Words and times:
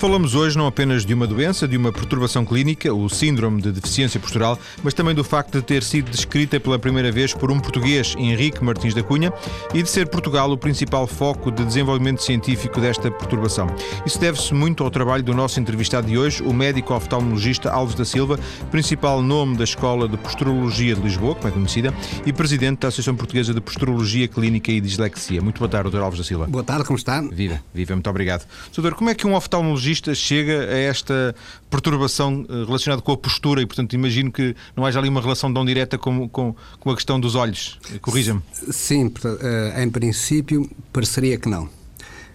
Falamos 0.00 0.34
hoje 0.34 0.56
não 0.56 0.66
apenas 0.66 1.04
de 1.04 1.12
uma 1.12 1.26
doença, 1.26 1.68
de 1.68 1.76
uma 1.76 1.92
perturbação 1.92 2.42
clínica, 2.42 2.90
o 2.90 3.06
síndrome 3.10 3.60
de 3.60 3.70
deficiência 3.70 4.18
postural, 4.18 4.58
mas 4.82 4.94
também 4.94 5.14
do 5.14 5.22
facto 5.22 5.58
de 5.58 5.62
ter 5.62 5.82
sido 5.82 6.10
descrita 6.10 6.58
pela 6.58 6.78
primeira 6.78 7.12
vez 7.12 7.34
por 7.34 7.50
um 7.50 7.60
português, 7.60 8.14
Henrique 8.16 8.64
Martins 8.64 8.94
da 8.94 9.02
Cunha, 9.02 9.30
e 9.74 9.82
de 9.82 9.90
ser 9.90 10.08
Portugal 10.08 10.50
o 10.50 10.56
principal 10.56 11.06
foco 11.06 11.50
de 11.50 11.66
desenvolvimento 11.66 12.22
científico 12.22 12.80
desta 12.80 13.10
perturbação. 13.10 13.66
Isso 14.06 14.18
deve-se 14.18 14.54
muito 14.54 14.82
ao 14.82 14.90
trabalho 14.90 15.22
do 15.22 15.34
nosso 15.34 15.60
entrevistado 15.60 16.06
de 16.06 16.16
hoje, 16.16 16.42
o 16.44 16.54
médico 16.54 16.94
oftalmologista 16.94 17.70
Alves 17.70 17.94
da 17.94 18.06
Silva, 18.06 18.40
principal 18.70 19.20
nome 19.20 19.58
da 19.58 19.64
Escola 19.64 20.08
de 20.08 20.16
Posturologia 20.16 20.94
de 20.94 21.02
Lisboa, 21.02 21.34
como 21.34 21.48
é 21.48 21.50
conhecida, 21.50 21.92
e 22.24 22.32
presidente 22.32 22.78
da 22.78 22.88
Associação 22.88 23.14
Portuguesa 23.14 23.52
de 23.52 23.60
Posturologia 23.60 24.26
Clínica 24.26 24.72
e 24.72 24.80
Dislexia. 24.80 25.42
Muito 25.42 25.58
boa 25.58 25.68
tarde, 25.68 25.90
Dr. 25.90 25.98
Alves 25.98 26.20
da 26.20 26.24
Silva. 26.24 26.46
Boa 26.46 26.64
tarde, 26.64 26.86
como 26.86 26.96
está? 26.96 27.20
Viva, 27.20 27.60
viva, 27.74 27.92
muito 27.92 28.08
obrigado. 28.08 28.46
Doutor, 28.74 28.94
como 28.94 29.10
é 29.10 29.14
que 29.14 29.26
um 29.26 29.34
oftalmologista 29.34 29.89
chega 29.94 30.64
a 30.64 30.78
esta 30.78 31.34
perturbação 31.68 32.46
eh, 32.48 32.64
relacionada 32.64 33.02
com 33.02 33.12
a 33.12 33.16
postura 33.16 33.62
e, 33.62 33.66
portanto, 33.66 33.94
imagino 33.94 34.30
que 34.30 34.54
não 34.76 34.84
haja 34.84 34.98
ali 34.98 35.08
uma 35.08 35.20
relação 35.20 35.52
tão 35.52 35.64
direta 35.64 35.98
com, 35.98 36.28
com, 36.28 36.54
com 36.78 36.90
a 36.90 36.94
questão 36.94 37.18
dos 37.18 37.34
olhos. 37.34 37.78
Corrija-me. 38.00 38.42
Sim, 38.70 39.12
eh, 39.42 39.82
em 39.82 39.90
princípio, 39.90 40.68
pareceria 40.92 41.38
que 41.38 41.48
não. 41.48 41.68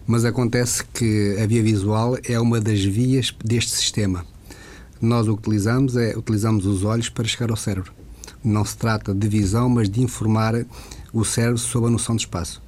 Mas 0.07 0.23
acontece 0.23 0.83
que 0.93 1.37
a 1.41 1.47
via 1.47 1.63
visual 1.63 2.17
é 2.23 2.39
uma 2.39 2.61
das 2.61 2.83
vias 2.83 3.33
deste 3.43 3.71
sistema. 3.71 4.25
Nós 5.01 5.27
o 5.27 5.35
que 5.35 5.47
utilizamos 5.47 5.97
é 5.97 6.15
utilizamos 6.15 6.65
os 6.65 6.83
olhos 6.83 7.09
para 7.09 7.27
chegar 7.27 7.49
ao 7.49 7.57
cérebro. 7.57 7.91
Não 8.43 8.63
se 8.63 8.77
trata 8.77 9.13
de 9.13 9.27
visão, 9.27 9.67
mas 9.67 9.89
de 9.89 10.01
informar 10.01 10.65
o 11.11 11.25
cérebro 11.25 11.57
sobre 11.57 11.89
a 11.89 11.91
noção 11.91 12.15
de 12.15 12.21
espaço. 12.21 12.64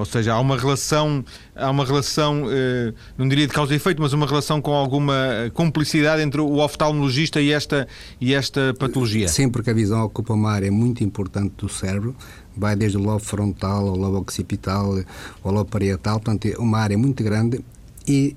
Ou 0.00 0.06
seja, 0.06 0.32
há 0.32 0.40
uma 0.40 0.56
relação, 0.56 1.24
há 1.54 1.70
uma 1.70 1.84
relação, 1.84 2.46
eh, 2.50 2.92
não 3.16 3.28
diria 3.28 3.46
de 3.46 3.52
causa 3.52 3.72
e 3.72 3.76
efeito, 3.76 4.00
mas 4.00 4.12
uma 4.12 4.26
relação 4.26 4.60
com 4.60 4.72
alguma 4.72 5.14
cumplicidade 5.54 6.22
entre 6.22 6.40
o 6.40 6.58
oftalmologista 6.58 7.40
e 7.40 7.52
esta, 7.52 7.86
e 8.20 8.34
esta 8.34 8.74
patologia. 8.78 9.28
Sim, 9.28 9.50
porque 9.50 9.70
a 9.70 9.74
visão 9.74 10.02
ocupa 10.02 10.32
uma 10.32 10.50
área 10.50 10.72
muito 10.72 11.04
importante 11.04 11.54
do 11.58 11.68
cérebro, 11.68 12.16
vai 12.56 12.74
desde 12.74 12.96
o 12.96 13.00
lobo 13.00 13.20
frontal 13.20 13.86
ao 13.86 13.96
lobo 13.96 14.18
occipital, 14.18 14.98
ao 15.44 15.52
lobo 15.52 15.70
parietal, 15.70 16.18
portanto 16.18 16.46
é 16.46 16.56
uma 16.58 16.78
área 16.78 16.96
muito 16.96 17.22
grande 17.22 17.64
e 18.08 18.36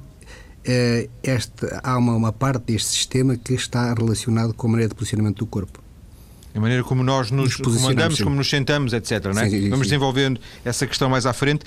eh, 0.65 1.09
esta, 1.21 1.81
há 1.83 1.97
uma, 1.97 2.15
uma 2.15 2.31
parte 2.31 2.73
deste 2.73 2.89
sistema 2.89 3.35
que 3.35 3.53
está 3.53 3.93
relacionado 3.93 4.53
com 4.53 4.67
a 4.67 4.71
maneira 4.71 4.89
de 4.89 4.95
posicionamento 4.95 5.39
do 5.39 5.45
corpo 5.45 5.82
a 6.55 6.59
maneira 6.59 6.83
como 6.83 7.03
nós 7.03 7.31
nos 7.31 7.55
comandamos, 7.55 8.21
como 8.21 8.35
nos 8.35 8.49
sentamos, 8.49 8.93
etc. 8.93 9.25
Não 9.33 9.41
é? 9.41 9.49
sim, 9.49 9.61
sim, 9.61 9.69
Vamos 9.69 9.87
sim. 9.87 9.91
desenvolvendo 9.91 10.39
essa 10.63 10.85
questão 10.85 11.09
mais 11.09 11.25
à 11.25 11.33
frente. 11.33 11.65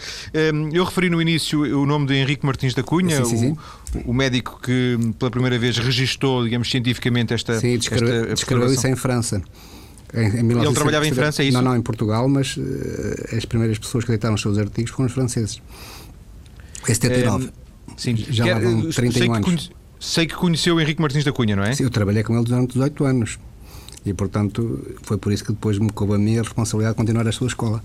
Hum, 0.55 0.71
eu 0.73 0.85
referi 0.85 1.11
no 1.11 1.21
início 1.21 1.61
o 1.81 1.85
nome 1.85 2.07
de 2.07 2.15
Henrique 2.15 2.47
Martins 2.47 2.73
da 2.73 2.83
Cunha, 2.83 3.23
o, 3.23 3.59
o, 4.11 4.15
médico 4.15 4.61
que 4.63 4.97
pela 5.19 5.31
primeira 5.31 5.59
vez 5.59 5.77
registou, 5.79 6.45
digamos, 6.45 6.71
cientificamente 6.71 7.35
esta. 7.35 7.59
Sim, 7.59 7.77
descreveu, 7.79 8.23
esta 8.23 8.35
descreveu 8.35 8.73
isso 8.73 8.87
em 8.87 8.95
França. 8.95 9.43
Em, 10.15 10.21
em 10.21 10.51
Ele 10.53 10.73
trabalhava 10.73 11.07
em 11.07 11.13
França, 11.13 11.43
é 11.43 11.47
isso? 11.47 11.57
Não, 11.57 11.63
não, 11.63 11.77
em 11.77 11.83
Portugal, 11.83 12.29
mas 12.29 12.57
uh, 12.57 13.37
as 13.37 13.45
primeiras 13.45 13.79
pessoas 13.79 14.05
que 14.05 14.11
deitaram 14.11 14.35
os 14.35 14.41
seus 14.41 14.57
artigos 14.57 14.93
foram 14.93 15.07
os 15.07 15.13
franceses. 15.13 15.61
Em 16.89 16.95
79. 16.95 17.51
sim, 17.97 18.17
já 18.17 18.47
lá 18.47 18.61
vão 18.61 18.89
31 18.89 19.35
anos. 19.35 19.45
Conhe, 19.45 19.71
sei 19.99 20.27
que 20.27 20.35
conheceu 20.35 20.77
o 20.77 20.81
Henrique 20.81 21.01
Martins 21.01 21.25
da 21.25 21.33
Cunha, 21.33 21.57
não 21.57 21.65
é? 21.65 21.75
Sim, 21.75 21.83
eu 21.83 21.91
trabalhei 21.91 22.23
com 22.23 22.37
ele 22.37 22.45
durante 22.45 22.75
18 22.75 23.05
anos. 23.05 23.39
E, 24.07 24.15
portanto, 24.15 24.81
foi 25.03 25.19
por 25.19 25.33
isso 25.33 25.45
que 25.45 25.53
depois 25.53 25.79
me 25.79 25.91
coube 25.91 26.15
a 26.15 26.19
mim 26.19 26.39
a 26.39 26.43
responsabilidade 26.43 26.95
de 26.95 26.99
continuar 26.99 27.27
a 27.27 27.33
sua 27.33 27.49
escola. 27.49 27.83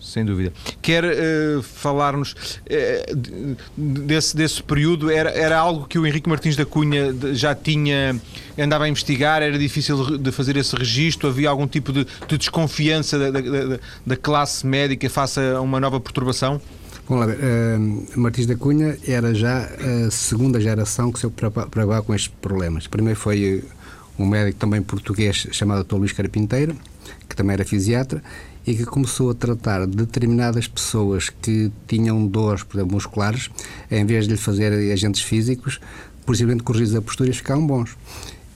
Sem 0.00 0.24
dúvida. 0.24 0.52
Quer 0.82 1.04
uh, 1.04 1.62
falar-nos 1.62 2.32
uh, 2.32 3.56
desse, 3.76 4.34
desse 4.34 4.60
período? 4.62 5.10
Era, 5.10 5.30
era 5.30 5.56
algo 5.58 5.86
que 5.86 5.98
o 5.98 6.06
Henrique 6.06 6.28
Martins 6.28 6.56
da 6.56 6.66
Cunha 6.66 7.14
já 7.32 7.54
tinha, 7.54 8.20
andava 8.58 8.84
a 8.84 8.88
investigar? 8.88 9.42
Era 9.42 9.56
difícil 9.56 10.18
de 10.18 10.32
fazer 10.32 10.56
esse 10.56 10.74
registro? 10.74 11.28
Havia 11.28 11.50
algum 11.50 11.68
tipo 11.68 11.92
de, 11.92 12.04
de 12.26 12.38
desconfiança 12.38 13.18
da, 13.18 13.30
da, 13.30 13.78
da, 14.04 14.16
classe 14.16 14.66
médica 14.66 15.08
face 15.08 15.38
a 15.38 15.60
uma 15.60 15.78
nova 15.78 16.00
perturbação? 16.00 16.60
Vamos 17.06 17.26
lá 17.26 17.32
ver. 17.32 17.38
Uh, 17.44 18.20
Martins 18.20 18.46
da 18.46 18.56
Cunha 18.56 18.98
era 19.06 19.32
já 19.32 19.68
a 20.06 20.10
segunda 20.10 20.60
geração 20.60 21.12
que 21.12 21.20
se 21.20 21.28
preocupava 21.28 22.02
com 22.02 22.12
estes 22.12 22.32
problemas. 22.40 22.88
Primeiro 22.88 23.20
foi 23.20 23.62
um 24.22 24.26
médico 24.26 24.58
também 24.58 24.82
português 24.82 25.46
chamado 25.52 25.84
Dr. 25.84 25.96
Luís 25.96 26.12
Carpinteiro, 26.12 26.76
que 27.28 27.36
também 27.36 27.54
era 27.54 27.64
fisiatra, 27.64 28.22
e 28.66 28.74
que 28.74 28.84
começou 28.84 29.30
a 29.30 29.34
tratar 29.34 29.86
determinadas 29.86 30.68
pessoas 30.68 31.30
que 31.30 31.72
tinham 31.86 32.26
dores, 32.26 32.62
por 32.62 32.76
exemplo, 32.76 32.94
musculares, 32.94 33.50
em 33.90 34.04
vez 34.04 34.26
de 34.26 34.32
lhe 34.32 34.36
fazer 34.36 34.72
agentes 34.92 35.22
físicos, 35.22 35.80
por 36.26 36.36
simplesmente 36.36 36.62
corrigir 36.62 36.96
a 36.96 37.02
postura 37.02 37.30
e 37.30 37.32
ficavam 37.32 37.66
bons. 37.66 37.96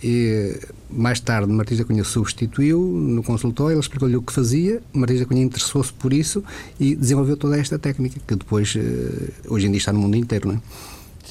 E 0.03 0.61
mais 0.91 1.19
tarde, 1.19 1.51
Martins 1.51 1.79
da 1.79 1.85
Cunha 1.85 2.05
substituiu 2.05 2.79
no 2.79 3.23
consultório, 3.23 3.73
ele 3.73 3.81
explicou-lhe 3.81 4.17
o 4.17 4.23
que 4.23 4.33
fazia, 4.33 4.83
Martins 4.93 5.21
da 5.21 5.27
Cunha 5.27 5.43
interessou-se 5.43 5.93
por 5.95 6.13
isso 6.13 6.45
e 6.79 6.95
desenvolveu 6.95 7.39
toda 7.39 7.59
esta 7.59 7.79
técnica, 7.79 8.21
que 8.27 8.37
depois, 8.37 8.75
eh, 8.77 9.31
hoje 9.49 9.67
em 9.67 9.71
dia, 9.71 9.79
está 9.79 9.93
no 9.95 9.99
mundo 9.99 10.15
inteiro, 10.15 10.49
não 10.49 10.57
é? 10.57 10.61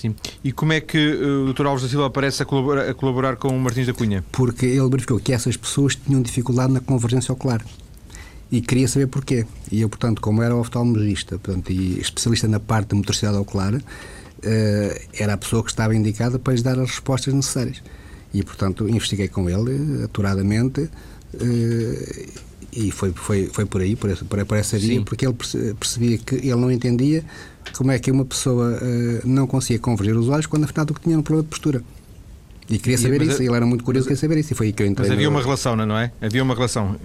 Sim. 0.04 0.14
E 0.44 0.52
como 0.52 0.74
é 0.74 0.82
que 0.82 0.98
uh, 0.98 1.46
o 1.46 1.54
Dr. 1.54 1.66
Alves 1.66 1.84
da 1.84 1.88
Silva 1.88 2.08
aparece 2.08 2.44
a 2.44 2.46
colaborar, 2.46 2.90
a 2.90 2.94
colaborar 2.94 3.38
com 3.38 3.48
o 3.48 3.60
Martins 3.60 3.88
da 3.88 3.94
Cunha? 3.94 4.22
Porque 4.34 4.66
ele 4.66 4.90
verificou 4.90 5.18
que 5.18 5.32
essas 5.32 5.56
pessoas 5.56 5.96
tinham 5.96 6.22
dificuldade 6.22 6.74
na 6.74 6.82
convergência 6.82 7.32
ocular 7.32 7.64
e 8.52 8.60
queria 8.60 8.86
saber 8.86 9.08
porquê. 9.08 9.46
E 9.72 9.80
eu, 9.80 9.88
portanto, 9.88 10.22
como 10.22 10.44
era 10.44 10.54
oftalmologista 10.54 11.40
portanto, 11.40 11.72
e 11.72 12.02
especialista 12.02 12.50
na 12.50 12.60
parte 12.60 12.90
da 12.90 12.98
motricidade 12.98 13.38
ocular, 13.38 13.76
uh, 13.76 13.82
era 15.14 15.36
a 15.36 15.38
pessoa 15.38 15.64
que 15.64 15.70
estava 15.70 15.96
indicada 15.96 16.38
para 16.38 16.52
lhes 16.52 16.62
dar 16.62 16.78
as 16.78 16.90
respostas 16.90 17.34
necessárias. 17.34 17.82
E, 18.34 18.44
portanto, 18.44 18.90
investiguei 18.90 19.30
com 19.30 19.50
ele, 19.50 20.04
aturadamente, 20.04 20.82
uh, 20.82 22.30
e 22.76 22.92
foi, 22.92 23.12
foi, 23.12 23.48
foi 23.48 23.66
por 23.66 23.82
aí, 23.82 23.96
por 23.96 24.10
essa, 24.10 24.26
por 24.26 24.58
essa 24.58 24.78
via, 24.78 25.00
Sim. 25.00 25.04
porque 25.04 25.26
ele 25.26 25.36
percebia 25.80 26.18
que 26.18 26.36
ele 26.36 26.56
não 26.56 26.72
entendia 26.72 27.24
como 27.76 27.92
é 27.92 28.00
que 28.00 28.12
uma 28.12 28.26
pessoa 28.26 28.78
uh, 28.78 29.28
não 29.28 29.48
conseguia 29.48 29.80
converger 29.80 30.16
os 30.16 30.28
olhos 30.28 30.46
quando 30.46 30.66
afinal 30.66 30.86
do 30.86 30.94
que 30.94 31.02
tinha 31.02 31.18
um 31.18 31.22
problema 31.22 31.44
de 31.44 31.50
postura. 31.50 31.84
E 32.70 32.78
queria 32.78 32.98
saber 32.98 33.22
e, 33.22 33.28
isso, 33.28 33.42
a... 33.42 33.46
ele 33.46 33.56
era 33.56 33.66
muito 33.66 33.84
curioso, 33.84 34.08
queria 34.08 34.20
saber 34.20 34.38
isso, 34.38 34.54
e 34.54 34.56
foi 34.56 34.68
aí 34.68 34.74
que 34.74 34.84
eu 34.84 34.88
entrei. 34.88 35.08
Mas 35.08 35.14
havia 35.14 35.30
no... 35.30 35.36
uma 35.36 35.42
relação, 35.42 35.76
não 35.76 35.98
é? 35.98 36.12
Havia 36.22 36.44
uma 36.44 36.54
relação. 36.54 36.96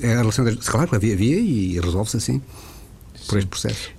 É, 0.00 0.14
a 0.14 0.18
relação, 0.18 0.44
claro, 0.66 0.94
havia, 0.94 1.14
havia 1.14 1.38
e 1.38 1.78
resolve-se 1.80 2.16
assim, 2.16 2.42
por 3.26 3.38
este 3.38 3.48
processo. 3.48 3.97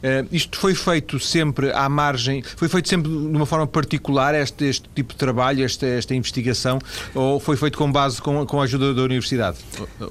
Uh, 0.00 0.26
isto 0.32 0.58
foi 0.58 0.74
feito 0.74 1.20
sempre 1.20 1.70
à 1.72 1.88
margem, 1.88 2.42
foi 2.56 2.68
feito 2.68 2.88
sempre 2.88 3.10
de 3.10 3.16
uma 3.16 3.46
forma 3.46 3.66
particular 3.66 4.34
este, 4.34 4.64
este 4.64 4.88
tipo 4.94 5.12
de 5.12 5.18
trabalho, 5.18 5.64
esta, 5.64 5.86
esta 5.86 6.14
investigação, 6.14 6.78
ou 7.14 7.38
foi 7.38 7.56
feito 7.56 7.76
com 7.76 7.90
base 7.90 8.20
com, 8.20 8.46
com 8.46 8.60
a 8.60 8.64
ajuda 8.64 8.94
da 8.94 9.02
Universidade? 9.02 9.58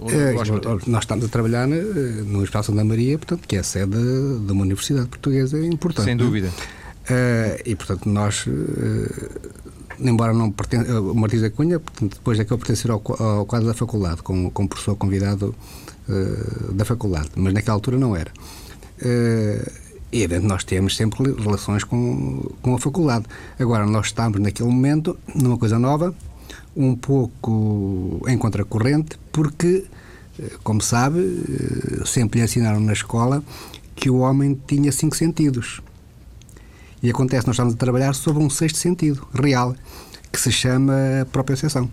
É, 0.08 0.34
nós 0.86 1.04
estamos 1.04 1.26
a 1.26 1.28
trabalhar 1.28 1.68
no 1.68 2.40
Hospital 2.40 2.64
Santa 2.64 2.84
Maria, 2.84 3.18
portanto, 3.18 3.48
que 3.48 3.56
é 3.56 3.60
a 3.60 3.64
sede 3.64 3.98
de 3.98 4.52
uma 4.52 4.62
universidade 4.62 5.08
portuguesa 5.08 5.60
importante. 5.66 6.06
Sem 6.06 6.14
é? 6.14 6.18
dúvida. 6.18 6.50
Uh, 7.10 7.60
e, 7.66 7.76
portanto, 7.76 8.08
nós. 8.08 8.46
Uh, 8.46 9.70
embora 10.00 10.34
não 10.34 10.52
pertença, 10.52 11.02
o 11.02 11.16
Martins 11.16 11.42
da 11.42 11.50
Cunha, 11.50 11.80
portanto, 11.80 12.14
depois 12.14 12.40
é 12.40 12.46
que 12.46 12.54
eu 12.54 12.58
pertencer 12.58 12.92
ao, 12.92 13.02
ao 13.20 13.46
quadro 13.46 13.68
da 13.68 13.74
faculdade, 13.74 14.22
como, 14.22 14.52
como 14.52 14.70
professor 14.70 14.96
convidado 14.96 15.56
uh, 16.08 16.74
da 16.74 16.86
faculdade, 16.86 17.30
mas 17.36 17.54
naquela 17.54 17.76
altura 17.76 17.98
não 17.98 18.16
era. 18.16 18.32
Uh, 19.02 19.90
e 20.12 20.28
nós 20.40 20.64
temos 20.64 20.96
sempre 20.96 21.32
relações 21.34 21.84
com, 21.84 22.42
com 22.62 22.74
a 22.74 22.80
faculdade. 22.80 23.26
Agora, 23.60 23.86
nós 23.86 24.08
estamos 24.08 24.40
naquele 24.40 24.70
momento 24.70 25.18
numa 25.36 25.58
coisa 25.58 25.78
nova, 25.78 26.16
um 26.76 26.96
pouco 26.96 28.20
em 28.28 28.38
contracorrente, 28.38 29.20
porque, 29.32 29.86
eh, 30.40 30.52
como 30.64 30.82
sabe, 30.82 31.20
eh, 31.20 32.06
sempre 32.06 32.40
lhe 32.40 32.46
ensinaram 32.46 32.80
na 32.80 32.94
escola 32.94 33.44
que 33.96 34.10
o 34.10 34.18
homem 34.18 34.60
tinha 34.66 34.92
cinco 34.92 35.16
sentidos. 35.16 35.80
E 37.04 37.10
acontece, 37.10 37.46
nós 37.46 37.54
estamos 37.54 37.76
a 37.76 37.78
trabalhar 37.78 38.14
sobre 38.14 38.44
um 38.44 38.50
sexto 38.50 38.78
sentido, 38.78 39.28
real, 39.32 39.76
que 40.32 40.40
se 40.40 40.52
chama 40.52 40.94
propriocepção, 41.32 41.90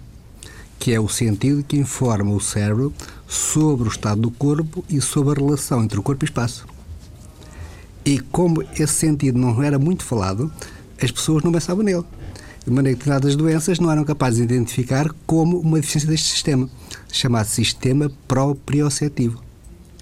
que 0.79 0.93
é 0.93 0.99
o 0.99 1.09
sentido 1.09 1.63
que 1.63 1.77
informa 1.77 2.33
o 2.33 2.41
cérebro 2.41 2.95
sobre 3.29 3.89
o 3.89 3.91
estado 3.91 4.23
do 4.23 4.31
corpo 4.31 4.83
e 4.89 5.03
sobre 5.03 5.33
a 5.33 5.45
relação 5.45 5.85
entre 5.85 5.99
o 5.99 6.03
corpo 6.03 6.25
e 6.25 6.27
o 6.27 6.31
espaço. 6.31 6.76
E 8.07 8.21
como 8.21 8.63
esse 8.63 8.87
sentido 8.87 9.37
não 9.37 9.61
era 9.61 9.81
muito 9.81 10.05
falado, 10.05 10.51
as 11.03 11.11
pessoas 11.11 11.43
não 11.43 11.51
pensavam 11.51 11.83
nele. 11.83 12.05
De 12.65 12.71
maneira 12.73 12.97
que 12.97 13.05
determinadas 13.05 13.35
doenças 13.35 13.81
não 13.81 13.91
eram 13.91 14.05
capazes 14.05 14.39
de 14.39 14.45
identificar 14.45 15.11
como 15.27 15.59
uma 15.59 15.81
deficiência 15.81 16.09
deste 16.09 16.29
sistema, 16.29 16.71
chamado 17.13 17.47
sistema 17.47 18.11
proprioceptivo. 18.29 19.43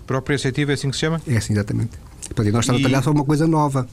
Proprioceptivo 0.06 0.70
é 0.70 0.74
assim 0.74 0.90
que 0.90 0.96
se 0.96 1.00
chama? 1.00 1.20
É 1.26 1.38
assim, 1.38 1.54
exatamente. 1.54 1.92
E 2.30 2.50
nós 2.50 2.64
estamos 2.64 2.80
e... 2.80 2.84
a 2.84 2.88
trabalhar 2.88 3.02
sobre 3.02 3.20
uma 3.20 3.24
coisa 3.24 3.46
nova. 3.46 3.88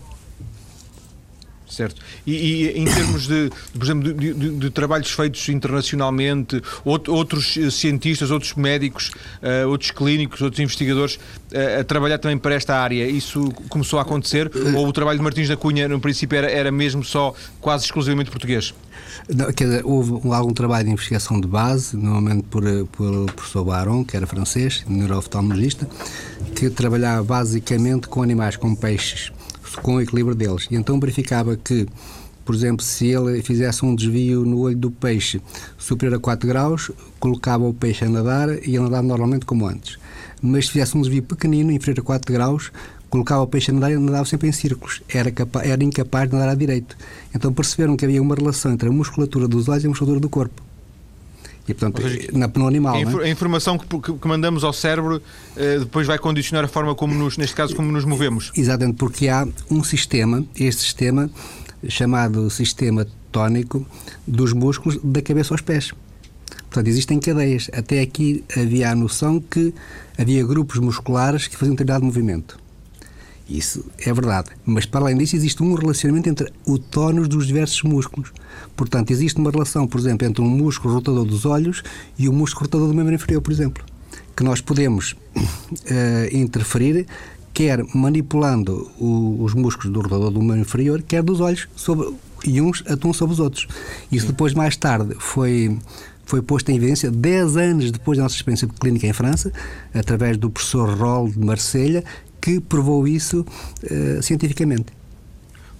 Certo. 1.71 2.01
E, 2.27 2.33
e, 2.33 2.79
em 2.79 2.83
termos 2.83 3.27
de, 3.27 3.49
por 3.73 3.83
exemplo, 3.83 4.13
de, 4.13 4.33
de, 4.33 4.49
de 4.57 4.69
trabalhos 4.69 5.09
feitos 5.09 5.47
internacionalmente, 5.47 6.61
outros 6.83 7.57
cientistas, 7.71 8.29
outros 8.29 8.55
médicos, 8.55 9.09
uh, 9.41 9.69
outros 9.69 9.89
clínicos, 9.91 10.41
outros 10.41 10.59
investigadores 10.59 11.15
uh, 11.15 11.79
a 11.79 11.83
trabalhar 11.85 12.17
também 12.17 12.37
para 12.37 12.55
esta 12.55 12.75
área, 12.75 13.07
isso 13.07 13.49
começou 13.69 13.99
a 13.99 14.01
acontecer? 14.01 14.51
Ou 14.75 14.85
o 14.85 14.91
trabalho 14.91 15.17
de 15.17 15.23
Martins 15.23 15.47
da 15.47 15.55
Cunha, 15.55 15.87
no 15.87 16.01
princípio, 16.01 16.37
era, 16.37 16.51
era 16.51 16.71
mesmo 16.71 17.05
só 17.05 17.33
quase 17.61 17.85
exclusivamente 17.85 18.29
português? 18.29 18.73
Não, 19.29 19.51
quer 19.51 19.65
dizer, 19.65 19.85
houve 19.85 20.13
algum 20.33 20.53
trabalho 20.53 20.85
de 20.85 20.91
investigação 20.91 21.39
de 21.39 21.47
base, 21.47 21.95
normalmente 21.95 22.43
por, 22.43 22.63
por 22.91 23.31
professor 23.33 23.63
Baron, 23.63 24.03
que 24.03 24.15
era 24.15 24.27
francês, 24.27 24.83
neurooftalmologista, 24.87 25.87
que 26.55 26.69
trabalhava 26.69 27.23
basicamente 27.23 28.07
com 28.07 28.21
animais, 28.21 28.55
com 28.55 28.75
peixes 28.75 29.31
com 29.79 29.95
o 29.95 30.01
equilíbrio 30.01 30.35
deles. 30.35 30.67
E 30.69 30.75
então 30.75 30.99
verificava 30.99 31.55
que, 31.55 31.87
por 32.43 32.55
exemplo, 32.55 32.83
se 32.83 33.07
ele 33.07 33.41
fizesse 33.41 33.85
um 33.85 33.95
desvio 33.95 34.43
no 34.45 34.59
olho 34.59 34.75
do 34.75 34.91
peixe 34.91 35.41
superior 35.77 36.17
a 36.17 36.19
4 36.19 36.47
graus, 36.47 36.91
colocava 37.19 37.63
o 37.63 37.73
peixe 37.73 38.05
a 38.05 38.09
nadar 38.09 38.49
e 38.49 38.75
ele 38.75 38.79
nadava 38.79 39.03
normalmente 39.03 39.45
como 39.45 39.67
antes. 39.67 39.97
Mas 40.41 40.65
se 40.65 40.73
fizesse 40.73 40.97
um 40.97 41.01
desvio 41.01 41.23
pequenino, 41.23 41.71
inferior 41.71 42.01
a 42.01 42.05
4 42.05 42.33
graus, 42.33 42.71
colocava 43.11 43.43
o 43.43 43.47
peixe 43.47 43.69
a 43.69 43.73
nadar 43.73 43.91
e 43.91 43.97
nadava 43.97 44.25
sempre 44.25 44.47
em 44.47 44.51
círculos. 44.51 45.03
Era, 45.07 45.31
era 45.63 45.83
incapaz 45.83 46.27
de 46.29 46.33
nadar 46.33 46.49
à 46.49 46.55
direito. 46.55 46.97
Então 47.35 47.53
perceberam 47.53 47.95
que 47.95 48.05
havia 48.05 48.21
uma 48.21 48.33
relação 48.33 48.71
entre 48.71 48.89
a 48.89 48.91
musculatura 48.91 49.47
dos 49.47 49.67
olhos 49.67 49.83
e 49.83 49.85
a 49.85 49.89
musculatura 49.89 50.19
do 50.19 50.29
corpo. 50.29 50.63
E, 51.67 51.73
portanto, 51.73 52.01
seja, 52.01 52.29
na, 52.33 52.47
no 52.47 52.67
animal. 52.67 52.95
A, 52.95 52.99
é? 52.99 53.27
a 53.27 53.29
informação 53.29 53.77
que, 53.77 53.85
que, 54.13 54.27
mandamos 54.27 54.63
ao 54.63 54.73
cérebro 54.73 55.21
eh, 55.55 55.79
depois 55.79 56.07
vai 56.07 56.17
condicionar 56.17 56.65
a 56.65 56.67
forma 56.67 56.95
como, 56.95 57.13
nos, 57.13 57.37
neste 57.37 57.55
caso, 57.55 57.75
como 57.75 57.91
nos 57.91 58.03
movemos. 58.03 58.51
Exatamente, 58.55 58.97
porque 58.97 59.27
há 59.27 59.47
um 59.69 59.83
sistema, 59.83 60.43
este 60.55 60.81
sistema, 60.81 61.29
chamado 61.87 62.49
sistema 62.49 63.05
tónico 63.31 63.85
dos 64.25 64.53
músculos 64.53 64.99
da 65.03 65.21
cabeça 65.21 65.53
aos 65.53 65.61
pés. 65.61 65.91
Portanto, 66.69 66.87
existem 66.87 67.19
cadeias. 67.19 67.69
Até 67.73 68.01
aqui 68.01 68.43
havia 68.57 68.89
a 68.89 68.95
noção 68.95 69.39
que 69.39 69.73
havia 70.17 70.45
grupos 70.45 70.79
musculares 70.79 71.47
que 71.47 71.57
faziam 71.57 71.75
determinado 71.75 72.05
movimento. 72.05 72.60
Isso 73.51 73.83
é 73.99 74.13
verdade. 74.13 74.49
Mas, 74.65 74.85
para 74.85 75.01
além 75.01 75.17
disso, 75.17 75.35
existe 75.35 75.61
um 75.61 75.73
relacionamento 75.73 76.29
entre 76.29 76.51
o 76.65 76.79
tónus 76.79 77.27
dos 77.27 77.45
diversos 77.45 77.83
músculos. 77.83 78.31
Portanto, 78.77 79.11
existe 79.11 79.39
uma 79.39 79.51
relação, 79.51 79.85
por 79.85 79.99
exemplo, 79.99 80.25
entre 80.25 80.41
um 80.41 80.49
músculo 80.49 80.93
rotador 80.93 81.25
dos 81.25 81.45
olhos 81.45 81.83
e 82.17 82.29
o 82.29 82.33
músculo 82.33 82.65
rotador 82.65 82.87
do 82.87 82.93
membro 82.93 83.13
inferior, 83.13 83.41
por 83.41 83.51
exemplo, 83.51 83.83
que 84.35 84.43
nós 84.43 84.61
podemos 84.61 85.11
uh, 85.35 86.31
interferir 86.31 87.05
quer 87.53 87.83
manipulando 87.93 88.89
o, 88.97 89.43
os 89.43 89.53
músculos 89.53 89.91
do 89.91 89.99
rotador 89.99 90.31
do 90.31 90.39
membro 90.39 90.59
inferior, 90.59 91.01
quer 91.01 91.21
dos 91.21 91.41
olhos, 91.41 91.67
sobre, 91.75 92.13
e 92.45 92.61
uns 92.61 92.81
atuam 92.87 93.13
sobre 93.13 93.33
os 93.33 93.39
outros. 93.41 93.67
Isso 94.09 94.27
depois, 94.27 94.53
mais 94.53 94.77
tarde, 94.77 95.15
foi 95.19 95.77
foi 96.23 96.41
posto 96.41 96.69
em 96.69 96.77
evidência 96.77 97.11
10 97.11 97.57
anos 97.57 97.91
depois 97.91 98.17
da 98.17 98.23
nossa 98.23 98.35
experiência 98.35 98.65
clínica 98.79 99.05
em 99.05 99.11
França, 99.11 99.51
através 99.93 100.37
do 100.37 100.49
professor 100.49 100.89
Roll 100.97 101.29
de 101.29 101.37
Marselha, 101.37 102.05
que 102.41 102.59
provou 102.59 103.07
isso 103.07 103.45
uh, 103.83 104.21
cientificamente. 104.21 104.87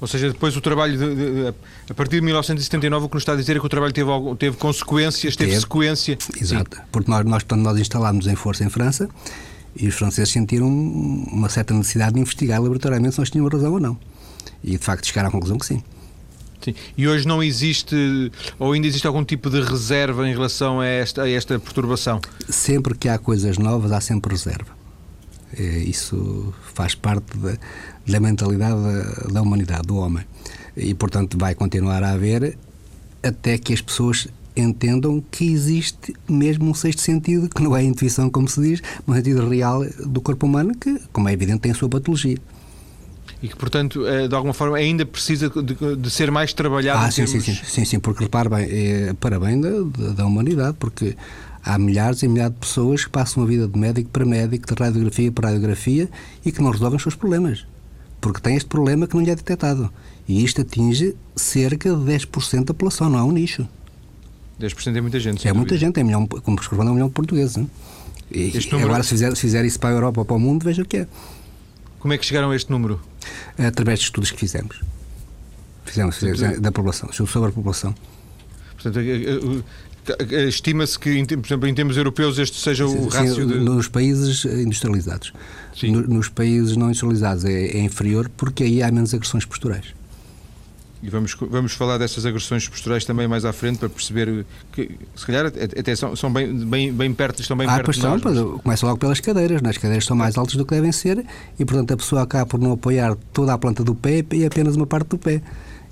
Ou 0.01 0.07
seja, 0.07 0.29
depois 0.29 0.57
o 0.57 0.61
trabalho, 0.61 0.97
de, 0.97 1.15
de, 1.15 1.47
a 1.89 1.93
partir 1.93 2.15
de 2.15 2.21
1979, 2.21 3.05
o 3.05 3.09
que 3.09 3.15
nos 3.15 3.21
está 3.21 3.33
a 3.33 3.35
dizer 3.35 3.55
é 3.55 3.59
que 3.59 3.65
o 3.65 3.69
trabalho 3.69 3.93
teve, 3.93 4.09
teve 4.39 4.57
consequências, 4.57 5.35
teve, 5.35 5.51
teve 5.51 5.61
sequência. 5.61 6.17
Exato, 6.39 6.77
Sim. 6.77 6.83
porque 6.91 7.11
nós, 7.11 7.23
nós, 7.23 7.45
nós 7.55 7.79
instalámos 7.79 8.25
em 8.25 8.35
força 8.35 8.63
em 8.63 8.69
França 8.69 9.07
e 9.75 9.87
os 9.87 9.93
franceses 9.93 10.31
sentiram 10.33 10.67
uma 10.67 11.49
certa 11.49 11.73
necessidade 11.75 12.15
de 12.15 12.19
investigar 12.19 12.59
laboratoriamente 12.59 13.13
se 13.13 13.19
nós 13.19 13.29
tínhamos 13.29 13.53
razão 13.53 13.73
ou 13.73 13.79
não. 13.79 13.97
E 14.63 14.71
de 14.71 14.79
facto 14.79 15.05
chegaram 15.05 15.29
à 15.29 15.31
conclusão 15.31 15.59
que 15.59 15.67
sim. 15.67 15.83
Sim. 16.61 16.73
E 16.97 17.07
hoje 17.07 17.27
não 17.27 17.41
existe, 17.41 18.31
ou 18.57 18.73
ainda 18.73 18.87
existe 18.87 19.05
algum 19.05 19.23
tipo 19.23 19.51
de 19.51 19.61
reserva 19.61 20.27
em 20.27 20.31
relação 20.31 20.79
a 20.79 20.85
esta, 20.85 21.23
a 21.23 21.29
esta 21.29 21.59
perturbação? 21.59 22.19
Sempre 22.49 22.95
que 22.95 23.07
há 23.07 23.19
coisas 23.19 23.59
novas, 23.59 23.91
há 23.91 24.01
sempre 24.01 24.31
reserva. 24.31 24.80
É, 25.57 25.63
isso 25.63 26.53
faz 26.73 26.95
parte 26.95 27.37
da, 27.37 27.57
da 28.07 28.19
mentalidade 28.19 28.75
da, 28.81 29.33
da, 29.33 29.41
humanidade, 29.41 29.87
do 29.87 29.97
homem. 29.97 30.25
E, 30.75 30.93
portanto, 30.93 31.37
vai 31.37 31.55
continuar 31.55 32.03
a 32.03 32.11
haver 32.11 32.57
até 33.21 33.57
que 33.57 33.73
as 33.73 33.81
pessoas 33.81 34.27
entendam 34.55 35.23
que 35.31 35.51
existe 35.51 36.13
mesmo 36.29 36.69
um 36.69 36.73
sexto 36.73 37.01
sentido, 37.01 37.49
que 37.49 37.61
não 37.61 37.75
é 37.75 37.79
a 37.79 37.83
intuição, 37.83 38.29
como 38.29 38.47
se 38.47 38.61
diz, 38.61 38.81
mas 39.05 39.15
um 39.15 39.19
sentido 39.19 39.49
real 39.49 39.85
do 40.05 40.21
corpo 40.21 40.45
humano, 40.45 40.75
que, 40.75 40.99
como 41.11 41.29
é 41.29 41.33
evidente, 41.33 41.59
tem 41.59 41.71
a 41.71 41.75
sua 41.75 41.89
patologia. 41.89 42.37
E 43.41 43.47
que, 43.47 43.55
portanto, 43.55 44.05
eh, 44.05 44.27
de 44.27 44.35
alguma 44.35 44.53
forma 44.53 44.77
ainda 44.77 45.03
precisa 45.03 45.49
de, 45.49 45.95
de 45.95 46.09
ser 46.11 46.29
mais 46.29 46.53
trabalhado. 46.53 47.05
Ah, 47.05 47.09
sim, 47.09 47.25
termos... 47.25 47.43
sim, 47.43 47.53
sim, 47.55 47.63
sim, 47.63 47.85
sim, 47.85 47.99
porque 47.99 48.23
repare 48.23 48.49
bem, 48.49 48.67
é 48.69 49.13
para 49.19 49.39
bem 49.39 49.59
da, 49.59 49.69
da 50.13 50.25
humanidade, 50.25 50.77
porque 50.79 51.15
Há 51.63 51.77
milhares 51.77 52.23
e 52.23 52.27
milhares 52.27 52.53
de 52.53 52.59
pessoas 52.59 53.05
que 53.05 53.11
passam 53.11 53.43
a 53.43 53.45
vida 53.45 53.67
de 53.67 53.77
médico 53.77 54.09
para 54.09 54.25
médico, 54.25 54.73
de 54.73 54.83
radiografia 54.83 55.31
para 55.31 55.49
radiografia 55.49 56.09
e 56.43 56.51
que 56.51 56.61
não 56.61 56.71
resolvem 56.71 56.97
os 56.97 57.03
seus 57.03 57.15
problemas. 57.15 57.65
Porque 58.19 58.39
têm 58.39 58.55
este 58.55 58.67
problema 58.67 59.07
que 59.07 59.15
não 59.15 59.23
lhe 59.23 59.31
é 59.31 59.35
detectado. 59.35 59.91
E 60.27 60.43
isto 60.43 60.61
atinge 60.61 61.15
cerca 61.35 61.89
de 61.89 61.95
10% 61.95 62.59
da 62.59 62.73
população, 62.73 63.09
não 63.09 63.19
é 63.19 63.23
um 63.23 63.31
nicho. 63.31 63.67
10% 64.59 64.95
é 64.95 65.01
muita 65.01 65.19
gente. 65.19 65.47
É 65.47 65.53
muita 65.53 65.77
gente, 65.77 65.99
é 65.99 66.03
milhão, 66.03 66.27
como 66.27 66.57
corresponde 66.57 66.87
a 66.87 66.91
um 66.91 66.93
milhão 66.93 67.07
de 67.07 67.13
portugueses. 67.13 67.57
E, 68.31 68.51
número... 68.71 68.89
Agora, 68.89 69.03
se 69.03 69.09
fizer, 69.09 69.35
se 69.35 69.41
fizer 69.41 69.65
isso 69.65 69.79
para 69.79 69.89
a 69.89 69.93
Europa 69.93 70.21
ou 70.21 70.25
para 70.25 70.35
o 70.35 70.39
mundo, 70.39 70.63
veja 70.63 70.81
o 70.81 70.85
que 70.85 70.97
é. 70.97 71.07
Como 71.99 72.13
é 72.13 72.17
que 72.17 72.25
chegaram 72.25 72.51
a 72.51 72.55
este 72.55 72.71
número? 72.71 72.99
Através 73.57 73.99
de 73.99 74.05
estudos 74.05 74.31
que 74.31 74.37
fizemos. 74.39 74.81
Fizemos, 75.85 76.17
fizemos 76.17 76.59
da 76.59 76.71
população, 76.71 77.11
sobre 77.11 77.49
a 77.49 77.51
população. 77.51 77.93
Portanto, 78.73 78.99
Estima-se 80.47 80.97
que, 80.97 81.23
por 81.25 81.45
exemplo, 81.45 81.67
em 81.67 81.73
termos 81.73 81.95
europeus, 81.95 82.39
este 82.39 82.59
seja 82.59 82.85
o 82.87 83.07
rácio 83.07 83.45
de... 83.45 83.55
Nos 83.55 83.87
países 83.87 84.45
industrializados. 84.45 85.31
Sim. 85.77 85.91
Nos 85.91 86.27
países 86.27 86.75
não 86.75 86.87
industrializados 86.87 87.45
é, 87.45 87.77
é 87.77 87.79
inferior 87.79 88.29
porque 88.35 88.63
aí 88.63 88.81
há 88.81 88.91
menos 88.91 89.13
agressões 89.13 89.45
posturais. 89.45 89.93
E 91.03 91.09
vamos, 91.09 91.35
vamos 91.49 91.73
falar 91.73 91.97
dessas 91.97 92.27
agressões 92.27 92.67
posturais 92.67 93.03
também 93.03 93.27
mais 93.27 93.43
à 93.43 93.51
frente 93.51 93.79
para 93.79 93.89
perceber 93.89 94.45
que, 94.71 94.91
se 95.15 95.25
calhar, 95.25 95.47
até 95.47 95.95
são, 95.95 96.15
são 96.15 96.31
bem, 96.31 96.53
bem, 96.53 96.93
bem 96.93 97.11
perto, 97.11 97.41
estão 97.41 97.57
bem 97.57 97.67
ah, 97.67 97.73
perto 97.73 97.85
pois 97.85 97.97
nós. 97.97 98.21
Mas... 98.21 98.61
Começa 98.61 98.85
logo 98.85 98.99
pelas 98.99 99.19
cadeiras, 99.19 99.63
né? 99.63 99.71
as 99.71 99.77
cadeiras 99.79 100.05
são 100.05 100.15
mais 100.15 100.37
altas 100.37 100.55
do 100.55 100.65
que 100.65 100.75
devem 100.75 100.91
ser 100.91 101.25
e, 101.57 101.65
portanto, 101.65 101.93
a 101.93 101.97
pessoa 101.97 102.21
acaba 102.21 102.45
por 102.45 102.59
não 102.59 102.73
apoiar 102.73 103.15
toda 103.33 103.51
a 103.51 103.57
planta 103.57 103.83
do 103.83 103.95
pé 103.95 104.23
e 104.31 104.45
apenas 104.45 104.75
uma 104.75 104.85
parte 104.85 105.09
do 105.09 105.17
pé. 105.17 105.41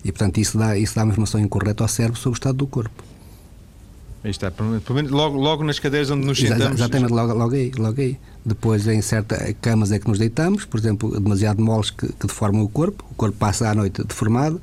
E, 0.06 0.12
portanto, 0.12 0.38
isso 0.38 0.60
dá, 0.60 0.78
isso 0.78 0.96
dá 0.96 1.04
uma 1.04 1.12
informação 1.12 1.42
incorreta 1.42 1.84
ao 1.84 1.88
cérebro 1.88 2.20
sobre 2.20 2.36
o 2.36 2.40
estado 2.40 2.58
do 2.58 2.68
corpo. 2.68 3.09
Aí 4.24 4.32
está, 4.32 4.52
logo, 5.10 5.38
logo 5.38 5.64
nas 5.64 5.80
cadeiras 5.80 6.10
onde 6.10 6.26
nos 6.26 6.38
sentamos. 6.38 6.80
Exatamente, 6.80 7.12
logo, 7.14 7.34
logo 7.34 7.56
aí, 7.56 7.72
logo 7.78 8.02
aí. 8.02 8.18
Depois, 8.46 8.86
em 8.88 9.02
certas 9.02 9.56
camas 9.62 9.92
é 9.92 10.00
que 10.00 10.08
nos 10.08 10.20
deitamos, 10.20 10.66
por 10.66 10.80
exemplo, 10.80 11.20
demasiado 11.20 11.62
moles 11.62 11.90
que, 11.90 12.08
que 12.08 12.28
deformam 12.28 12.64
o 12.64 12.70
corpo, 12.70 13.06
o 13.12 13.16
corpo 13.16 13.38
passa 13.38 13.70
a 13.70 13.76
noite 13.76 14.04
deformado, 14.04 14.62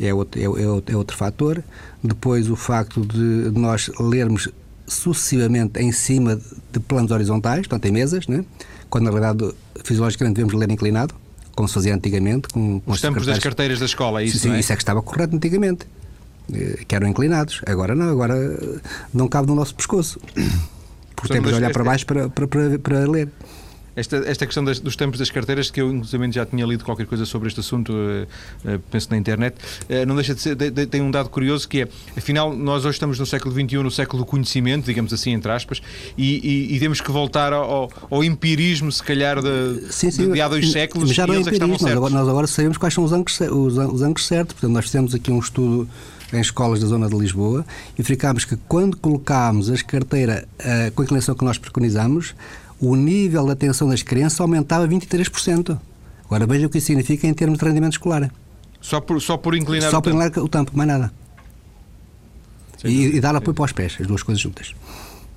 é 0.00 0.12
outro, 0.12 0.40
é, 0.40 0.44
é, 0.44 0.68
outro, 0.68 0.94
é 0.94 0.96
outro 0.96 1.16
fator. 1.16 1.62
Depois, 2.02 2.50
o 2.50 2.56
facto 2.56 3.00
de 3.00 3.58
nós 3.58 3.90
lermos 4.00 4.48
sucessivamente 4.86 5.80
em 5.80 5.92
cima 5.92 6.40
de 6.72 6.80
planos 6.80 7.10
horizontais, 7.10 7.60
portanto, 7.60 7.86
em 7.86 7.92
mesas, 7.92 8.26
né? 8.26 8.44
quando 8.90 9.04
na 9.04 9.10
realidade, 9.10 9.54
fisiologicamente, 9.84 10.36
devemos 10.36 10.54
ler 10.54 10.70
inclinado, 10.70 11.14
como 11.54 11.68
se 11.68 11.74
fazia 11.74 11.94
antigamente. 11.94 12.48
Com, 12.48 12.80
com 12.80 12.92
Os 12.92 13.00
tampos 13.00 13.26
das 13.26 13.38
carteiras 13.38 13.78
da 13.78 13.86
escola, 13.86 14.22
é 14.22 14.24
isso? 14.24 14.38
Sim, 14.38 14.52
é? 14.52 14.60
isso 14.60 14.72
é 14.72 14.76
que 14.76 14.82
estava 14.82 15.02
correto 15.02 15.34
antigamente. 15.34 15.86
Eh, 16.52 16.84
que 16.86 16.94
eram 16.94 17.08
inclinados. 17.08 17.60
Agora 17.66 17.94
não, 17.94 18.10
agora 18.10 18.34
não 19.12 19.28
cabe 19.28 19.48
no 19.48 19.54
nosso 19.54 19.74
pescoço. 19.74 20.20
Porque 21.16 21.32
temos 21.32 21.50
de 21.50 21.56
olhar 21.56 21.72
para 21.72 21.82
baixo 21.82 22.04
para, 22.06 22.28
para, 22.28 22.46
para, 22.46 22.78
para 22.78 23.10
ler. 23.10 23.28
Esta, 23.96 24.18
esta 24.26 24.44
questão 24.44 24.62
das, 24.62 24.78
dos 24.78 24.94
tempos 24.94 25.18
das 25.18 25.30
carteiras, 25.30 25.70
que 25.70 25.80
eu 25.80 25.90
inclusive 25.90 26.30
já 26.30 26.44
tinha 26.44 26.66
lido 26.66 26.84
qualquer 26.84 27.06
coisa 27.06 27.24
sobre 27.24 27.48
este 27.48 27.60
assunto, 27.60 27.94
uh, 27.94 28.74
uh, 28.74 28.78
penso 28.90 29.08
na 29.10 29.16
internet, 29.16 29.56
uh, 29.88 30.06
não 30.06 30.14
deixa 30.14 30.34
de 30.34 30.42
ser, 30.42 30.54
de, 30.54 30.70
de, 30.70 30.86
tem 30.86 31.00
um 31.00 31.10
dado 31.10 31.30
curioso 31.30 31.66
que 31.66 31.80
é, 31.80 31.88
afinal, 32.14 32.54
nós 32.54 32.84
hoje 32.84 32.96
estamos 32.96 33.18
no 33.18 33.24
século 33.24 33.54
XXI, 33.54 33.76
no 33.76 33.90
século 33.90 34.22
do 34.22 34.26
conhecimento, 34.26 34.84
digamos 34.84 35.14
assim, 35.14 35.30
entre 35.30 35.50
aspas, 35.50 35.80
e, 36.14 36.46
e, 36.46 36.76
e 36.76 36.78
temos 36.78 37.00
que 37.00 37.10
voltar 37.10 37.54
ao, 37.54 37.90
ao, 38.10 38.22
empirismo, 38.22 38.92
se 38.92 39.02
calhar, 39.02 39.40
de, 39.40 39.90
sim, 39.90 40.10
sim, 40.10 40.30
de, 40.30 40.42
há 40.42 40.48
dois 40.48 40.70
séculos, 40.72 41.14
já 41.14 41.26
não 41.26 41.32
é 41.32 41.38
empirismo, 41.38 41.68
nós 41.68 41.84
agora, 41.86 42.12
nós 42.12 42.28
agora 42.28 42.46
sabemos 42.46 42.76
quais 42.76 42.92
são 42.92 43.02
os 43.02 43.12
ângulos, 43.12 43.40
os, 43.40 43.78
os 43.78 44.02
ângulos 44.02 44.26
certos, 44.26 44.56
portanto, 44.56 44.72
nós 44.72 44.84
fizemos 44.84 45.14
aqui 45.14 45.30
um 45.30 45.38
estudo 45.38 45.88
em 46.32 46.40
escolas 46.40 46.80
da 46.80 46.86
zona 46.86 47.08
de 47.08 47.16
Lisboa 47.16 47.64
e 47.94 48.02
verificámos 48.02 48.44
que 48.44 48.56
quando 48.68 48.96
colocámos 48.96 49.70
as 49.70 49.82
carteiras 49.82 50.42
uh, 50.42 50.90
com 50.94 51.02
a 51.02 51.04
inclinação 51.04 51.34
que 51.34 51.44
nós 51.44 51.58
preconizamos, 51.58 52.34
o 52.80 52.94
nível 52.96 53.46
de 53.46 53.52
atenção 53.52 53.88
das 53.88 54.02
crianças 54.02 54.40
aumentava 54.40 54.86
23%. 54.86 55.78
Agora 56.24 56.46
veja 56.46 56.66
o 56.66 56.70
que 56.70 56.78
isso 56.78 56.88
significa 56.88 57.26
em 57.26 57.34
termos 57.34 57.58
de 57.58 57.64
rendimento 57.64 57.92
escolar. 57.92 58.30
Só 58.80 59.00
por, 59.00 59.20
só 59.20 59.36
por 59.36 59.54
inclinar 59.54 59.90
só 59.90 59.98
o 59.98 60.02
por 60.02 60.10
inclinar 60.10 60.38
o 60.38 60.48
tampo, 60.48 60.76
mais 60.76 60.88
nada. 60.88 61.12
E, 62.84 63.16
e, 63.16 63.20
dar 63.20 63.34
apoio 63.34 63.54
para 63.54 63.64
os 63.64 63.72
pés, 63.72 63.96
as 64.00 64.06
duas 64.06 64.22
coisas 64.22 64.40
juntas. 64.40 64.74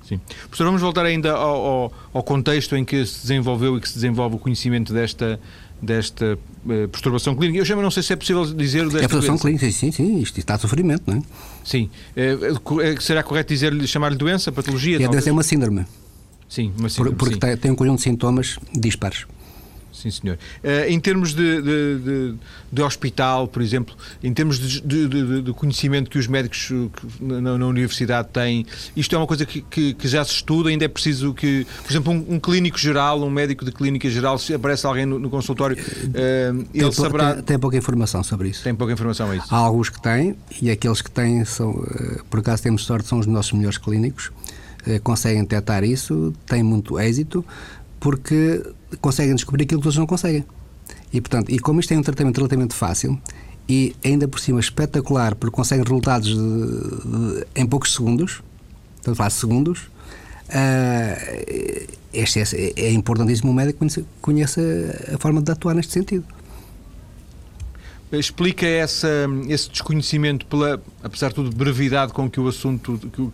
Sim. 0.06 0.20
Professor, 0.42 0.64
vamos 0.64 0.82
voltar 0.82 1.06
ainda 1.06 1.32
ao, 1.32 1.66
ao, 1.66 1.92
ao, 2.12 2.22
contexto 2.22 2.76
em 2.76 2.84
que 2.84 3.06
se 3.06 3.22
desenvolveu 3.22 3.76
e 3.76 3.80
que 3.80 3.88
se 3.88 3.94
desenvolve 3.94 4.36
o 4.36 4.38
conhecimento 4.38 4.92
desta, 4.92 5.40
desta 5.82 6.38
uh, 6.64 6.88
perturbação 6.88 7.34
clínica. 7.34 7.58
Eu 7.58 7.64
já 7.64 7.76
não 7.76 7.90
sei 7.90 8.02
se 8.02 8.12
é 8.12 8.16
possível 8.16 8.44
dizer 8.54 8.84
desta 8.84 8.98
É 8.98 9.00
perturbação 9.02 9.38
clínica, 9.38 9.70
sim, 9.70 9.90
sim, 9.90 10.18
isto 10.20 10.38
está 10.38 10.54
a 10.54 10.58
sofrimento, 10.58 11.02
não 11.06 11.18
é? 11.18 11.22
Sim. 11.64 11.90
Uh, 12.16 13.00
será 13.00 13.22
correto 13.22 13.52
dizer 13.52 13.72
chamar-lhe 13.86 14.16
doença, 14.16 14.52
patologia? 14.52 15.02
É, 15.02 15.08
doença 15.08 15.28
é 15.28 15.32
uma 15.32 15.42
síndrome. 15.42 15.86
Sim, 16.48 16.72
uma 16.78 16.88
síndrome. 16.88 17.16
Por, 17.16 17.24
porque 17.24 17.34
sim. 17.34 17.40
Tem, 17.40 17.56
tem 17.56 17.70
um 17.70 17.74
conjunto 17.76 17.98
de 17.98 18.04
sintomas 18.04 18.58
dispares. 18.72 19.26
Sim, 19.92 20.10
senhor. 20.10 20.38
Uh, 20.62 20.88
em 20.88 21.00
termos 21.00 21.34
de, 21.34 21.62
de, 21.62 21.98
de, 21.98 22.34
de, 22.72 22.82
hospital, 22.82 23.48
por 23.48 23.60
exemplo, 23.60 23.94
em 24.22 24.32
termos 24.32 24.58
de, 24.58 25.52
conhecimento 25.54 26.08
que 26.08 26.18
os 26.18 26.26
médicos 26.26 26.70
na, 27.20 27.58
na, 27.58 27.66
universidade 27.66 28.28
têm, 28.32 28.64
isto 28.96 29.14
é 29.14 29.18
uma 29.18 29.26
coisa 29.26 29.44
que, 29.44 29.60
que, 29.62 29.94
que, 29.94 30.08
já 30.08 30.24
se 30.24 30.32
estuda, 30.32 30.70
ainda 30.70 30.84
é 30.84 30.88
preciso 30.88 31.34
que, 31.34 31.66
por 31.82 31.90
exemplo, 31.90 32.12
um, 32.12 32.34
um, 32.34 32.40
clínico 32.40 32.78
geral, 32.78 33.22
um 33.22 33.30
médico 33.30 33.64
de 33.64 33.72
clínica 33.72 34.08
geral, 34.08 34.38
se 34.38 34.54
aparece 34.54 34.86
alguém 34.86 35.04
no, 35.04 35.18
no 35.18 35.28
consultório, 35.28 35.76
uh, 35.76 36.66
ele 36.72 36.92
saberá... 36.92 37.34
Tem, 37.34 37.42
tem, 37.42 37.58
pouca 37.58 37.76
informação 37.76 38.22
sobre 38.22 38.48
isso. 38.48 38.62
Tem 38.62 38.74
pouca 38.74 38.92
informação, 38.92 39.32
é 39.32 39.36
isso? 39.36 39.46
Há 39.50 39.56
alguns 39.56 39.88
que 39.88 40.00
têm, 40.00 40.36
e 40.62 40.70
aqueles 40.70 41.02
que 41.02 41.10
têm, 41.10 41.44
são, 41.44 41.70
uh, 41.70 42.24
por 42.30 42.40
acaso 42.40 42.62
temos 42.62 42.84
sorte, 42.84 43.08
são 43.08 43.18
os 43.18 43.26
nossos 43.26 43.52
melhores 43.52 43.78
clínicos, 43.78 44.30
conseguem 45.02 45.42
detectar 45.42 45.84
isso, 45.84 46.32
têm 46.46 46.62
muito 46.62 46.98
êxito, 46.98 47.44
porque 48.00 48.62
conseguem 49.00 49.34
descobrir 49.34 49.64
aquilo 49.64 49.80
que 49.80 49.88
os 49.88 49.96
não 49.96 50.06
conseguem. 50.06 50.44
E, 51.12 51.20
portanto, 51.20 51.50
e 51.50 51.58
como 51.58 51.80
isto 51.80 51.92
é 51.92 51.98
um 51.98 52.02
tratamento 52.02 52.36
relativamente 52.36 52.74
fácil 52.74 53.20
e 53.68 53.94
ainda 54.04 54.26
por 54.26 54.40
cima 54.40 54.60
espetacular, 54.60 55.34
porque 55.34 55.54
conseguem 55.54 55.84
resultados 55.84 56.28
de, 56.28 56.34
de, 56.34 57.46
em 57.54 57.66
poucos 57.66 57.92
segundos, 57.94 58.42
portanto, 58.96 59.16
faz 59.16 59.34
segundos, 59.34 59.82
uh, 60.48 61.96
este 62.12 62.40
é, 62.40 62.72
é 62.76 62.92
importantíssimo 62.92 63.50
o 63.50 63.54
médico 63.54 63.86
conheça 64.20 64.60
a 65.14 65.18
forma 65.18 65.40
de 65.40 65.52
atuar 65.52 65.74
neste 65.74 65.92
sentido 65.92 66.24
explica 68.18 68.66
essa, 68.66 69.08
esse 69.48 69.70
desconhecimento 69.70 70.44
pela, 70.46 70.82
apesar 71.02 71.28
de 71.28 71.36
tudo, 71.36 71.54
brevidade 71.54 72.12
com 72.12 72.28
que 72.28 72.40
o 72.40 72.48
assunto, 72.48 72.98
que, 73.12 73.20
uh, 73.20 73.32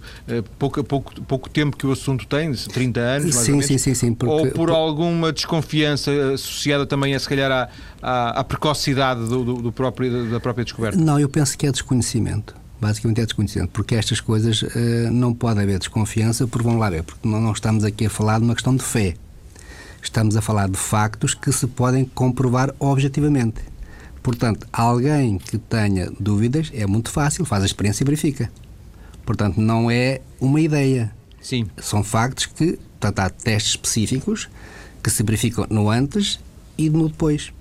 pouco, 0.59 0.85
pouco, 0.85 1.21
pouco 1.23 1.49
tempo 1.49 1.77
que 1.77 1.87
o 1.87 1.93
assunto 1.93 2.27
tem, 2.27 2.53
30 2.53 3.01
anos, 3.01 3.35
mais 3.35 3.37
sim, 3.37 3.53
ou 3.53 3.59
menos, 3.59 3.67
sim, 3.67 3.79
sim, 3.79 3.95
sim, 3.95 4.15
porque, 4.15 4.35
ou 4.35 4.51
por 4.53 4.71
alguma 4.71 5.33
desconfiança 5.33 6.11
associada 6.35 6.85
também, 6.87 7.15
a, 7.15 7.19
se 7.19 7.29
calhar, 7.29 7.51
à, 7.51 7.69
à, 8.03 8.41
à 8.41 8.45
precocidade 8.45 9.27
do, 9.27 9.45
do, 9.45 9.55
do, 9.63 9.73
próprio, 9.73 10.31
da 10.31 10.41
própria 10.41 10.65
descoberta? 10.65 10.99
Não, 10.99 11.19
eu 11.19 11.29
penso 11.29 11.57
que 11.57 11.67
é 11.67 11.73
desconhecimento. 11.73 12.55
Basicamente 12.79 13.23
é 13.23 13.25
desconhecimento, 13.25 13.71
porque 13.73 13.95
estas 13.95 14.21
coisas 14.21 14.61
uh, 14.61 14.69
não 15.11 15.33
pode 15.33 15.59
haver 15.61 15.79
desconfiança, 15.79 16.47
porque 16.47 16.65
vamos 16.65 16.79
lá 16.79 16.91
ver, 16.91 17.03
porque 17.03 17.27
não, 17.27 17.41
não 17.41 17.53
estamos 17.53 17.85
aqui 17.85 18.05
a 18.05 18.11
falar 18.11 18.39
de 18.39 18.45
uma 18.45 18.55
questão 18.55 18.77
de 18.77 18.83
fé. 18.83 19.15
Estamos 20.03 20.37
a 20.37 20.43
falar 20.43 20.69
de 20.69 20.77
factos 20.77 21.33
que 21.33 21.51
se 21.51 21.67
podem 21.67 22.05
comprovar 22.05 22.75
objetivamente. 22.79 23.76
Portanto, 24.27 24.67
alguém 24.73 25.39
que 25.39 25.57
tenha 25.57 26.11
dúvidas 26.19 26.73
é 26.75 26.85
muito 26.85 27.13
fácil, 27.13 27.45
faz 27.45 27.63
a 27.63 27.67
experiência 27.67 28.03
e 28.03 28.05
verifica. 28.05 28.51
Portanto, 29.25 29.61
não 29.61 29.89
é 29.89 30.21
uma 30.41 30.61
ideia. 30.61 31.15
Sim. 31.41 31.69
São 31.79 32.03
factos 32.03 32.47
que, 32.47 32.73
portanto, 32.99 33.21
há 33.21 33.31
testes 33.31 33.71
específicos 33.75 34.49
que 35.01 35.11
se 35.11 35.23
verificam 35.23 35.65
no 35.71 35.89
antes 35.89 36.41
e 36.77 36.91
no 36.91 37.09
depois. 37.09 37.53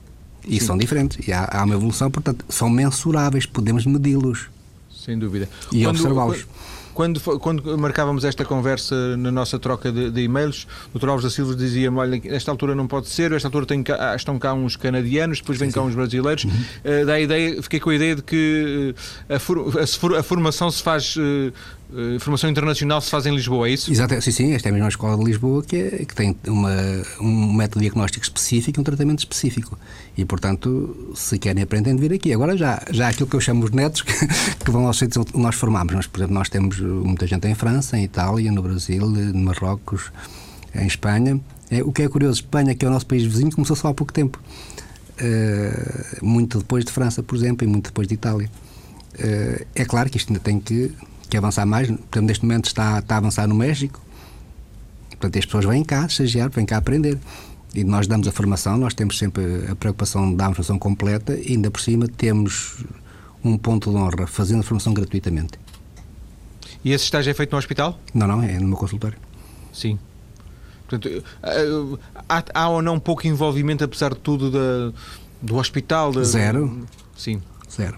E 0.43 0.59
Sim. 0.59 0.65
são 0.65 0.75
diferentes. 0.75 1.27
E 1.27 1.31
há, 1.31 1.47
há, 1.51 1.63
uma 1.63 1.75
evolução, 1.75 2.09
portanto, 2.09 2.43
são 2.49 2.67
mensuráveis, 2.67 3.45
podemos 3.45 3.85
medi-los. 3.85 4.49
Sem 4.91 5.19
dúvida. 5.19 5.47
E 5.71 5.85
observá-los. 5.85 6.47
Quando, 6.95 7.19
quando 7.39 7.77
marcávamos 7.77 8.23
esta 8.23 8.45
conversa 8.45 9.17
na 9.17 9.29
nossa 9.29 9.59
troca 9.59 9.91
de, 9.91 10.09
de 10.09 10.21
e-mails, 10.21 10.65
o 10.93 10.97
Dr. 10.97 11.09
Alves 11.09 11.25
da 11.25 11.29
Silva 11.29 11.53
dizia-me: 11.53 11.97
olha, 11.97 12.21
esta 12.33 12.49
altura 12.49 12.73
não 12.73 12.87
pode 12.87 13.09
ser, 13.09 13.33
esta 13.33 13.49
altura 13.49 13.65
cá, 13.83 14.15
estão 14.15 14.39
cá 14.39 14.53
uns 14.53 14.77
canadianos, 14.77 15.41
depois 15.41 15.59
vêm 15.59 15.69
cá 15.69 15.81
uns 15.81 15.93
brasileiros. 15.93 16.45
Uhum. 16.45 16.51
Uh, 16.51 17.05
dá 17.05 17.15
a 17.15 17.19
ideia, 17.19 17.61
fiquei 17.61 17.81
com 17.81 17.89
a 17.89 17.95
ideia 17.95 18.15
de 18.15 18.21
que 18.21 18.95
uh, 19.29 19.35
a, 19.35 19.39
for, 19.39 19.77
a, 19.77 20.19
a, 20.19 20.23
formação 20.23 20.71
se 20.71 20.81
faz. 20.81 21.17
Uh, 21.95 22.19
formação 22.19 22.49
internacional 22.49 22.99
se 22.99 23.09
faz 23.09 23.25
em 23.25 23.33
Lisboa, 23.33 23.69
é 23.69 23.71
isso? 23.71 23.89
Exato, 23.89 24.21
sim, 24.21 24.31
sim. 24.31 24.53
Esta 24.53 24.67
é 24.67 24.69
a 24.71 24.73
mesma 24.73 24.89
escola 24.89 25.17
de 25.17 25.23
Lisboa 25.23 25.63
que, 25.63 25.77
é, 25.77 25.89
que 26.03 26.13
tem 26.13 26.35
uma, 26.45 26.75
um 27.21 27.53
método 27.53 27.79
diagnóstico 27.79 28.25
específico 28.25 28.77
e 28.77 28.81
um 28.81 28.83
tratamento 28.83 29.19
específico. 29.19 29.79
E, 30.17 30.25
portanto, 30.25 31.13
se 31.15 31.39
querem 31.39 31.63
aprender, 31.63 31.95
de 31.95 32.01
vir 32.01 32.11
aqui. 32.11 32.33
Agora, 32.33 32.57
já, 32.57 32.83
já 32.91 33.07
aquilo 33.07 33.29
que 33.29 33.35
eu 33.37 33.39
chamo 33.39 33.63
os 33.63 33.71
netos 33.71 34.01
que, 34.03 34.13
que 34.13 34.71
vão 34.71 34.85
aos 34.85 34.97
centros 34.97 35.25
onde 35.25 35.41
nós 35.41 35.55
formamos. 35.55 35.93
Nós, 35.93 36.05
por 36.05 36.19
exemplo, 36.19 36.33
nós 36.33 36.49
temos 36.49 36.81
muita 36.81 37.25
gente 37.25 37.47
em 37.47 37.55
França, 37.55 37.97
em 37.97 38.03
Itália, 38.03 38.51
no 38.51 38.61
Brasil, 38.61 39.09
no 39.09 39.39
Marrocos, 39.39 40.11
em 40.75 40.87
Espanha. 40.87 41.39
É, 41.71 41.81
o 41.81 41.93
que 41.93 42.03
é 42.03 42.09
curioso, 42.09 42.41
Espanha, 42.41 42.75
que 42.75 42.83
é 42.83 42.89
o 42.89 42.91
nosso 42.91 43.05
país 43.05 43.23
vizinho, 43.23 43.51
começou 43.51 43.75
só 43.75 43.87
há 43.87 43.93
pouco 43.93 44.11
tempo. 44.11 44.37
Uh, 45.17 46.25
muito 46.25 46.57
depois 46.57 46.83
de 46.83 46.91
França, 46.91 47.23
por 47.23 47.37
exemplo, 47.37 47.65
e 47.65 47.69
muito 47.69 47.85
depois 47.85 48.05
de 48.05 48.15
Itália. 48.15 48.51
Uh, 49.13 49.65
é 49.73 49.85
claro 49.85 50.09
que 50.09 50.17
isto 50.17 50.29
ainda 50.29 50.41
tem 50.41 50.59
que 50.59 50.91
que 51.29 51.37
avançar 51.37 51.65
mais. 51.65 51.87
Portanto, 51.87 52.25
neste 52.25 52.45
momento 52.45 52.65
está, 52.65 52.99
está 52.99 53.15
a 53.15 53.17
avançar 53.17 53.47
no 53.47 53.55
México. 53.55 54.01
Portanto, 55.11 55.37
as 55.37 55.45
pessoas 55.45 55.65
vêm 55.65 55.83
cá 55.83 56.05
estagiar, 56.05 56.49
vêm 56.49 56.65
cá 56.65 56.77
aprender. 56.77 57.17
E 57.73 57.83
nós 57.83 58.07
damos 58.07 58.27
a 58.27 58.31
formação, 58.31 58.77
nós 58.77 58.93
temos 58.93 59.17
sempre 59.17 59.65
a 59.69 59.75
preocupação 59.75 60.29
de 60.29 60.37
dar 60.37 60.45
a 60.45 60.49
formação 60.49 60.79
completa 60.79 61.37
e 61.37 61.51
ainda 61.51 61.69
por 61.69 61.81
cima 61.81 62.07
temos 62.07 62.85
um 63.43 63.57
ponto 63.57 63.91
de 63.91 63.97
honra, 63.97 64.25
fazendo 64.25 64.61
a 64.61 64.63
formação 64.63 64.93
gratuitamente. 64.93 65.59
E 66.83 66.91
esse 66.91 67.03
estágio 67.03 67.31
é 67.31 67.33
feito 67.33 67.51
no 67.51 67.57
hospital? 67.57 67.99
Não, 68.13 68.27
não, 68.27 68.41
é 68.41 68.59
no 68.59 68.67
meu 68.67 68.77
consultório. 68.77 69.17
Sim. 69.73 69.99
Portanto, 70.87 71.23
há, 72.29 72.43
há 72.53 72.69
ou 72.69 72.81
não 72.81 72.99
pouco 72.99 73.27
envolvimento, 73.27 73.83
apesar 73.83 74.13
de 74.13 74.19
tudo, 74.19 74.51
da, 74.51 74.97
do 75.41 75.55
hospital? 75.55 76.11
Da, 76.11 76.23
Zero. 76.23 76.85
Sim. 77.17 77.41
Zero. 77.69 77.97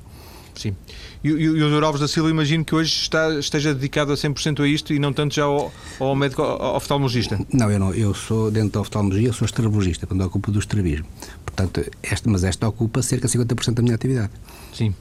Sim. 0.57 0.75
E, 1.23 1.29
e, 1.29 1.31
e 1.31 1.63
o 1.63 1.69
Dr. 1.69 1.83
Alves 1.83 2.01
da 2.01 2.07
Silva, 2.07 2.29
imagino 2.29 2.65
que 2.65 2.73
hoje 2.73 2.91
está, 2.91 3.33
esteja 3.39 3.73
dedicado 3.73 4.11
a 4.11 4.15
100% 4.15 4.61
a 4.61 4.67
isto 4.67 4.93
e 4.93 4.99
não 4.99 5.13
tanto 5.13 5.35
já 5.35 5.43
ao, 5.43 5.71
ao 5.99 6.15
médico 6.15 6.41
ao 6.41 6.75
oftalmologista. 6.75 7.39
Não, 7.53 7.71
eu 7.71 7.79
não. 7.79 7.93
Eu 7.93 8.13
sou, 8.13 8.51
dentro 8.51 8.71
da 8.71 8.81
oftalmologia, 8.81 9.31
sou 9.33 9.45
estrabogista, 9.45 10.07
quando 10.07 10.21
ocupo 10.21 10.51
do 10.51 10.59
estrabismo. 10.59 11.05
Portanto, 11.45 11.83
esta, 12.03 12.29
mas 12.29 12.43
esta 12.43 12.67
ocupa 12.67 13.01
cerca 13.01 13.27
de 13.27 13.37
50% 13.37 13.73
da 13.73 13.81
minha 13.81 13.95
atividade. 13.95 14.31
Sim. 14.73 14.93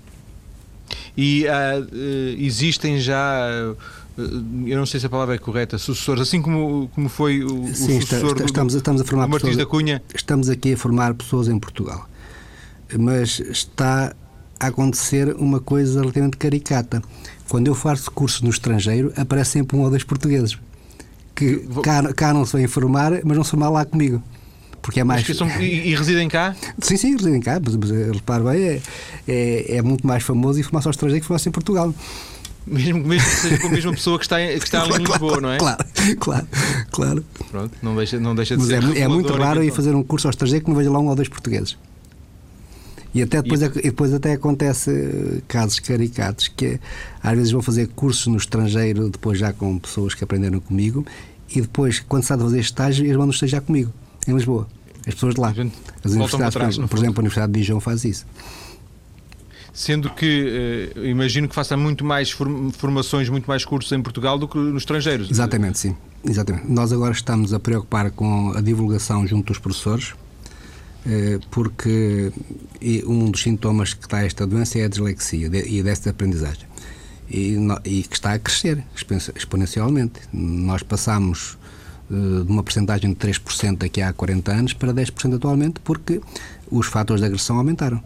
E 1.17 1.45
uh, 1.47 2.39
existem 2.39 3.01
já 3.01 3.75
eu 4.67 4.79
não 4.79 4.87
sei 4.87 4.99
se 4.99 5.07
a 5.07 5.11
palavra 5.11 5.35
é 5.35 5.39
correta, 5.39 5.77
sucessores, 5.77 6.23
assim 6.23 6.41
como, 6.41 6.91
como 6.95 7.09
foi 7.09 7.45
o, 7.45 7.49
Sim, 7.75 7.99
o 7.99 8.01
sucessor 8.01 8.33
está, 8.33 8.45
estamos, 8.47 8.75
estamos 8.75 9.01
a 9.03 9.05
formar 9.05 9.29
Martins 9.29 9.51
pessoas, 9.51 9.67
da 9.67 9.71
Cunha. 9.71 10.03
Estamos 10.15 10.49
aqui 10.49 10.73
a 10.73 10.77
formar 10.77 11.13
pessoas 11.15 11.49
em 11.49 11.59
Portugal. 11.59 12.09
Mas 12.99 13.41
está 13.41 14.15
acontecer 14.61 15.35
uma 15.37 15.61
coisa 15.61 16.01
relativamente 16.01 16.37
caricata. 16.37 17.03
Quando 17.49 17.69
eu 17.69 17.75
faço 17.75 18.11
cursos 18.11 18.41
no 18.43 18.51
estrangeiro, 18.51 19.13
aparece 19.17 19.53
sempre 19.53 19.77
um 19.77 19.83
ou 19.83 19.91
dois 19.91 20.03
portugueses 20.03 20.59
que 21.37 21.69
cá, 21.83 22.13
cá 22.15 22.35
não 22.35 22.45
se 22.45 22.57
vêm 22.57 22.67
formar, 22.67 23.13
mas 23.23 23.37
não 23.37 23.45
se 23.45 23.51
formar 23.51 23.69
lá 23.69 23.85
comigo. 23.85 24.23
Porque 24.81 25.01
é 25.01 25.05
mais. 25.05 25.27
São, 25.27 25.49
e, 25.61 25.91
e, 25.91 25.95
residem 25.95 26.29
cá? 26.29 26.57
Sim, 26.79 26.97
sim, 26.97 27.17
residem 27.17 27.41
cá. 27.41 27.61
Mas, 27.63 27.77
mas 27.77 27.91
repare 27.91 28.45
bem, 28.45 28.63
é, 28.63 28.83
é, 29.29 29.77
é, 29.77 29.83
muito 29.83 30.07
mais 30.07 30.23
famoso 30.23 30.59
informar-se 30.59 30.89
ao 30.89 30.93
estrangeiro 30.93 31.21
que 31.21 31.27
informar-se 31.27 31.49
em 31.49 31.53
Portugal. 31.53 31.95
Mesmo, 32.67 33.05
mesmo 33.05 33.29
que 33.29 33.37
seja 33.37 33.59
com 33.59 33.67
a 33.69 33.71
mesma 33.71 33.93
pessoa 33.93 34.19
que 34.19 34.25
está, 34.25 34.39
que 34.39 34.65
está 34.65 34.83
ali 34.83 34.95
em 34.95 34.99
Lisboa, 35.07 35.41
não 35.41 35.51
é? 35.51 35.59
Claro, 35.59 35.85
claro, 36.19 36.47
claro. 36.91 37.25
Pronto, 37.51 37.77
não 37.83 37.95
deixa, 37.95 38.19
não 38.19 38.35
deixa 38.35 38.57
de 38.57 38.63
mas 38.63 38.69
ser. 38.69 38.97
É, 38.97 39.03
é 39.03 39.09
muito 39.09 39.33
raro 39.33 39.63
ir 39.63 39.73
fazer 39.73 39.95
um 39.95 40.03
curso 40.03 40.27
ao 40.29 40.31
estrangeiro 40.31 40.65
que 40.65 40.71
não 40.71 40.77
veja 40.77 40.91
lá 40.91 40.99
um 40.99 41.09
ou 41.09 41.15
dois 41.15 41.29
portugueses. 41.29 41.77
E 43.17 43.23
até 43.23 43.41
depois, 43.41 43.63
e... 43.63 43.65
É 43.65 43.69
depois 43.69 44.13
até 44.13 44.33
acontece 44.33 44.91
eh, 44.91 45.41
casos 45.49 45.79
caricatos 45.79 46.49
que 46.49 46.79
às 47.23 47.35
vezes 47.35 47.51
vão 47.51 47.63
fazer 47.63 47.89
cursos 47.89 48.27
no 48.27 48.37
estrangeiro, 48.37 49.09
depois 49.09 49.39
já 49.39 49.55
com 49.55 49.79
pessoas 49.79 50.15
que 50.15 50.23
aprenderam 50.23 50.61
comigo, 50.61 51.05
e 51.49 51.63
depois, 51.63 52.01
quando 52.01 52.23
se 52.23 52.27
está 52.27 52.35
a 52.35 52.39
fazer 52.39 52.61
estágio, 52.61 53.07
eles 53.07 53.17
vão 53.17 53.31
estagiar 53.31 53.63
comigo, 53.63 53.91
em 54.29 54.35
Lisboa. 54.35 54.67
As 55.07 55.15
pessoas 55.15 55.35
de 55.35 55.41
lá. 55.41 55.49
As 56.05 56.13
universidades, 56.13 56.55
trás, 56.55 56.77
por, 56.77 56.89
por 56.89 56.99
exemplo, 56.99 57.19
a 57.19 57.21
Universidade 57.21 57.53
de 57.53 57.61
Dijon 57.61 57.81
faz 57.81 58.05
isso. 58.05 58.27
Sendo 59.73 60.11
que 60.11 60.93
eh, 60.97 61.09
imagino 61.09 61.49
que 61.49 61.55
faça 61.55 61.77
muito 61.77 62.05
mais 62.05 62.31
formações, 62.31 63.31
muito 63.31 63.47
mais 63.47 63.65
cursos 63.65 63.93
em 63.93 64.03
Portugal 64.03 64.39
do 64.39 64.47
que 64.47 64.59
nos 64.59 64.83
estrangeiros. 64.83 65.31
Exatamente, 65.31 65.79
sim. 65.79 65.97
Exatamente. 66.23 66.71
Nós 66.71 66.93
agora 66.93 67.13
estamos 67.13 67.55
a 67.55 67.61
preocupar 67.61 68.11
com 68.11 68.53
a 68.53 68.61
divulgação 68.61 69.27
junto 69.27 69.53
dos 69.53 69.59
professores 69.59 70.15
porque 71.51 72.33
um 73.07 73.31
dos 73.31 73.43
sintomas 73.43 73.95
que 73.95 74.05
está 74.05 74.25
esta 74.25 74.47
doença 74.47 74.79
é 74.79 74.85
a 74.85 74.89
dislexia 74.89 75.51
e 75.67 75.81
a 75.81 75.83
desta 75.83 76.11
aprendizagem. 76.11 76.67
E, 77.29 77.57
e, 77.85 78.03
que 78.05 78.15
está 78.15 78.35
a 78.35 78.39
crescer 78.39 78.85
exponencialmente. 79.35 80.21
Nós 80.33 80.83
passamos 80.83 81.59
uh, 82.09 82.45
de 82.45 82.51
uma 82.51 82.63
percentagem 82.63 83.11
de 83.11 83.17
3% 83.17 83.79
daqui 83.79 84.01
há 84.01 84.13
40 84.13 84.53
anos 84.53 84.73
para 84.73 84.95
10% 84.95 85.35
atualmente 85.35 85.81
porque 85.81 86.21
os 86.71 86.87
fatores 86.87 87.21
de 87.21 87.27
agressão 87.27 87.59
aumentaram. 87.59 88.03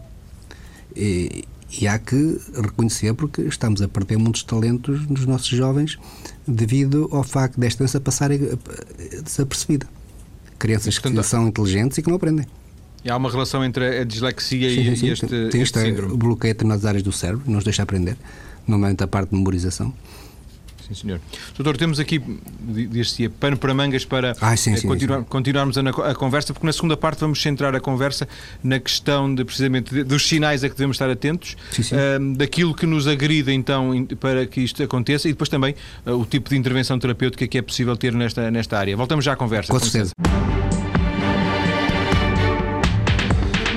E, 0.95 1.45
e, 1.79 1.87
há 1.87 1.99
que 1.99 2.37
reconhecer 2.55 3.13
porque 3.13 3.43
estamos 3.43 3.81
a 3.81 3.87
perder 3.87 4.17
muitos 4.17 4.43
talentos 4.43 5.07
nos 5.07 5.25
nossos 5.25 5.49
jovens 5.49 5.97
devido 6.47 7.07
ao 7.11 7.23
facto 7.23 7.59
desta 7.59 7.77
doença 7.79 8.01
passar 8.01 8.31
desapercebida. 9.23 9.87
Crianças 10.57 10.97
que 10.97 11.23
são 11.23 11.47
inteligentes 11.47 11.97
e 11.97 12.01
que 12.01 12.09
não 12.09 12.17
aprendem. 12.17 12.45
E 13.03 13.09
há 13.09 13.17
uma 13.17 13.31
relação 13.31 13.63
entre 13.65 13.99
a 13.99 14.03
dislexia 14.03 14.69
sim, 14.69 15.05
e 15.05 15.09
este, 15.09 15.27
Tem 15.27 15.45
este, 15.45 15.57
este 15.57 15.79
síndrome? 15.79 16.15
bloqueia 16.15 16.53
determinadas 16.53 16.85
áreas 16.85 17.03
do 17.03 17.11
cérebro, 17.11 17.43
não 17.47 17.55
nos 17.55 17.63
deixa 17.63 17.81
aprender, 17.81 18.15
nomeadamente 18.67 19.03
a 19.03 19.07
parte 19.07 19.29
de 19.29 19.35
memorização. 19.35 19.93
Sim, 20.87 20.93
senhor. 20.93 21.21
Doutor, 21.55 21.77
temos 21.77 21.99
aqui, 21.99 22.21
diz-se, 22.59 23.29
pano 23.29 23.57
para 23.57 23.73
mangas 23.73 24.03
para 24.03 24.35
ah, 24.41 24.55
sim, 24.57 24.75
sim, 24.75 24.87
continuar, 24.87 25.19
sim. 25.19 25.25
continuarmos 25.29 25.77
a, 25.77 25.81
a, 25.81 26.15
conversa, 26.15 26.53
porque 26.53 26.65
na 26.65 26.73
segunda 26.73 26.97
parte 26.97 27.19
vamos 27.21 27.41
centrar 27.41 27.73
a 27.75 27.79
conversa 27.79 28.27
na 28.63 28.79
questão 28.79 29.33
de, 29.33 29.45
precisamente 29.45 29.93
de, 29.93 30.03
dos 30.03 30.27
sinais 30.27 30.63
a 30.63 30.69
que 30.69 30.75
devemos 30.75 30.95
estar 30.95 31.09
atentos, 31.09 31.55
uh, 31.79 32.35
daquilo 32.35 32.75
que 32.75 32.85
nos 32.85 33.07
agrida 33.07 33.53
então 33.53 34.05
para 34.19 34.45
que 34.45 34.61
isto 34.61 34.83
aconteça 34.83 35.29
e 35.29 35.31
depois 35.31 35.49
também 35.49 35.75
uh, 36.05 36.11
o 36.11 36.25
tipo 36.25 36.49
de 36.49 36.57
intervenção 36.57 36.99
terapêutica 36.99 37.47
que 37.47 37.57
é 37.57 37.61
possível 37.61 37.95
ter 37.95 38.13
nesta, 38.13 38.51
nesta 38.51 38.77
área. 38.77 38.95
Voltamos 38.97 39.23
já 39.23 39.33
à 39.33 39.35
conversa. 39.35 39.71
Com, 39.71 39.79
com 39.79 39.85
certeza. 39.85 40.11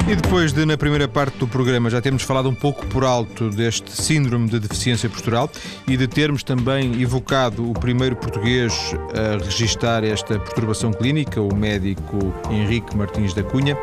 E 0.07 0.15
depois 0.15 0.53
de, 0.53 0.67
na 0.67 0.77
primeira 0.77 1.09
parte 1.09 1.39
do 1.39 1.49
programa, 1.49 1.89
já 1.89 1.99
termos 1.99 2.23
falado 2.23 2.47
um 2.47 2.55
pouco 2.55 2.85
por 2.87 3.05
alto 3.05 3.49
deste 3.49 3.91
síndrome 3.91 4.51
de 4.51 4.61
deficiência 4.61 5.09
postural 5.09 5.51
e 5.89 5.97
de 5.97 6.07
termos 6.07 6.43
também 6.43 7.01
evocado 7.01 7.69
o 7.69 7.73
primeiro 7.73 8.15
português 8.15 8.95
a 9.15 9.43
registar 9.43 10.05
esta 10.05 10.39
perturbação 10.39 10.93
clínica, 10.93 11.41
o 11.41 11.55
médico 11.55 12.35
Henrique 12.51 12.95
Martins 12.95 13.33
da 13.33 13.43
Cunha, 13.43 13.79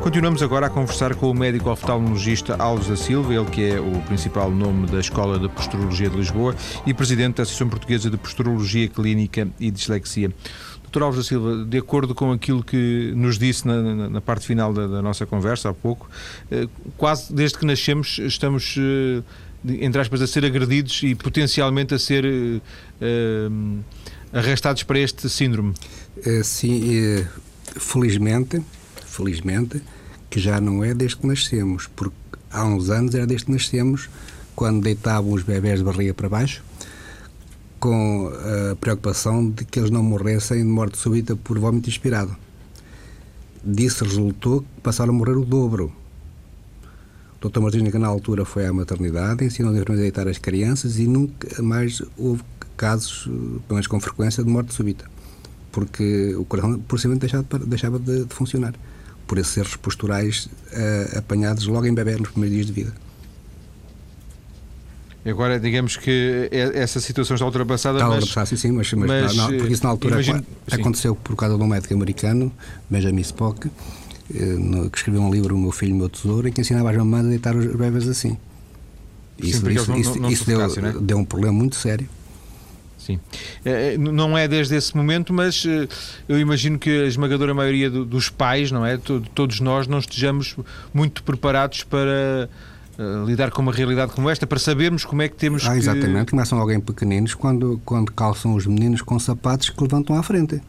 continuamos 0.00 0.42
agora 0.42 0.68
a 0.68 0.70
conversar 0.70 1.14
com 1.14 1.30
o 1.30 1.34
médico 1.34 1.68
oftalmologista 1.68 2.56
Alves 2.58 2.88
da 2.88 2.96
Silva, 2.96 3.34
ele 3.34 3.44
que 3.44 3.70
é 3.70 3.78
o 3.78 4.00
principal 4.06 4.50
nome 4.50 4.86
da 4.86 5.00
Escola 5.00 5.38
de 5.38 5.50
Posturologia 5.50 6.08
de 6.08 6.16
Lisboa 6.16 6.56
e 6.86 6.94
presidente 6.94 7.36
da 7.36 7.42
Associação 7.42 7.68
Portuguesa 7.68 8.08
de 8.08 8.16
Posturologia 8.16 8.88
Clínica 8.88 9.46
e 9.60 9.70
Dislexia. 9.70 10.32
Doutor 10.88 11.02
Alves 11.02 11.18
da 11.18 11.24
Silva, 11.24 11.66
de 11.66 11.76
acordo 11.76 12.14
com 12.14 12.32
aquilo 12.32 12.64
que 12.64 13.12
nos 13.14 13.38
disse 13.38 13.66
na, 13.66 13.82
na, 13.82 14.08
na 14.08 14.20
parte 14.22 14.46
final 14.46 14.72
da, 14.72 14.86
da, 14.86 15.02
nossa 15.02 15.26
conversa 15.26 15.68
há 15.68 15.74
pouco, 15.74 16.08
eh, 16.50 16.66
quase 16.96 17.30
desde 17.32 17.58
que 17.58 17.66
nascemos 17.66 18.18
estamos, 18.18 18.74
eh, 18.78 19.22
entre 19.84 20.00
aspas, 20.00 20.22
a 20.22 20.26
ser 20.26 20.46
agredidos 20.46 21.02
e 21.02 21.14
potencialmente 21.14 21.94
a 21.94 21.98
ser 21.98 22.24
eh, 22.24 23.50
arrastados 24.32 24.82
para 24.82 24.98
este 24.98 25.28
síndrome. 25.28 25.74
Sim, 26.42 27.24
felizmente, 27.76 28.62
felizmente, 29.06 29.82
que 30.30 30.40
já 30.40 30.58
não 30.58 30.82
é 30.82 30.94
desde 30.94 31.18
que 31.18 31.26
nascemos, 31.26 31.86
porque 31.94 32.16
há 32.50 32.64
uns 32.64 32.88
anos 32.88 33.14
era 33.14 33.26
desde 33.26 33.44
que 33.44 33.52
nascemos, 33.52 34.08
quando 34.56 34.82
deitavam 34.82 35.32
os 35.32 35.42
bebés 35.42 35.80
de 35.80 35.84
barriga 35.84 36.14
para 36.14 36.28
baixo, 36.30 36.62
com 37.78 38.30
a 38.72 38.76
preocupação 38.76 39.50
de 39.50 39.64
que 39.64 39.78
eles 39.78 39.90
não 39.90 40.02
morressem 40.02 40.58
de 40.58 40.64
morte 40.64 40.98
súbita 40.98 41.36
por 41.36 41.58
vômito 41.58 41.88
inspirado. 41.88 42.36
Disso 43.64 44.04
resultou 44.04 44.62
que 44.62 44.80
passaram 44.82 45.12
a 45.12 45.16
morrer 45.16 45.36
o 45.36 45.44
dobro. 45.44 45.92
O 47.40 47.48
Dr. 47.48 47.60
Martins, 47.60 47.90
que 47.90 47.98
na 47.98 48.08
altura 48.08 48.44
foi 48.44 48.66
à 48.66 48.72
maternidade, 48.72 49.44
ensinou 49.44 49.72
a 49.72 49.94
deitar 49.94 50.26
as 50.26 50.38
crianças 50.38 50.98
e 50.98 51.06
nunca 51.06 51.62
mais 51.62 52.02
houve 52.16 52.42
casos, 52.76 53.24
pelo 53.24 53.64
menos 53.70 53.86
com 53.86 54.00
frequência, 54.00 54.42
de 54.42 54.50
morte 54.50 54.74
súbita. 54.74 55.04
Porque 55.70 56.34
o 56.34 56.44
coração, 56.44 56.78
por 56.80 56.98
cima, 56.98 57.14
deixava, 57.16 57.44
deixava 57.66 57.98
de, 57.98 58.24
de 58.24 58.34
funcionar. 58.34 58.74
Por 59.26 59.38
esses 59.38 59.56
erros 59.56 59.76
posturais 59.76 60.46
uh, 60.46 61.18
apanhados 61.18 61.66
logo 61.66 61.86
em 61.86 61.92
bebê 61.92 62.16
nos 62.16 62.30
primeiros 62.30 62.54
dias 62.56 62.66
de 62.66 62.72
vida. 62.72 63.07
Agora, 65.24 65.58
digamos 65.58 65.96
que 65.96 66.48
é, 66.50 66.78
essa 66.78 67.00
situação 67.00 67.34
está 67.34 67.46
ultrapassada. 67.46 67.98
Está 67.98 68.08
ultrapassada, 68.08 68.46
sim, 68.46 68.56
sim, 68.56 68.72
mas, 68.72 68.92
mas, 68.92 69.08
mas 69.08 69.36
não, 69.36 69.46
porque 69.48 69.72
isso 69.72 69.84
na 69.84 69.90
altura 69.90 70.14
imagino, 70.14 70.46
aconteceu 70.70 71.14
por 71.14 71.36
causa 71.36 71.56
de 71.56 71.62
um 71.62 71.66
médico 71.66 71.92
americano, 71.92 72.52
Benjamin 72.88 73.20
Spock, 73.22 73.68
eh, 74.34 74.88
que 74.90 74.98
escreveu 74.98 75.22
um 75.22 75.30
livro, 75.30 75.54
O 75.54 75.58
Meu 75.58 75.72
Filho, 75.72 75.94
o 75.94 75.98
Meu 75.98 76.08
Tesouro, 76.08 76.48
em 76.48 76.52
que 76.52 76.60
ensinava 76.60 76.90
as 76.90 76.96
mamães 76.96 77.26
a 77.26 77.28
deitar 77.28 77.56
os 77.56 77.66
bebés 77.66 78.08
assim. 78.08 78.38
Isso, 79.38 79.60
sim, 79.60 79.72
isso, 79.72 79.96
isso, 79.96 80.20
não, 80.20 80.30
isso 80.30 80.44
deu, 80.44 80.60
é? 80.60 80.92
deu 81.00 81.18
um 81.18 81.24
problema 81.24 81.52
muito 81.52 81.76
sério. 81.76 82.08
Sim. 82.98 83.20
É, 83.64 83.94
é, 83.94 83.98
não 83.98 84.36
é 84.36 84.46
desde 84.46 84.74
esse 84.74 84.94
momento, 84.96 85.32
mas 85.32 85.64
eh, 85.66 85.88
eu 86.28 86.38
imagino 86.38 86.78
que 86.78 86.90
a 86.90 87.06
esmagadora 87.06 87.54
maioria 87.54 87.88
dos 87.88 88.28
pais, 88.28 88.70
não 88.70 88.84
é? 88.84 88.98
Todos 89.34 89.60
nós 89.60 89.86
não 89.86 89.98
estejamos 89.98 90.56
muito 90.92 91.22
preparados 91.22 91.84
para 91.84 92.50
uh, 92.98 93.24
lidar 93.24 93.50
com 93.50 93.62
uma 93.62 93.72
realidade 93.72 94.12
como 94.12 94.28
esta, 94.28 94.46
para 94.46 94.58
sabermos 94.58 95.04
como 95.04 95.22
é 95.22 95.28
que 95.28 95.36
temos 95.36 95.66
ah, 95.66 95.76
exatamente. 95.76 96.26
que... 96.26 96.30
Começam 96.32 96.58
alguém 96.58 96.80
pequeninos 96.80 97.34
quando, 97.34 97.80
quando 97.84 98.12
calçam 98.12 98.54
os 98.54 98.66
meninos 98.66 99.00
com 99.00 99.18
sapatos 99.18 99.70
que 99.70 99.82
levantam 99.82 100.16
à 100.16 100.22
frente. 100.22 100.60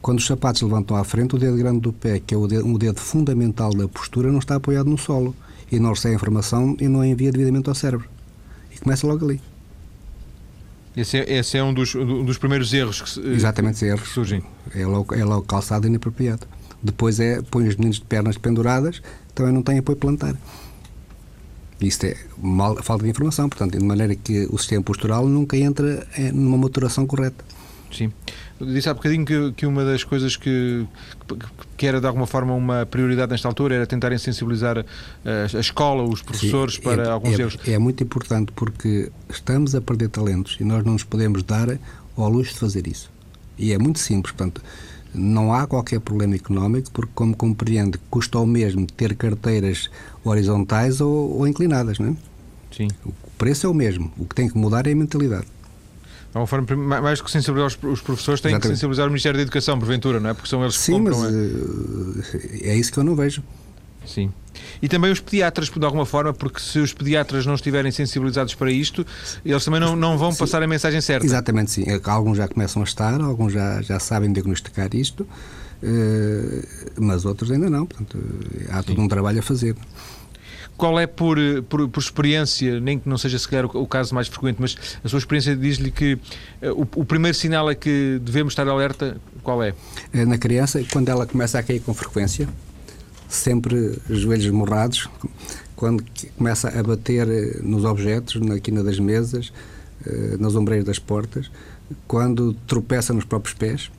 Quando 0.00 0.18
os 0.18 0.26
sapatos 0.26 0.62
levantam 0.62 0.96
à 0.96 1.04
frente, 1.04 1.36
o 1.36 1.38
dedo 1.38 1.56
grande 1.56 1.80
do 1.80 1.92
pé, 1.92 2.18
que 2.18 2.34
é 2.34 2.36
o 2.36 2.46
dedo, 2.48 2.66
um 2.66 2.76
dedo 2.76 2.98
fundamental 2.98 3.72
da 3.72 3.86
postura, 3.86 4.32
não 4.32 4.40
está 4.40 4.56
apoiado 4.56 4.88
no 4.90 4.98
solo. 4.98 5.36
E 5.70 5.78
não 5.78 5.90
recebe 5.90 6.14
a 6.14 6.16
informação 6.16 6.76
e 6.80 6.88
não 6.88 7.02
envia 7.04 7.32
devidamente 7.32 7.68
ao 7.68 7.74
cérebro. 7.74 8.06
E 8.74 8.78
começa 8.78 9.06
logo 9.06 9.24
ali. 9.24 9.40
Esse 10.94 11.18
é, 11.18 11.38
esse 11.38 11.56
é 11.56 11.64
um, 11.64 11.72
dos, 11.72 11.94
um 11.94 12.22
dos 12.24 12.36
primeiros 12.36 12.74
erros 12.74 13.00
que, 13.00 13.20
Exatamente, 13.28 13.82
erros. 13.82 14.02
que 14.02 14.08
surgem. 14.08 14.42
É 14.74 14.86
logo, 14.86 15.14
é 15.14 15.24
logo 15.24 15.42
calçado 15.42 15.86
inapropriado. 15.86 16.46
Depois 16.82 17.18
é 17.20 17.40
põe 17.40 17.66
os 17.68 17.76
meninos 17.76 17.96
de 17.96 18.04
pernas 18.04 18.36
penduradas, 18.36 19.00
também 19.34 19.52
não 19.52 19.62
tem 19.62 19.78
apoio 19.78 19.96
plantar. 19.96 20.36
Isto 21.82 22.06
é 22.06 22.16
mal, 22.38 22.76
falta 22.82 23.04
de 23.04 23.10
informação, 23.10 23.48
portanto, 23.48 23.78
de 23.78 23.84
maneira 23.84 24.14
que 24.14 24.46
o 24.50 24.58
sistema 24.58 24.82
postural 24.82 25.26
nunca 25.26 25.56
entra 25.56 26.06
numa 26.32 26.56
maturação 26.56 27.06
correta. 27.06 27.44
Sim. 27.92 28.10
Disse 28.60 28.88
há 28.88 28.94
bocadinho 28.94 29.24
que, 29.24 29.52
que 29.52 29.66
uma 29.66 29.84
das 29.84 30.04
coisas 30.04 30.36
que, 30.36 30.86
que 31.76 31.86
era 31.86 32.00
de 32.00 32.06
alguma 32.06 32.26
forma 32.26 32.54
uma 32.54 32.86
prioridade 32.86 33.30
nesta 33.32 33.48
altura 33.48 33.74
era 33.74 33.86
tentarem 33.86 34.16
sensibilizar 34.18 34.78
a, 34.78 35.56
a 35.56 35.60
escola, 35.60 36.02
os 36.02 36.22
professores 36.22 36.76
Sim, 36.76 36.82
para 36.82 37.02
é, 37.04 37.10
alguns 37.10 37.38
é, 37.38 37.42
erros. 37.42 37.58
É 37.66 37.78
muito 37.78 38.02
importante 38.02 38.52
porque 38.52 39.10
estamos 39.28 39.74
a 39.74 39.80
perder 39.80 40.08
talentos 40.08 40.56
e 40.60 40.64
nós 40.64 40.84
não 40.84 40.92
nos 40.92 41.04
podemos 41.04 41.42
dar 41.42 41.78
ao 42.16 42.28
luxo 42.28 42.54
de 42.54 42.60
fazer 42.60 42.86
isso. 42.86 43.10
E 43.58 43.72
é 43.72 43.78
muito 43.78 43.98
simples, 43.98 44.32
portanto, 44.32 44.62
não 45.14 45.52
há 45.52 45.66
qualquer 45.66 46.00
problema 46.00 46.34
económico, 46.34 46.90
porque, 46.92 47.12
como 47.14 47.36
compreende, 47.36 47.98
custa 48.10 48.38
o 48.38 48.46
mesmo 48.46 48.86
ter 48.86 49.14
carteiras 49.14 49.90
horizontais 50.24 51.00
ou, 51.00 51.38
ou 51.38 51.46
inclinadas, 51.46 51.98
não 51.98 52.10
é? 52.10 52.16
Sim. 52.74 52.88
O 53.04 53.12
preço 53.36 53.66
é 53.66 53.68
o 53.68 53.74
mesmo, 53.74 54.10
o 54.18 54.24
que 54.24 54.34
tem 54.34 54.48
que 54.48 54.56
mudar 54.56 54.86
é 54.86 54.92
a 54.92 54.96
mentalidade. 54.96 55.46
É 56.34 56.38
uma 56.38 56.46
forma, 56.46 57.00
mais 57.00 57.20
que 57.20 57.30
sensibilizar 57.30 57.66
os, 57.66 58.00
professores, 58.00 58.40
têm 58.40 58.52
Exatamente. 58.52 58.60
que 58.62 58.68
sensibilizar 58.68 59.06
o 59.06 59.10
Ministério 59.10 59.36
da 59.36 59.42
Educação, 59.42 59.78
porventura, 59.78 60.18
não 60.18 60.30
é? 60.30 60.34
Porque 60.34 60.48
são 60.48 60.62
eles 60.62 60.76
Sim, 60.76 60.92
que 60.92 61.10
compram. 61.10 61.20
Mas, 61.20 62.34
é? 62.34 62.68
é 62.70 62.76
isso 62.76 62.90
que 62.90 62.98
eu 62.98 63.04
não 63.04 63.14
vejo. 63.14 63.42
Sim. 64.06 64.32
E 64.80 64.88
também 64.88 65.10
os 65.10 65.20
pediatras, 65.20 65.68
de 65.68 65.84
alguma 65.84 66.06
forma, 66.06 66.32
porque 66.32 66.60
se 66.60 66.78
os 66.78 66.92
pediatras 66.92 67.46
não 67.46 67.54
estiverem 67.54 67.90
sensibilizados 67.90 68.54
para 68.54 68.70
isto, 68.70 69.06
eles 69.44 69.64
também 69.64 69.80
não, 69.80 69.96
não 69.96 70.18
vão 70.18 70.32
sim. 70.32 70.38
passar 70.38 70.62
a 70.62 70.66
mensagem 70.66 71.00
certa. 71.00 71.24
Exatamente, 71.24 71.70
sim. 71.70 71.84
É 71.86 72.00
alguns 72.10 72.38
já 72.38 72.48
começam 72.48 72.82
a 72.82 72.84
estar, 72.84 73.20
alguns 73.20 73.52
já, 73.52 73.80
já 73.82 73.98
sabem 73.98 74.32
diagnosticar 74.32 74.94
isto, 74.94 75.26
eh, 75.82 76.66
mas 76.98 77.24
outros 77.24 77.50
ainda 77.50 77.68
não. 77.68 77.86
Portanto, 77.86 78.18
há 78.70 78.82
todo 78.82 78.96
sim. 78.96 79.02
um 79.02 79.08
trabalho 79.08 79.38
a 79.38 79.42
fazer. 79.42 79.76
Qual 80.76 80.98
é, 80.98 81.06
por, 81.06 81.38
por, 81.68 81.88
por, 81.88 82.00
experiência, 82.00 82.80
nem 82.80 82.98
que 82.98 83.08
não 83.08 83.16
seja 83.16 83.38
sequer 83.38 83.64
o, 83.64 83.68
o 83.68 83.86
caso 83.86 84.14
mais 84.14 84.26
frequente, 84.26 84.56
mas 84.58 84.76
a 85.04 85.08
sua 85.08 85.18
experiência 85.18 85.54
diz-lhe 85.54 85.90
que 85.90 86.14
uh, 86.14 86.72
o, 86.72 87.02
o, 87.02 87.04
primeiro 87.04 87.36
sinal 87.36 87.70
é 87.70 87.74
que 87.74 88.18
devemos 88.20 88.52
estar 88.52 88.66
alerta, 88.66 89.16
qual 89.42 89.62
é? 89.62 89.74
Na 90.12 90.38
criança, 90.38 90.82
quando 90.90 91.08
ela 91.08 91.26
começa 91.26 91.58
a 91.58 91.62
cair 91.62 91.80
com 91.80 91.94
frequência, 91.94 92.48
sempre 93.32 93.98
joelhos 94.08 94.50
morrados, 94.50 95.08
quando 95.74 96.04
começa 96.36 96.68
a 96.68 96.82
bater 96.82 97.28
eh, 97.28 97.60
nos 97.62 97.84
objetos, 97.84 98.40
na 98.40 98.60
quina 98.60 98.84
das 98.84 98.98
mesas, 98.98 99.52
eh, 100.06 100.36
nas 100.38 100.54
ombreiras 100.54 100.84
das 100.84 100.98
portas, 100.98 101.50
quando 102.06 102.54
tropeça 102.66 103.12
nos 103.12 103.24
próprios 103.24 103.54
pés. 103.54 103.90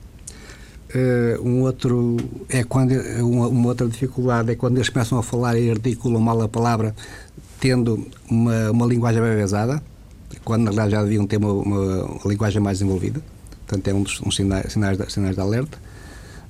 Uh, 0.94 1.42
um 1.42 1.62
outro 1.62 2.16
é 2.48 2.62
quando 2.62 2.92
uma, 3.20 3.48
outra 3.66 3.88
dificuldade 3.88 4.52
é 4.52 4.54
quando 4.54 4.76
eles 4.76 4.88
começam 4.88 5.18
a 5.18 5.24
falar 5.24 5.58
e 5.58 5.68
articulam 5.68 6.20
mal 6.20 6.40
a 6.40 6.48
palavra 6.48 6.94
tendo 7.58 8.06
uma, 8.30 8.70
uma 8.70 8.86
linguagem 8.86 9.20
bebezada 9.20 9.82
quando 10.44 10.62
na 10.62 10.70
realidade 10.70 10.92
já 10.92 11.02
deviam 11.02 11.26
ter 11.26 11.38
uma, 11.38 11.52
uma, 11.52 12.04
uma 12.04 12.30
linguagem 12.30 12.62
mais 12.62 12.78
desenvolvida 12.78 13.20
portanto 13.66 13.88
é 13.88 13.92
um 13.92 14.04
dos 14.04 14.20
um 14.20 14.30
sinais, 14.30 14.72
sinais, 14.72 14.98
sinais 15.12 15.34
de 15.34 15.40
alerta 15.40 15.76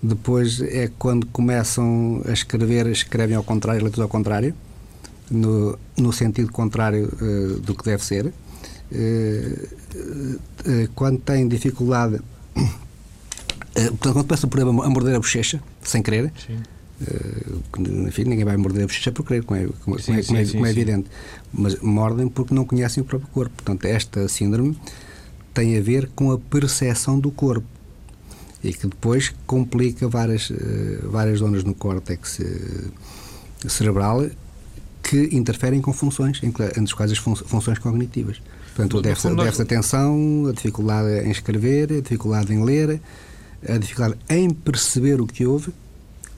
depois 0.04 0.60
é 0.60 0.90
quando 0.98 1.26
começam 1.28 2.20
a 2.28 2.32
escrever, 2.32 2.86
escrevem 2.88 3.34
ao 3.34 3.42
contrário, 3.42 3.82
letras 3.82 4.02
ao 4.02 4.08
contrário, 4.08 4.54
no, 5.30 5.78
no 5.96 6.12
sentido 6.12 6.52
contrário 6.52 7.06
uh, 7.06 7.60
do 7.60 7.74
que 7.74 7.84
deve 7.84 8.04
ser. 8.04 8.26
Uh, 8.26 8.32
uh, 8.92 10.88
quando 10.94 11.18
têm 11.20 11.48
dificuldade, 11.48 12.20
portanto, 13.74 14.12
quando 14.12 14.26
começam 14.26 14.50
por 14.50 14.60
a 14.60 14.64
morder 14.90 15.14
a 15.14 15.18
bochecha, 15.18 15.62
sem 15.82 16.02
querer, 16.02 16.30
enfim, 18.06 18.24
ninguém 18.24 18.44
vai 18.44 18.58
morder 18.58 18.84
a 18.84 18.86
bochecha 18.86 19.10
por 19.10 19.24
querer, 19.26 19.42
como 19.42 19.58
é, 19.58 19.68
como, 19.84 19.98
sim, 19.98 20.06
como 20.06 20.18
é, 20.18 20.22
sim, 20.22 20.26
como 20.26 20.38
é, 20.38 20.44
sim, 20.44 20.52
como 20.52 20.66
é 20.66 20.70
evidente, 20.70 21.08
mas 21.50 21.80
mordem 21.80 22.28
porque 22.28 22.54
não 22.54 22.66
conhecem 22.66 23.02
o 23.02 23.06
próprio 23.06 23.30
corpo. 23.30 23.54
Portanto, 23.56 23.86
esta 23.86 24.28
síndrome 24.28 24.78
tem 25.54 25.78
a 25.78 25.80
ver 25.80 26.10
com 26.14 26.30
a 26.30 26.38
percepção 26.38 27.18
do 27.18 27.30
corpo 27.30 27.73
e 28.64 28.72
que 28.72 28.86
depois 28.86 29.32
complica 29.46 30.08
várias, 30.08 30.50
eh, 30.50 30.98
várias 31.02 31.38
zonas 31.40 31.62
no 31.62 31.74
córtex 31.74 32.40
eh, 32.40 33.68
cerebral 33.68 34.26
que 35.02 35.28
interferem 35.32 35.82
com 35.82 35.92
funções, 35.92 36.42
entre 36.42 36.64
as 36.64 36.92
quais 36.94 37.12
as 37.12 37.18
funções 37.18 37.78
cognitivas. 37.78 38.40
Portanto, 38.74 38.96
o 38.96 39.02
déficit, 39.02 39.34
nós... 39.34 39.54
de 39.54 39.62
atenção, 39.62 40.46
a 40.48 40.52
dificuldade 40.52 41.26
em 41.26 41.30
escrever, 41.30 41.92
a 41.92 42.00
dificuldade 42.00 42.54
em 42.54 42.64
ler, 42.64 43.00
a 43.68 43.76
dificuldade 43.76 44.18
em 44.30 44.48
perceber 44.50 45.20
o 45.20 45.26
que 45.26 45.44
houve, 45.44 45.72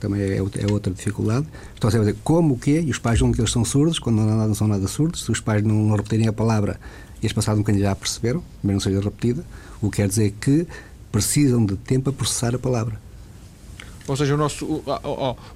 também 0.00 0.20
é, 0.20 0.36
é 0.36 0.72
outra 0.72 0.92
dificuldade. 0.92 1.46
Estão 1.74 1.88
a 1.88 1.92
dizer 1.92 2.16
como 2.24 2.54
o 2.54 2.58
quê, 2.58 2.82
e 2.84 2.90
os 2.90 2.98
pais 2.98 3.20
julgam 3.20 3.34
que 3.34 3.40
eles 3.40 3.52
são 3.52 3.64
surdos, 3.64 4.00
quando 4.00 4.16
não, 4.16 4.48
não 4.48 4.54
são 4.54 4.66
nada 4.66 4.86
surdos. 4.88 5.24
Se 5.24 5.30
os 5.30 5.40
pais 5.40 5.62
não 5.62 5.94
repetirem 5.94 6.26
a 6.26 6.32
palavra, 6.32 6.78
eles 7.22 7.32
passados 7.32 7.60
um 7.60 7.62
bocadinho 7.62 7.84
já 7.84 7.94
perceberam, 7.94 8.42
mesmo 8.62 8.74
não 8.74 8.80
seja 8.80 9.00
repetida, 9.00 9.44
o 9.80 9.90
que 9.90 9.98
quer 9.98 10.08
dizer 10.08 10.34
que 10.40 10.66
precisam 11.16 11.64
de 11.64 11.76
tempo 11.76 12.10
a 12.10 12.12
processar 12.12 12.54
a 12.54 12.58
palavra. 12.58 13.00
Ou 14.06 14.16
seja, 14.16 14.36
nosso, 14.36 14.82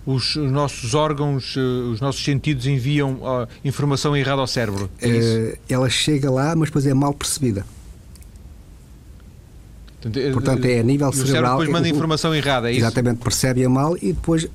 os 0.05 0.37
nossos 0.37 0.95
órgãos, 0.95 1.55
eh, 1.57 1.61
os 1.61 2.01
nossos 2.01 2.25
sentidos 2.25 2.67
enviam 2.67 3.21
informação 3.65 4.17
errada 4.17 4.41
ao 4.41 4.47
cérebro. 4.47 4.91
É 5.01 5.09
uh, 5.09 5.59
ela 5.69 5.89
chega 5.89 6.29
lá, 6.31 6.57
mas 6.57 6.69
depois 6.69 6.85
é 6.85 6.93
mal 6.93 7.15
percebida. 7.15 7.65
Portanto, 10.33 10.65
é 10.65 10.81
a 10.81 10.83
nível 10.83 11.13
cerebral. 11.13 11.59
depois 11.59 11.69
manda 11.69 11.89
informação 11.89 12.35
errada, 12.35 12.71
é 12.71 12.73
isso? 12.73 12.81
Exatamente, 12.81 13.19
percebe-a 13.19 13.69
mal 13.69 13.97
e 13.99 14.15
depois, 14.15 14.45
uh, 14.45 14.49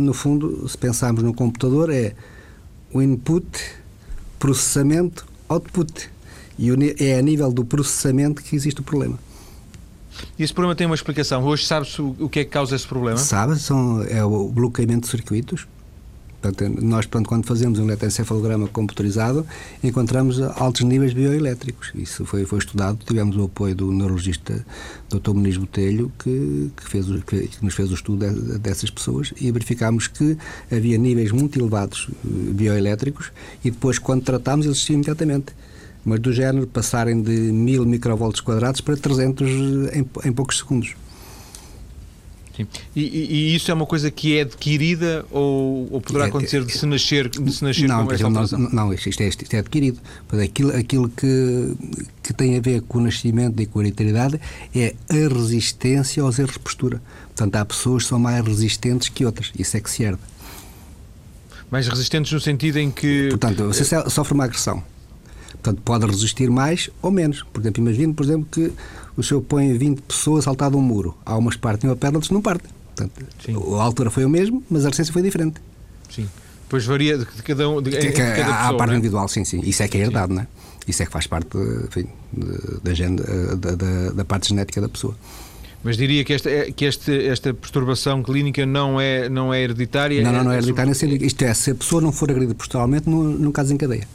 no 0.00 0.14
fundo, 0.14 0.66
se 0.66 0.78
pensarmos 0.78 1.22
no 1.22 1.34
computador, 1.34 1.90
é 1.90 2.14
o 2.90 3.02
input, 3.02 3.46
processamento, 4.38 5.26
output. 5.48 6.08
E 6.58 6.70
é 7.04 7.18
a 7.18 7.22
nível 7.22 7.52
do 7.52 7.66
processamento 7.66 8.42
que 8.42 8.56
existe 8.56 8.80
o 8.80 8.84
problema. 8.84 9.18
E 10.38 10.42
esse 10.42 10.52
problema 10.52 10.74
tem 10.74 10.86
uma 10.86 10.94
explicação. 10.94 11.44
Hoje 11.44 11.66
sabe-se 11.66 12.00
o 12.00 12.28
que 12.28 12.40
é 12.40 12.44
que 12.44 12.50
causa 12.50 12.76
esse 12.76 12.86
problema? 12.86 13.18
Sabe, 13.18 13.58
são, 13.58 14.02
é 14.02 14.24
o 14.24 14.48
bloqueamento 14.48 15.02
de 15.02 15.08
circuitos. 15.08 15.66
Portanto, 16.40 16.80
nós, 16.82 17.06
portanto, 17.06 17.28
quando 17.28 17.46
fazemos 17.46 17.78
um 17.78 17.84
eletroencefalograma 17.84 18.68
computarizado, 18.68 19.46
encontramos 19.82 20.40
altos 20.40 20.82
níveis 20.82 21.12
bioelétricos. 21.12 21.90
Isso 21.94 22.24
foi, 22.24 22.44
foi 22.44 22.58
estudado. 22.58 22.98
Tivemos 23.04 23.36
o 23.36 23.44
apoio 23.44 23.74
do 23.74 23.90
neurologista 23.90 24.64
Dr. 25.08 25.32
Muniz 25.32 25.56
Botelho, 25.56 26.12
que, 26.18 26.70
que, 26.76 26.88
fez, 26.88 27.06
que, 27.24 27.48
nos 27.62 27.74
fez 27.74 27.90
o 27.90 27.94
estudo 27.94 28.58
dessas 28.58 28.90
pessoas 28.90 29.32
e 29.40 29.50
verificámos 29.50 30.06
que 30.06 30.36
havia 30.70 30.98
níveis 30.98 31.32
muito 31.32 31.58
elevados 31.58 32.08
eh, 32.10 32.28
bioelétricos 32.52 33.32
e 33.64 33.70
depois, 33.70 33.98
quando 33.98 34.22
tratámos, 34.22 34.66
eles 34.66 34.76
existiam 34.76 34.96
imediatamente 34.96 35.52
mas 36.06 36.20
do 36.20 36.32
género 36.32 36.68
passarem 36.68 37.20
de 37.20 37.32
1000 37.32 37.84
microvolts 37.84 38.40
quadrados 38.40 38.80
para 38.80 38.96
300 38.96 39.50
em, 39.92 40.08
em 40.24 40.32
poucos 40.32 40.58
segundos. 40.58 40.94
Sim. 42.56 42.66
E, 42.94 43.02
e, 43.02 43.54
isso 43.56 43.70
é 43.70 43.74
uma 43.74 43.84
coisa 43.84 44.10
que 44.10 44.38
é 44.38 44.42
adquirida 44.42 45.26
ou, 45.30 45.88
ou 45.92 46.00
poderá 46.00 46.24
é, 46.24 46.28
acontecer 46.28 46.64
de 46.64 46.72
se 46.72 46.86
nascer, 46.86 47.28
de 47.28 47.52
se 47.52 47.62
nascer 47.62 47.86
não, 47.88 48.06
com 48.06 48.12
esta 48.12 48.24
alteração? 48.24 48.58
Não, 48.58 48.70
não 48.70 48.92
isto, 48.94 49.20
é, 49.20 49.28
isto 49.28 49.52
é 49.52 49.58
adquirido. 49.58 49.98
Aquilo, 50.42 50.74
aquilo 50.74 51.08
que, 51.10 51.74
que 52.22 52.32
tem 52.32 52.56
a 52.56 52.60
ver 52.60 52.82
com 52.82 52.98
o 52.98 53.00
nascimento 53.02 53.60
e 53.60 53.66
com 53.66 53.80
a 53.80 53.82
hereditariedade 53.82 54.40
é 54.74 54.94
a 55.10 55.34
resistência 55.34 56.22
aos 56.22 56.38
erros 56.38 56.52
de 56.52 56.60
postura. 56.60 57.02
Portanto, 57.26 57.56
há 57.56 57.64
pessoas 57.64 58.04
que 58.04 58.08
são 58.10 58.18
mais 58.18 58.42
resistentes 58.46 59.08
que 59.08 59.26
outras. 59.26 59.52
Isso 59.58 59.76
é 59.76 59.80
que 59.80 59.90
se 59.90 60.04
herda. 60.04 60.20
Mais 61.68 61.88
resistentes 61.88 62.32
no 62.32 62.40
sentido 62.40 62.78
em 62.78 62.92
que... 62.92 63.28
Portanto, 63.30 63.64
você 63.64 63.84
sofre 64.08 64.32
uma 64.32 64.44
agressão 64.44 64.82
Portanto, 65.66 65.82
pode 65.82 66.06
resistir 66.06 66.48
mais 66.48 66.88
ou 67.02 67.10
menos. 67.10 67.44
Por 67.52 67.60
exemplo, 67.60 67.82
imagine, 67.82 68.14
por 68.14 68.24
exemplo, 68.24 68.46
que 68.52 68.72
o 69.16 69.22
senhor 69.22 69.40
põe 69.40 69.76
20 69.76 70.00
pessoas 70.02 70.44
saltado 70.44 70.78
um 70.78 70.80
muro. 70.80 71.16
Há 71.26 71.36
umas 71.36 71.56
que 71.56 71.60
partem 71.60 71.90
uma 71.90 71.96
perna, 71.96 72.18
outras 72.18 72.30
não 72.30 72.40
partem. 72.40 72.70
Portanto, 72.94 73.26
Sim. 73.44 73.56
a 73.76 73.82
altura 73.82 74.08
foi 74.08 74.24
o 74.24 74.28
mesmo, 74.28 74.62
mas 74.70 74.84
a 74.84 74.88
resistência 74.88 75.12
foi 75.12 75.22
diferente. 75.22 75.60
Sim. 76.08 76.28
Pois 76.68 76.84
varia 76.84 77.18
de 77.18 77.26
cada 77.42 77.68
um. 77.68 77.82
De, 77.82 77.90
de, 77.90 77.98
de 77.98 78.12
cada 78.12 78.34
pessoa, 78.34 78.54
a 78.54 78.74
parte 78.74 78.92
é? 78.92 78.96
individual, 78.96 79.26
sim, 79.26 79.44
sim. 79.44 79.60
Isso 79.64 79.82
é 79.82 79.88
que 79.88 79.98
é 79.98 80.02
herdado, 80.02 80.34
não 80.34 80.42
é? 80.42 80.46
Isso 80.86 81.02
é 81.02 81.06
que 81.06 81.10
faz 81.10 81.26
parte 81.26 81.48
enfim, 81.84 82.06
da, 82.32 83.54
da, 83.56 83.74
da, 83.74 84.10
da 84.10 84.24
parte 84.24 84.50
genética 84.50 84.80
da 84.80 84.88
pessoa. 84.88 85.16
Mas 85.82 85.96
diria 85.96 86.24
que 86.24 86.32
esta, 86.32 86.50
que 86.70 86.84
este, 86.84 87.26
esta 87.26 87.52
perturbação 87.52 88.22
clínica 88.22 88.64
não 88.64 89.00
é, 89.00 89.28
não 89.28 89.52
é 89.52 89.62
hereditária? 89.62 90.22
Não, 90.22 90.32
não, 90.32 90.44
não 90.44 90.52
é, 90.52 90.54
é 90.54 90.58
hereditária. 90.58 90.92
Isto 91.26 91.42
é, 91.42 91.54
se 91.54 91.72
a 91.72 91.74
pessoa 91.74 92.00
não 92.00 92.12
for 92.12 92.30
agredida 92.30 92.54
posteriormente, 92.54 93.08
não, 93.08 93.24
não 93.24 93.50
caso 93.50 93.74
em 93.74 93.76
cadeia. 93.76 94.06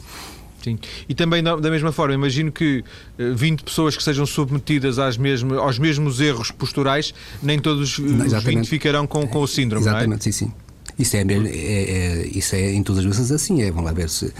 Sim. 0.64 0.78
E 1.10 1.16
também 1.16 1.42
da, 1.44 1.58
mesma 1.58 1.92
forma, 1.92 2.14
imagino 2.14 2.52
que 2.52 2.84
20 3.18 3.60
eh, 3.60 3.64
pessoas 3.64 3.98
que 3.98 4.04
sejam 4.04 4.26
submetidas 4.26 5.00
às 5.00 5.18
mesmas, 5.18 5.58
aos 5.58 5.80
mesmos 5.80 6.20
erros 6.20 6.52
posturais, 6.52 7.14
nem 7.42 7.60
todos 7.60 7.98
não, 7.98 8.26
os 8.26 8.44
20 8.44 8.68
ficarão 8.68 9.08
com, 9.08 9.28
com 9.28 9.40
o 9.40 9.48
síndrome. 9.48 9.84
Exatamente, 9.84 10.30
é? 10.30 10.32
sim, 10.32 10.46
sim. 10.46 10.54
Isso 11.00 11.16
é, 11.18 11.22
é, 11.22 11.24
é, 11.24 12.28
isso 12.28 12.56
é 12.56 12.74
em 12.74 12.84
todas 12.84 13.04
as 13.04 13.18
vezes 13.18 13.32
assim, 13.32 13.62
é, 13.62 13.72
vamos 13.72 13.86
lá 13.86 13.94
ver 13.94 14.10
se. 14.10 14.32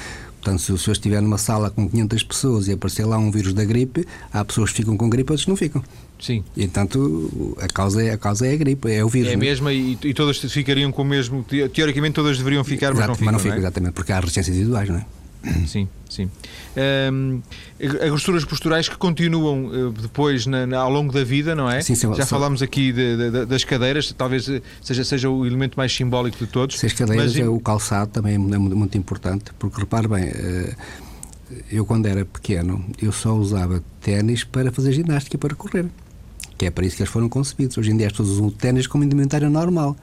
Portanto, 0.42 0.60
se 0.60 0.72
o 0.72 0.78
senhor 0.78 0.94
estiver 0.94 1.22
numa 1.22 1.38
sala 1.38 1.70
com 1.70 1.88
500 1.88 2.24
pessoas 2.24 2.68
e 2.68 2.72
aparecer 2.72 3.06
lá 3.06 3.16
um 3.16 3.30
vírus 3.30 3.54
da 3.54 3.64
gripe, 3.64 4.08
há 4.34 4.44
pessoas 4.44 4.72
que 4.72 4.78
ficam 4.78 4.98
com 4.98 5.08
gripe, 5.08 5.32
outras 5.32 5.46
não 5.46 5.56
ficam. 5.56 5.84
Sim. 6.20 6.44
E, 6.58 6.62
portanto, 6.62 7.58
a 7.62 7.68
causa 7.68 8.04
é 8.04 8.12
a, 8.12 8.18
causa 8.18 8.48
é 8.48 8.54
a 8.54 8.56
gripe, 8.56 8.92
é 8.92 9.06
o 9.06 9.10
vírus. 9.10 9.30
É 9.30 9.32
a 9.32 9.34
é? 9.34 9.38
mesma 9.38 9.72
e, 9.72 9.98
e 10.04 10.14
todas 10.16 10.38
ficariam 10.38 10.92
com 10.92 11.04
o 11.04 11.06
mesmo. 11.06 11.46
Teoricamente, 11.74 12.14
todas 12.14 12.38
deveriam 12.40 12.64
ficar, 12.64 12.92
Exato, 12.92 13.00
mas 13.00 13.08
não 13.08 13.16
ficam. 13.16 13.26
Mas 13.26 13.34
não 13.34 13.40
ficam, 13.40 13.56
é? 13.56 13.60
exatamente, 13.60 13.94
porque 13.94 14.12
há 14.12 14.20
resistências 14.20 14.56
individuais, 14.56 14.90
não 14.90 14.98
é? 14.98 15.06
Sim, 15.66 15.88
sim. 16.08 16.30
Um, 17.12 17.42
agressuras 17.80 18.46
posturais 18.46 18.88
que 18.88 18.96
continuam 18.96 19.66
uh, 19.66 19.92
depois 19.92 20.46
na, 20.46 20.68
na, 20.68 20.78
ao 20.78 20.92
longo 20.92 21.12
da 21.12 21.24
vida, 21.24 21.56
não 21.56 21.70
é? 21.70 21.82
Sim, 21.82 21.96
sim, 21.96 22.14
Já 22.14 22.26
falámos 22.26 22.62
aqui 22.62 22.92
de, 22.92 23.18
de, 23.18 23.46
das 23.46 23.64
cadeiras, 23.64 24.14
talvez 24.16 24.48
eh, 24.48 24.62
seja, 24.82 25.04
seja 25.04 25.30
o 25.30 25.46
elemento 25.46 25.76
mais 25.76 25.94
simbólico 25.94 26.38
de 26.38 26.48
todos. 26.48 26.78
Se 26.78 26.86
as 26.86 26.94
cadeiras, 26.94 27.36
mas... 27.36 27.48
o 27.48 27.60
calçado 27.60 28.12
também 28.12 28.36
é 28.36 28.38
muito, 28.38 28.76
muito 28.76 28.98
importante, 28.98 29.52
porque 29.58 29.80
repare 29.80 30.08
bem, 30.08 30.26
uh, 30.30 30.76
eu 31.72 31.86
quando 31.86 32.06
era 32.06 32.24
pequeno, 32.24 32.86
eu 33.02 33.12
só 33.12 33.34
usava 33.34 33.84
ténis 34.00 34.44
para 34.44 34.72
fazer 34.72 34.92
ginástica, 34.94 35.38
para 35.38 35.56
correr. 35.56 35.88
Que 36.58 36.68
é 36.68 36.72
para 36.72 36.86
isso 36.86 36.96
que 36.96 37.02
eles 37.02 37.12
foram 37.12 37.28
concebidos. 37.28 37.78
Hoje 37.78 37.90
em 37.90 37.98
dia 37.98 38.06
as 38.08 38.14
pessoas 38.14 38.30
usam 38.30 38.48
o 38.48 38.52
ténis 38.52 38.86
como 38.86 39.04
indumentário 39.04 39.50
normal. 39.50 39.96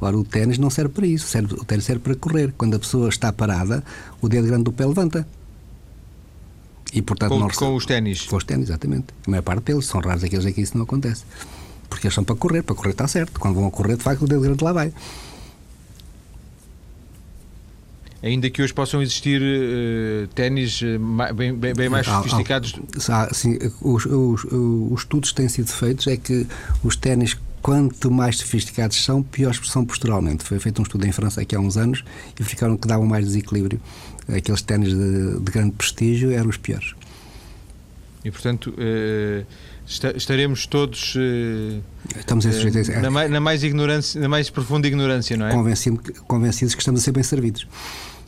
Ora, 0.00 0.16
o 0.16 0.24
ténis 0.24 0.58
não 0.58 0.70
serve 0.70 0.94
para 0.94 1.06
isso, 1.06 1.26
serve, 1.26 1.54
o 1.54 1.64
ténis 1.64 1.84
serve 1.84 2.00
para 2.00 2.14
correr. 2.14 2.54
Quando 2.56 2.74
a 2.74 2.78
pessoa 2.78 3.08
está 3.08 3.32
parada, 3.32 3.84
o 4.20 4.28
dedo 4.28 4.46
grande 4.46 4.64
do 4.64 4.72
pé 4.72 4.86
levanta. 4.86 5.26
E, 6.92 7.02
portanto, 7.02 7.30
com, 7.30 7.38
não 7.38 7.48
com 7.48 7.76
os 7.76 7.86
ténis? 7.86 8.22
Com 8.22 8.36
os 8.36 8.44
ténis, 8.44 8.68
exatamente. 8.68 9.06
A 9.26 9.30
maior 9.30 9.42
parte 9.42 9.64
deles, 9.64 9.86
são 9.86 10.00
raros 10.00 10.24
aqueles 10.24 10.46
em 10.46 10.52
que 10.52 10.60
isso 10.60 10.76
não 10.76 10.84
acontece. 10.84 11.24
Porque 11.88 12.06
eles 12.06 12.14
são 12.14 12.24
para 12.24 12.34
correr, 12.34 12.62
para 12.62 12.74
correr 12.74 12.90
está 12.90 13.06
certo. 13.06 13.38
Quando 13.38 13.54
vão 13.54 13.66
a 13.66 13.70
correr, 13.70 13.96
de 13.96 14.02
facto, 14.02 14.22
o 14.22 14.26
dedo 14.26 14.40
grande 14.40 14.64
lá 14.64 14.72
vai. 14.72 14.92
Ainda 18.22 18.50
que 18.50 18.62
hoje 18.62 18.72
possam 18.72 19.00
existir 19.00 19.40
uh, 19.40 20.28
ténis 20.34 20.82
uh, 20.82 21.34
bem, 21.34 21.54
bem, 21.54 21.74
bem, 21.74 21.88
mais 21.88 22.06
sofisticados. 22.06 22.74
Ah, 23.08 23.28
sim, 23.32 23.58
os, 23.80 24.04
os, 24.04 24.44
os, 24.44 25.00
estudos 25.00 25.30
que 25.30 25.36
têm 25.36 25.48
sido 25.48 25.68
feitos 25.68 26.06
é 26.06 26.18
que 26.18 26.46
os 26.84 26.96
ténis 26.96 27.34
quanto 27.62 28.10
mais 28.10 28.38
sofisticados 28.38 29.02
são, 29.02 29.22
piores 29.22 29.60
são 29.68 29.84
posturalmente. 29.84 30.44
Foi 30.44 30.58
feito 30.58 30.80
um 30.80 30.82
estudo 30.82 31.06
em 31.06 31.12
França 31.12 31.40
aqui 31.40 31.54
há 31.54 31.60
uns 31.60 31.76
anos 31.76 32.04
e 32.38 32.44
ficaram 32.44 32.76
que 32.76 32.86
davam 32.86 33.06
mais 33.06 33.26
desequilíbrio. 33.26 33.80
Aqueles 34.28 34.62
ténis 34.62 34.94
de, 34.94 35.38
de, 35.38 35.52
grande 35.52 35.72
prestígio 35.72 36.30
eram 36.30 36.48
os 36.48 36.56
piores. 36.56 36.94
E, 38.24 38.30
portanto, 38.30 38.74
eh, 38.78 39.44
estaremos 39.86 40.66
todos 40.66 41.14
eh, 41.16 41.80
estamos 42.18 42.44
eh, 42.44 43.00
na, 43.00 43.10
mais, 43.10 43.30
na, 43.30 43.40
mais 43.40 43.64
ignorância, 43.64 44.20
na 44.20 44.28
mais 44.28 44.50
profunda 44.50 44.86
ignorância, 44.86 45.36
não 45.36 45.46
é? 45.46 45.52
Convencido, 45.52 46.00
convencidos 46.26 46.74
que 46.74 46.82
estamos 46.82 47.00
a 47.00 47.04
ser 47.04 47.12
bem 47.12 47.22
servidos. 47.22 47.66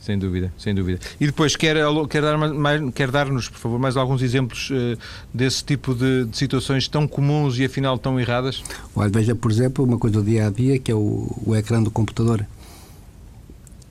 Sem 0.03 0.19
dúvida, 0.19 0.51
sem 0.57 0.75
dúvida. 0.75 0.99
E 1.17 1.25
depois, 1.25 1.55
quer, 1.55 1.77
quer, 2.09 2.21
dar 2.21 2.37
mais, 2.37 2.81
quer 2.93 3.09
dar-nos, 3.09 3.47
por 3.47 3.57
favor, 3.57 3.79
mais 3.79 3.95
alguns 3.95 4.21
exemplos 4.21 4.69
uh, 4.69 4.99
desse 5.33 5.63
tipo 5.63 5.95
de, 5.95 6.25
de, 6.25 6.37
situações 6.37 6.89
tão 6.89 7.07
comuns 7.07 7.57
e 7.57 7.63
afinal 7.63 7.97
tão 7.97 8.19
erradas? 8.19 8.61
Olha, 8.93 9.09
veja, 9.09 9.33
por 9.33 9.49
exemplo, 9.49 9.85
uma 9.85 9.97
coisa 9.97 10.19
do 10.19 10.25
dia 10.25 10.47
a 10.47 10.49
dia 10.49 10.77
que 10.77 10.91
é 10.91 10.95
o, 10.95 11.31
o 11.45 11.55
ecrã 11.55 11.81
do 11.81 11.89
computador 11.89 12.45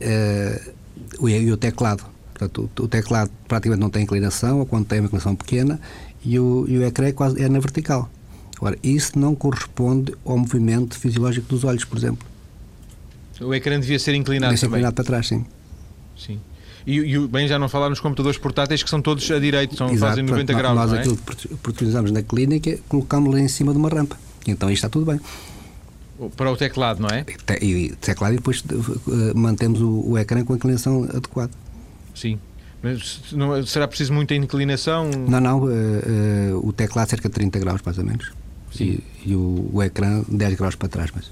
uh, 0.03 1.27
e 1.27 1.51
o 1.51 1.57
teclado. 1.57 2.05
Portanto, 2.35 2.71
o, 2.79 2.83
o, 2.83 2.89
teclado 2.89 3.31
praticamente 3.49 3.81
não 3.81 3.89
tem 3.89 4.03
inclinação, 4.03 4.59
ou 4.59 4.67
quando 4.67 4.85
tem 4.85 5.01
uma 5.01 5.07
inclinação 5.07 5.35
pequena, 5.35 5.81
e 6.23 6.39
o, 6.39 6.67
e 6.69 6.77
o 6.77 6.85
ecrã 6.85 7.07
é, 7.07 7.13
quase, 7.13 7.43
é 7.43 7.49
na 7.49 7.59
vertical. 7.59 8.11
Agora, 8.59 8.77
isso 8.83 9.19
não 9.19 9.35
corresponde 9.35 10.13
ao 10.27 10.37
movimento 10.37 10.95
fisiológico 10.99 11.49
dos 11.49 11.65
olhos, 11.65 11.87
por 11.87 11.97
exemplo. 11.97 12.29
O 13.41 13.55
ecrã 13.55 13.81
devia 13.81 13.99
ser 13.99 14.15
inclinado 14.15 14.51
devia 14.51 14.59
ser 14.59 14.67
também. 14.67 14.81
inclinado 14.81 14.95
para 14.95 15.05
trás, 15.05 15.27
sim. 15.27 15.47
Sim. 16.27 16.39
E, 16.87 16.99
e, 16.99 17.29
bem, 17.29 17.47
já 17.47 17.59
não 17.59 17.69
falar 17.69 17.89
nos 17.89 18.01
computadores 18.01 18.39
portáteis 18.39 18.83
que 18.83 18.91
são 18.91 19.01
todos 19.01 19.29
a 19.31 19.39
direito, 19.39 19.77
são, 19.77 19.89
Exato, 19.89 20.11
fazem 20.11 20.25
90 20.25 20.53
graus. 20.53 20.75
Nós 20.75 20.93
é? 20.93 20.99
aquilo 20.99 21.17
que 21.17 21.71
utilizamos 21.71 22.11
na 22.11 22.23
clínica, 22.23 22.79
colocámos-lo 22.89 23.39
em 23.39 23.49
cima 23.49 23.73
de 23.73 23.79
uma 23.79 23.89
rampa. 23.89 24.19
Então 24.47 24.69
aí 24.69 24.75
está 24.75 24.89
tudo 24.89 25.07
bem. 25.07 25.21
Para 26.37 26.53
o 26.53 26.57
teclado, 26.57 27.01
não 27.01 27.09
é? 27.09 27.25
E, 27.61 27.91
teclado 28.01 28.35
e 28.35 28.37
depois 28.37 28.61
uh, 28.61 29.37
mantemos 29.37 29.81
o, 29.81 30.11
o 30.11 30.19
ecrã 30.19 30.45
com 30.45 30.53
a 30.53 30.57
inclinação 30.57 31.05
adequada. 31.05 31.51
Sim. 32.15 32.39
Não, 33.33 33.65
será 33.65 33.87
preciso 33.87 34.13
muita 34.13 34.35
inclinação? 34.35 35.09
Não, 35.29 35.41
não. 35.41 35.63
Uh, 35.63 35.69
uh, 35.69 36.69
o 36.69 36.73
teclado 36.73 37.09
cerca 37.09 37.29
de 37.29 37.35
30 37.35 37.59
graus, 37.61 37.81
mais 37.85 37.97
ou 37.99 38.05
menos. 38.05 38.33
E, 38.81 39.01
e, 39.25 39.35
o, 39.35 39.71
o 39.73 39.83
ecrã 39.83 40.23
10 40.29 40.55
graus 40.55 40.75
para 40.75 40.89
trás. 40.89 41.11
Mas... 41.15 41.31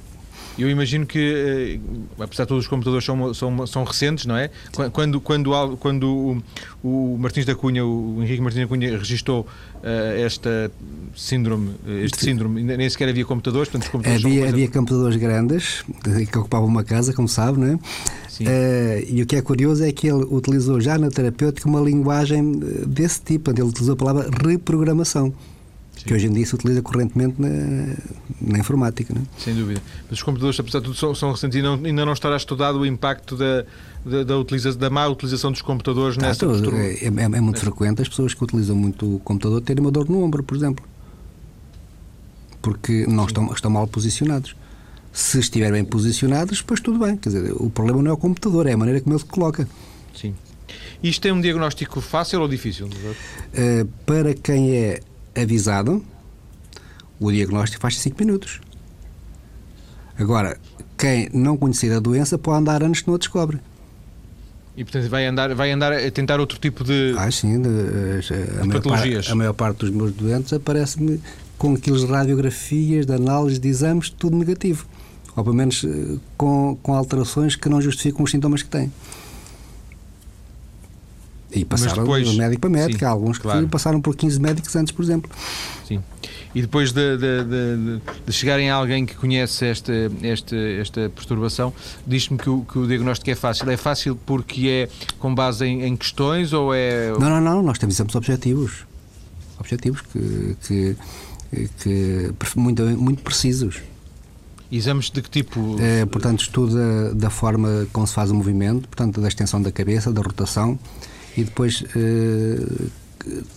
Eu 0.61 0.68
imagino 0.68 1.07
que, 1.07 1.18
eh, 1.18 2.23
apesar 2.23 2.44
de 2.44 2.49
todos 2.49 2.64
os 2.64 2.68
computadores 2.68 3.05
são, 3.05 3.33
são, 3.33 3.66
são 3.66 3.85
recentes, 3.85 4.27
não 4.27 4.37
é? 4.37 4.51
Quando, 4.92 5.20
quando, 5.20 5.77
quando 5.79 6.42
o, 6.83 7.14
o 7.14 7.18
Martins 7.18 7.46
da 7.46 7.55
Cunha, 7.55 7.85
o 7.85 8.18
Henrique 8.20 8.42
Martins 8.42 8.61
da 8.62 8.68
Cunha, 8.68 8.99
registou 8.99 9.46
uh, 9.77 9.87
esta 10.25 10.70
síndrome, 11.16 11.75
este 12.05 12.23
síndrome, 12.23 12.62
nem 12.62 12.90
sequer 12.90 13.09
havia 13.09 13.25
computadores, 13.25 13.70
portanto, 13.70 13.90
computadores 13.90 14.25
havia, 14.25 14.49
havia 14.49 14.68
computadores 14.68 15.16
grandes 15.16 15.83
que 16.31 16.38
ocupavam 16.38 16.68
uma 16.68 16.85
casa, 16.85 17.14
como 17.14 17.29
sabe, 17.29 17.59
não 17.59 17.66
é? 17.66 17.75
Uh, 17.75 19.07
e 19.09 19.23
o 19.23 19.27
que 19.27 19.37
é 19.37 19.42
curioso 19.42 19.85
é 19.85 19.92
que 19.92 20.09
ele 20.09 20.25
utilizou 20.31 20.81
já 20.81 20.99
na 20.99 21.09
terapêutica 21.09 21.68
uma 21.68 21.81
linguagem 21.81 22.53
desse 22.87 23.20
tipo, 23.23 23.51
ele 23.51 23.62
utilizou 23.62 23.94
a 23.94 23.96
palavra 23.96 24.31
reprogramação. 24.46 25.33
Sim. 26.00 26.06
que 26.06 26.14
hoje 26.14 26.26
em 26.26 26.32
dia 26.32 26.46
se 26.46 26.54
utiliza 26.54 26.80
correntemente 26.80 27.34
na, 27.38 27.94
na 28.40 28.58
informática. 28.58 29.12
Não 29.12 29.20
é? 29.20 29.24
Sem 29.38 29.54
dúvida. 29.54 29.82
Mas 30.04 30.18
os 30.18 30.22
computadores, 30.22 30.58
apesar 30.58 30.78
de 30.78 30.86
tudo, 30.86 30.96
são, 30.96 31.14
são 31.14 31.30
recentes 31.30 31.58
e 31.58 31.62
não, 31.62 31.74
ainda 31.74 32.06
não 32.06 32.14
estará 32.14 32.36
estudado 32.36 32.78
o 32.78 32.86
impacto 32.86 33.36
da, 33.36 33.66
da, 34.04 34.24
da, 34.24 34.38
utiliza, 34.38 34.74
da 34.74 34.88
má 34.88 35.06
utilização 35.06 35.52
dos 35.52 35.60
computadores 35.60 36.16
ah, 36.18 36.22
nessa 36.22 36.46
então, 36.46 36.74
é, 36.74 36.94
é, 37.04 37.06
é, 37.06 37.40
muito 37.40 37.60
frequente 37.60 38.00
as 38.00 38.08
pessoas 38.08 38.32
que 38.32 38.42
utilizam 38.42 38.74
muito 38.74 39.16
o 39.16 39.18
computador 39.20 39.60
terem 39.60 39.82
uma 39.82 39.90
dor 39.90 40.08
no 40.08 40.22
ombro, 40.22 40.42
por 40.42 40.56
exemplo. 40.56 40.82
Porque 42.62 43.06
não 43.06 43.26
estão, 43.26 43.52
estão 43.52 43.70
mal 43.70 43.86
posicionados. 43.86 44.56
Se 45.12 45.38
estiverem 45.38 45.82
bem 45.82 45.84
posicionados, 45.84 46.58
depois 46.58 46.80
tudo 46.80 46.98
bem. 46.98 47.16
Quer 47.16 47.28
dizer, 47.28 47.52
o 47.56 47.68
problema 47.68 48.02
não 48.02 48.10
é 48.10 48.14
o 48.14 48.16
computador, 48.16 48.66
é 48.66 48.72
a 48.72 48.76
maneira 48.76 49.02
como 49.02 49.14
ele 49.14 49.20
se 49.20 49.26
coloca. 49.28 49.68
Sim. 50.14 50.34
Isto 51.02 51.28
é 51.28 51.32
um 51.32 51.40
diagnóstico 51.40 52.00
fácil 52.00 52.40
ou 52.40 52.48
difícil? 52.48 52.86
Uh, 52.86 53.86
para 54.06 54.32
quem 54.34 54.72
é 54.72 55.00
avisado, 55.36 56.04
o 57.18 57.30
diagnóstico 57.30 57.80
faz 57.80 57.98
5 57.98 58.16
minutos. 58.18 58.60
Agora, 60.18 60.58
quem 60.96 61.28
não 61.32 61.56
conhecer 61.56 61.92
a 61.92 61.98
doença 61.98 62.38
pode 62.38 62.58
andar 62.58 62.82
anos 62.82 63.00
que 63.00 63.08
não 63.08 63.14
a 63.14 63.18
descobre. 63.18 63.58
E 64.76 64.84
portanto 64.84 65.08
vai 65.10 65.26
andar, 65.26 65.54
vai 65.54 65.72
andar 65.72 65.92
a 65.92 66.10
tentar 66.10 66.40
outro 66.40 66.58
tipo 66.58 66.84
de, 66.84 67.14
ah, 67.18 67.30
sim, 67.30 67.60
de, 67.60 67.68
a, 68.60 68.64
maior 68.64 68.82
parte, 68.82 69.30
a 69.30 69.34
maior 69.34 69.52
parte 69.52 69.78
dos 69.78 69.90
meus 69.90 70.12
doentes 70.12 70.52
aparece-me 70.52 71.20
com 71.58 71.74
aqueles 71.74 72.04
radiografias, 72.04 73.04
de 73.04 73.12
análise 73.12 73.58
de 73.58 73.68
exames, 73.68 74.08
tudo 74.08 74.36
negativo. 74.36 74.86
Ou 75.36 75.44
pelo 75.44 75.54
menos 75.54 75.84
eh, 75.84 76.18
com, 76.36 76.76
com 76.82 76.94
alterações 76.94 77.54
que 77.54 77.68
não 77.68 77.80
justificam 77.80 78.24
os 78.24 78.30
sintomas 78.30 78.62
que 78.62 78.70
têm. 78.70 78.90
E 81.52 81.64
passaram 81.64 82.04
depois, 82.04 82.28
de 82.28 82.38
médico 82.38 82.60
para 82.60 82.70
médico. 82.70 82.98
Sim, 82.98 83.04
Há 83.04 83.08
alguns 83.08 83.36
que 83.36 83.42
claro. 83.42 83.68
passaram 83.68 84.00
por 84.00 84.14
15 84.14 84.40
médicos 84.40 84.74
antes, 84.76 84.92
por 84.92 85.02
exemplo. 85.02 85.30
Sim. 85.86 86.00
E 86.54 86.62
depois 86.62 86.92
de, 86.92 87.16
de, 87.16 87.44
de, 87.44 88.00
de 88.26 88.32
chegarem 88.32 88.70
a 88.70 88.74
alguém 88.74 89.06
que 89.06 89.14
conhece 89.14 89.64
esta, 89.66 89.92
esta, 90.22 90.56
esta 90.56 91.10
perturbação, 91.14 91.72
diz-me 92.06 92.38
que, 92.38 92.44
que, 92.44 92.78
o 92.78 92.86
diagnóstico 92.86 93.30
é 93.30 93.34
fácil. 93.34 93.70
É 93.70 93.76
fácil 93.76 94.18
porque 94.26 94.68
é 94.68 94.88
com 95.18 95.34
base 95.34 95.64
em, 95.64 95.84
em 95.84 95.96
questões 95.96 96.52
ou 96.52 96.72
é. 96.74 97.10
Não, 97.18 97.30
não, 97.30 97.40
não. 97.40 97.62
Nós 97.62 97.78
temos 97.78 97.94
exames 97.96 98.14
objetivos. 98.14 98.84
Objetivos 99.58 100.00
que, 100.00 100.56
que, 100.62 100.96
que 101.78 102.34
muito, 102.56 102.82
muito 102.82 103.22
precisos. 103.22 103.80
Exames 104.70 105.10
de 105.10 105.20
que 105.20 105.30
tipo? 105.30 105.76
É, 105.80 106.06
portanto, 106.06 106.42
estuda 106.42 107.12
da 107.12 107.28
forma 107.28 107.88
como 107.92 108.06
se 108.06 108.14
faz 108.14 108.30
o 108.30 108.34
movimento, 108.34 108.88
portanto, 108.88 109.20
da 109.20 109.26
extensão 109.26 109.60
da 109.60 109.72
cabeça, 109.72 110.12
da 110.12 110.22
rotação 110.22 110.78
e 111.36 111.44
depois 111.44 111.82
uh, 111.82 112.90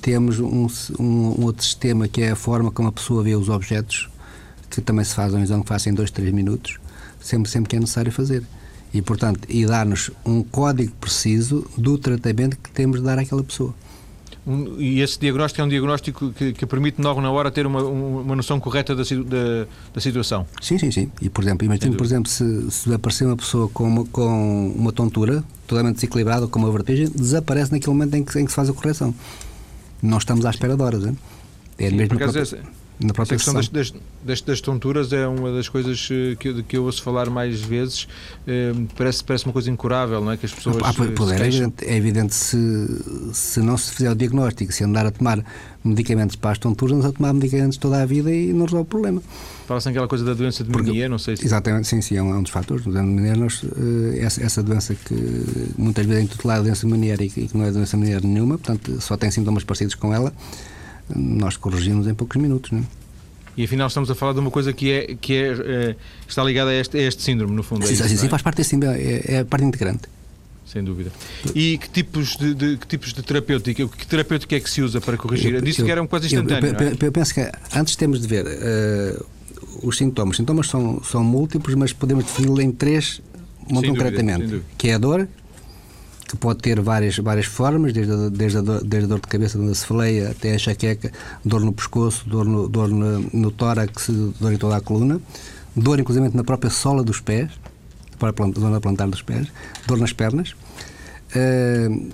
temos 0.02 0.40
um, 0.40 0.68
um, 1.00 1.44
outro 1.44 1.64
sistema 1.64 2.08
que 2.08 2.22
é 2.22 2.32
a 2.32 2.36
forma 2.36 2.72
como 2.72 2.90
a 2.90 2.92
pessoa 2.92 3.24
vê 3.24 3.36
os 3.36 3.50
objetos, 3.50 4.10
que 4.70 4.82
também 4.82 5.06
se 5.06 5.16
faz 5.16 5.34
um 5.34 5.42
exame 5.42 5.64
que 5.64 5.70
faz 5.70 5.86
em 5.88 5.94
2, 5.94 6.12
3 6.12 6.32
minutos, 6.32 6.78
sempre, 7.20 7.50
sempre 7.50 7.70
que 7.70 7.76
é 7.76 7.80
necessário 7.80 8.12
fazer. 8.12 8.44
E, 8.94 9.02
portanto, 9.02 9.48
e 9.50 9.66
dar-nos 9.66 10.12
um 10.24 10.44
código 10.44 10.94
preciso 11.02 11.66
do 11.76 11.98
tratamento 11.98 12.58
que 12.58 12.70
temos 12.70 13.00
de 13.00 13.06
dar 13.06 13.18
àquela 13.18 13.44
pessoa. 13.44 13.74
Um, 14.46 14.80
e 14.80 15.00
esse 15.02 15.18
diagnóstico 15.20 15.62
é 15.62 15.66
um 15.66 15.70
diagnóstico 15.70 16.32
que, 16.32 16.54
que 16.54 16.66
permite 16.66 17.02
logo 17.02 17.22
na 17.22 17.32
hora 17.32 17.50
ter 17.50 17.66
uma, 17.66 17.82
uma 17.82 18.36
noção 18.36 18.60
correta 18.60 18.94
da, 18.94 19.04
da, 19.04 19.68
da, 19.94 20.02
situação. 20.02 20.46
Sim, 20.62 20.78
sim, 20.78 20.92
sim. 20.92 21.12
E 21.22 21.30
por 21.30 21.44
exemplo, 21.44 21.66
imagine, 21.66 21.96
por 21.96 22.06
exemplo, 22.06 22.30
se, 22.30 22.70
se 22.70 22.94
aparecer 22.94 23.26
uma 23.26 23.38
pessoa 23.38 23.70
com 23.70 23.86
uma, 23.86 24.06
com 24.06 24.74
uma 24.76 24.92
tontura 24.92 25.44
totalmente 25.68 25.96
desequilibrada 25.96 26.44
ou 26.44 26.50
com 26.50 26.60
uma 26.60 26.72
vertigem, 26.72 27.08
desaparece 27.08 27.72
naquele 27.72 27.92
momento 27.92 28.16
em 28.16 28.24
que, 28.24 28.40
em 28.40 28.46
que 28.46 28.52
se 28.52 28.56
faz 28.56 28.70
a 28.70 28.74
correção. 28.74 29.14
Não 30.02 30.18
estamos 30.18 30.46
à 30.46 30.50
espera 30.50 30.76
de 30.76 30.82
horas. 30.82 31.06
Hein? 31.06 31.18
É 31.78 31.90
sim, 31.90 31.96
mesmo 31.96 32.18
na 33.00 33.14
própria 33.14 33.38
questão 33.38 33.54
das, 33.54 33.70
das, 33.70 34.42
das, 34.42 34.62
tonturas 34.62 35.12
é 35.12 35.28
uma 35.28 35.52
das 35.52 35.68
coisas 35.68 36.08
eh, 36.12 36.36
que, 36.40 36.64
que 36.64 36.78
eu 36.78 36.84
ouço 36.84 37.02
falar 37.02 37.30
mais 37.30 37.60
vezes. 37.60 38.08
Eh, 38.48 38.72
parece, 38.96 39.24
parece 39.24 39.46
uma 39.46 39.54
coisa 39.54 39.70
incurável, 39.70 40.22
não 40.22 40.32
é? 40.32 40.38
Que 40.38 40.46
as 40.46 40.54
pessoas. 40.54 40.78
Ah, 40.84 40.94
é 41.34 41.48
evidente, 41.48 41.86
é 41.86 41.96
evidente 41.96 42.36
se, 42.36 42.58
se 43.34 43.60
não 43.62 43.78
se 43.78 43.94
fizer 43.96 44.12
o 44.12 44.16
diagnóstico, 44.16 44.72
se 44.72 44.84
andar 44.84 45.06
a 45.06 45.12
tomar 45.12 45.44
medicamentos 45.84 46.36
para 46.36 46.52
as 46.52 46.58
tonturas, 46.60 47.04
a 47.04 47.12
tomar 47.12 47.34
medicamentos 47.34 47.78
toda 47.78 48.02
a 48.02 48.06
vida 48.06 48.32
e 48.32 48.54
não 48.54 48.66
resolve 48.66 48.84
o 48.84 48.90
problema. 48.90 49.22
Fala-se 49.68 49.90
aquela 49.90 50.08
coisa 50.08 50.24
da 50.24 50.34
doença 50.34 50.64
de 50.64 50.70
Menier, 50.70 51.10
não 51.10 51.18
sei 51.18 51.36
se. 51.36 51.46
Exatamente, 51.46 51.88
sim, 51.88 52.00
sim, 52.00 52.16
é 52.16 52.24
um, 52.24 52.32
é 52.32 52.38
um 52.38 52.44
dos 52.44 52.52
fatores. 52.52 52.86
doença 52.86 53.02
de 53.02 53.08
Menier, 53.08 53.38
nós, 53.38 53.62
essa, 54.18 54.44
essa, 54.44 54.64
doença 54.64 54.94
que 54.94 55.16
muitas 55.78 56.06
vezes 56.06 56.22
é 56.22 56.24
intitulada 56.24 56.64
doença 56.64 56.86
de 56.86 56.92
Menier 56.92 57.22
e 57.22 57.30
que 57.30 57.50
não 57.54 57.66
é 57.66 57.72
doença 57.72 57.98
de 57.98 58.04
Menier 58.04 58.24
nenhuma, 58.24 58.58
portanto 58.58 59.02
só 59.02 59.18
tem 59.18 59.32
sintomas 59.32 59.64
parecidos 59.64 59.96
com 59.96 60.14
ela 60.14 60.32
nós 61.16 61.58
corrigimos 61.58 62.08
em 62.08 62.14
poucos 62.14 62.42
minutos. 62.42 62.72
Não 62.72 62.80
é? 62.80 62.84
E 63.56 63.64
afinal 63.66 63.88
estamos 63.88 64.10
a 64.10 64.16
falar 64.16 64.34
de 64.34 64.40
uma 64.40 64.50
coisa 64.50 64.74
que, 64.74 64.92
é, 64.92 65.16
que 65.20 65.34
é, 65.34 65.48
é 65.48 65.96
está 66.28 66.44
ligada 66.44 66.72
a 66.72 66.74
este, 66.74 66.98
a 66.98 67.02
este 67.02 67.22
síndrome, 67.22 67.56
no 67.56 67.64
fundo. 67.64 67.84
É 67.84 67.88
sim, 67.88 67.94
isso, 67.94 68.08
sim, 68.08 68.18
sim, 68.18 68.26
é? 68.26 68.30
faz 68.30 68.42
parte 68.42 68.58
desse 68.58 68.72
síndrome, 68.72 68.98
é, 68.98 69.36
é 69.36 69.40
a 69.40 69.46
parte 69.46 69.66
integrante. 69.66 70.10
Sem 70.66 70.84
dúvida. 70.84 71.12
E 71.54 71.78
que 71.78 71.90
tipos 71.90 72.36
de, 72.36 72.54
de, 72.56 72.78
que 72.78 72.88
tipos 72.88 73.14
de 73.14 73.22
terapêutica, 73.22 73.88
que 73.88 74.08
terapêutica 74.08 74.56
é 74.56 74.60
que 74.60 74.70
se 74.70 74.82
usa 74.82 75.00
para 75.00 75.18
corrigir? 75.18 75.54
Eu, 75.54 75.62
Disse 75.62 75.82
eu, 75.82 75.86
que 75.86 75.92
era 75.92 76.02
uma 76.02 76.08
coisa 76.08 76.26
instantânea. 76.26 76.76
Eu, 76.80 76.98
eu, 77.00 77.12
penso 77.12 77.34
que 77.34 77.52
antes 77.76 77.96
temos 77.96 78.22
de 78.22 78.28
ver 78.28 78.46
uh, 78.46 79.26
os 79.84 79.98
sintomas. 79.98 80.32
Os 80.32 80.38
sintomas 80.38 80.68
são, 80.68 81.04
são 81.04 81.24
múltiplos, 81.24 81.76
mas 81.76 81.94
podemos 81.94 82.26
defini-los 82.26 82.60
em 82.60 82.72
três 82.72 83.22
muito 83.70 83.88
concretamente, 83.90 84.62
que 84.78 84.90
é 84.90 84.96
a 84.96 84.98
dor, 84.98 85.28
que 86.34 86.38
pode 86.38 86.60
ter 86.62 86.82
várias, 86.82 87.16
várias 87.20 87.46
formas, 87.46 87.94
desde 87.94 88.12
a, 88.12 88.30
desde, 88.30 88.58
a 88.58 88.62
dor, 88.62 88.84
desde 88.84 89.06
a 89.06 89.08
dor 89.08 89.20
de 89.20 89.28
cabeça, 89.28 89.60
da 89.60 89.76
cefaleia, 89.76 90.32
até 90.32 90.52
a 90.52 90.56
enxaqueca, 90.56 91.12
dor 91.46 91.62
no 91.62 91.72
pescoço, 91.72 92.28
dor 92.28 92.44
no, 92.44 92.68
dor 92.68 92.90
no, 92.90 93.20
no 93.32 93.52
tórax, 93.52 94.10
dor 94.40 94.52
em 94.52 94.58
toda 94.58 94.76
a 94.76 94.82
coluna, 94.82 95.22
dor 95.76 96.00
inclusive 96.00 96.36
na 96.36 96.44
própria 96.44 96.72
sola 96.72 97.04
dos 97.04 97.20
pés, 97.20 97.52
para 98.18 98.32
a 98.32 98.60
zona 98.60 98.82
plantar 98.82 99.08
dos 99.08 99.22
pés, 99.22 99.48
dor 99.86 100.00
nas 100.00 100.12
pernas. 100.12 100.56
Uh, 101.36 102.10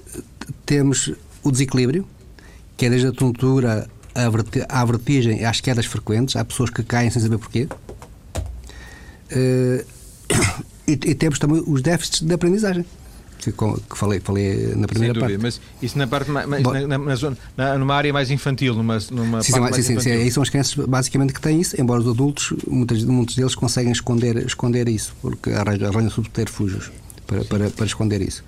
temos 0.66 1.14
o 1.42 1.50
desequilíbrio, 1.50 2.06
que 2.76 2.88
é 2.88 2.90
desde 2.90 3.08
a 3.08 3.14
tontura 3.14 3.90
à 4.68 4.86
vertigem 4.86 5.46
às 5.46 5.62
quedas 5.62 5.86
frequentes. 5.86 6.36
Há 6.36 6.44
pessoas 6.44 6.70
que 6.70 6.84
caem 6.84 7.10
sem 7.10 7.22
saber 7.22 7.38
porquê. 7.38 7.70
Uh, 9.32 9.86
e, 10.86 10.92
e, 10.92 11.16
temos 11.16 11.40
também 11.40 11.64
os 11.66 11.82
déficits 11.82 12.22
de 12.22 12.34
aprendizagem 12.34 12.86
que, 13.40 13.52
que 13.52 13.98
falei, 13.98 14.20
falei 14.20 14.74
na 14.76 14.88
primeira 14.88 15.14
dúvida, 15.14 15.40
parte. 15.40 15.42
Mas 15.42 15.62
isso 15.82 15.98
na 15.98 16.08
parte 16.08 16.30
mais, 16.30 16.62
Bom, 16.62 16.74
na, 16.74 16.98
na, 16.98 17.16
zona, 17.16 17.38
na, 17.56 17.78
numa 17.78 17.96
área 17.96 18.12
mais 18.12 18.30
infantil, 18.30 18.74
numa, 18.74 18.98
numa 19.12 19.42
sim, 19.42 19.54
parte 19.54 19.76
sim, 19.78 19.82
sim, 19.82 20.00
sim, 20.00 20.12
aí 20.12 20.32
são 20.32 20.44
as 20.44 20.50
crianças 20.50 20.74
basicamente 20.86 21.34
que 21.34 21.42
têm 21.42 21.62
isso, 21.62 21.80
embora 21.80 22.02
os 22.02 22.08
adultos, 22.08 22.54
muitos, 22.68 23.04
muitos 23.06 23.36
deles 23.36 23.56
conseguem 23.56 23.92
esconder, 23.92 24.38
esconder 24.46 24.88
isso, 24.90 25.16
porque 25.22 25.52
arranjam, 25.52 25.90
arranjam 25.90 26.10
subterfúgios 26.12 26.92
para, 27.26 27.46
para, 27.46 27.70
para 27.70 27.86
esconder 27.86 28.22
isso. 28.22 28.44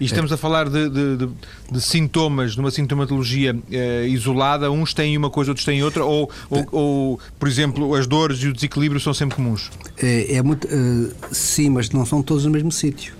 E 0.00 0.06
estamos 0.06 0.32
a 0.32 0.36
falar 0.38 0.68
de, 0.70 0.88
de, 0.88 1.16
de, 1.18 1.28
de 1.70 1.80
sintomas, 1.80 2.54
de 2.54 2.60
uma 2.60 2.70
sintomatologia 2.70 3.54
eh, 3.70 4.06
isolada, 4.08 4.70
uns 4.70 4.94
têm 4.94 5.14
uma 5.14 5.28
coisa, 5.28 5.50
outros 5.50 5.64
têm 5.66 5.82
outra, 5.82 6.02
ou, 6.06 6.30
ou, 6.48 6.66
ou, 6.72 7.20
por 7.38 7.46
exemplo, 7.46 7.94
as 7.94 8.06
dores 8.06 8.38
e 8.42 8.48
o 8.48 8.52
desequilíbrio 8.54 8.98
são 8.98 9.12
sempre 9.12 9.36
comuns? 9.36 9.70
É, 9.98 10.36
é 10.36 10.42
muito, 10.42 10.66
uh, 10.66 11.12
sim, 11.30 11.68
mas 11.68 11.90
não 11.90 12.06
são 12.06 12.22
todos 12.22 12.46
no 12.46 12.50
mesmo 12.50 12.72
sítio. 12.72 13.14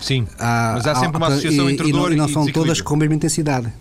Sim, 0.00 0.26
há, 0.38 0.72
mas 0.76 0.86
há 0.86 0.94
sempre 0.94 1.16
uma 1.16 1.28
associação 1.28 1.70
e, 1.70 1.72
entre 1.74 1.92
dor 1.92 2.12
e, 2.12 2.16
não, 2.16 2.26
e 2.26 2.28
não 2.28 2.28
são 2.28 2.52
todas 2.52 2.80
com 2.80 2.94
a 2.94 2.96
mesma 2.96 3.14
intensidade. 3.14 3.72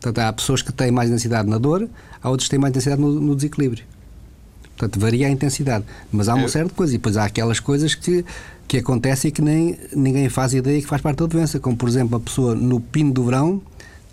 Portanto, 0.00 0.18
há 0.18 0.32
pessoas 0.32 0.62
que 0.62 0.72
têm 0.72 0.90
mais 0.90 1.08
intensidade 1.08 1.48
na 1.48 1.58
dor, 1.58 1.88
há 2.22 2.30
outros 2.30 2.46
que 2.46 2.50
têm 2.50 2.58
mais 2.58 2.70
intensidade 2.70 3.00
no, 3.00 3.20
no 3.20 3.34
desequilíbrio. 3.34 3.84
Portanto, 4.76 5.00
varia 5.00 5.26
a 5.26 5.30
intensidade. 5.30 5.84
Mas 6.12 6.28
há 6.28 6.34
uma 6.34 6.48
certa 6.48 6.72
coisa. 6.74 6.94
E 6.94 6.98
depois 6.98 7.16
há 7.16 7.24
aquelas 7.24 7.58
coisas 7.58 7.94
que, 7.94 8.24
que 8.68 8.76
acontecem 8.76 9.30
e 9.30 9.32
que 9.32 9.40
nem, 9.40 9.78
ninguém 9.94 10.28
faz 10.28 10.52
ideia 10.52 10.80
que 10.80 10.86
faz 10.86 11.00
parte 11.00 11.18
da 11.18 11.26
doença. 11.26 11.58
Como, 11.58 11.76
por 11.76 11.88
exemplo, 11.88 12.16
a 12.16 12.20
pessoa 12.20 12.54
no 12.54 12.78
pino 12.78 13.12
do 13.12 13.24
verão 13.24 13.60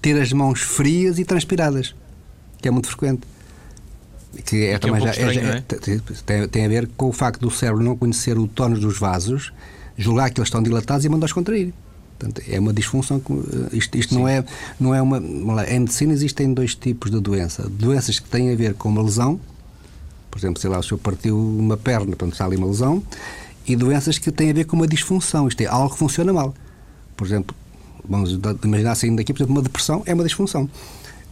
ter 0.01 0.19
as 0.19 0.32
mãos 0.32 0.62
frias 0.62 1.19
e 1.19 1.25
transpiradas. 1.25 1.93
Que 2.62 2.69
é 2.69 2.71
muito 2.71 2.88
frequente. 2.88 3.27
Que 4.45 4.67
é, 4.67 4.79
que 4.79 4.79
também 4.79 5.01
é 5.01 5.03
um 5.03 5.13
já, 5.13 5.21
é, 5.21 5.27
estranho, 5.27 5.47
é, 5.51 5.63
tem, 6.25 6.47
tem, 6.47 6.65
a 6.65 6.69
ver 6.69 6.89
com 6.97 7.10
o 7.10 7.12
facto 7.12 7.41
do 7.41 7.51
cérebro 7.51 7.84
não 7.84 7.95
conhecer 7.95 8.38
o 8.38 8.47
tono 8.47 8.79
dos 8.79 8.97
vasos 8.97 9.53
julgar 9.97 10.29
que 10.32 10.39
eles 10.39 10.47
estão 10.47 10.62
dilatados 10.62 11.06
e 11.06 11.10
mandar-os 11.10 11.34
contrair. 11.34 11.73
Portanto, 12.17 12.41
é 12.47 12.60
uma 12.60 12.73
disfunção. 12.73 13.21
Eh, 13.27 13.77
isto, 13.77 13.97
isto 13.97 14.13
não, 14.15 14.27
é, 14.27 14.43
não 14.79 14.93
é 14.93 15.01
uma. 15.01 15.17
Em 15.67 15.79
medicina 15.79 16.13
existem 16.13 16.53
dois 16.53 16.75
tipos 16.75 17.12
de 17.12 17.19
doença. 17.19 17.69
Doenças 17.69 18.19
que 18.19 18.29
têm 18.29 18.51
a 18.51 18.56
ver 18.56 18.73
com 18.75 18.89
uma 18.89 19.01
lesão, 19.01 19.39
por 20.32 20.38
exemplo, 20.39 20.62
sei 20.62 20.69
lá, 20.69 20.79
o 20.79 20.84
senhor 20.84 20.99
partiu 20.99 21.38
uma 21.38 21.77
perna, 21.77 22.08
portanto 22.08 22.34
está 22.34 22.45
ali 22.45 22.56
uma 22.56 22.67
lesão, 22.67 23.03
e 23.67 23.75
doenças 23.75 24.17
que 24.17 24.32
têm 24.32 24.49
a 24.49 24.53
ver 24.53 24.65
com 24.65 24.75
uma 24.75 24.88
disfunção, 24.88 25.47
isto 25.47 25.62
é, 25.62 25.65
algo 25.65 25.91
que 25.91 25.99
funciona 25.99 26.32
mal. 26.32 26.53
Por 27.15 27.27
exemplo, 27.27 27.56
vamos 28.08 28.38
imaginar 28.63 28.95
saindo 28.95 29.17
daqui, 29.17 29.34
por 29.34 29.39
exemplo, 29.39 29.56
uma 29.56 29.62
depressão 29.62 30.01
é 30.06 30.13
uma 30.13 30.23
disfunção. 30.23 30.69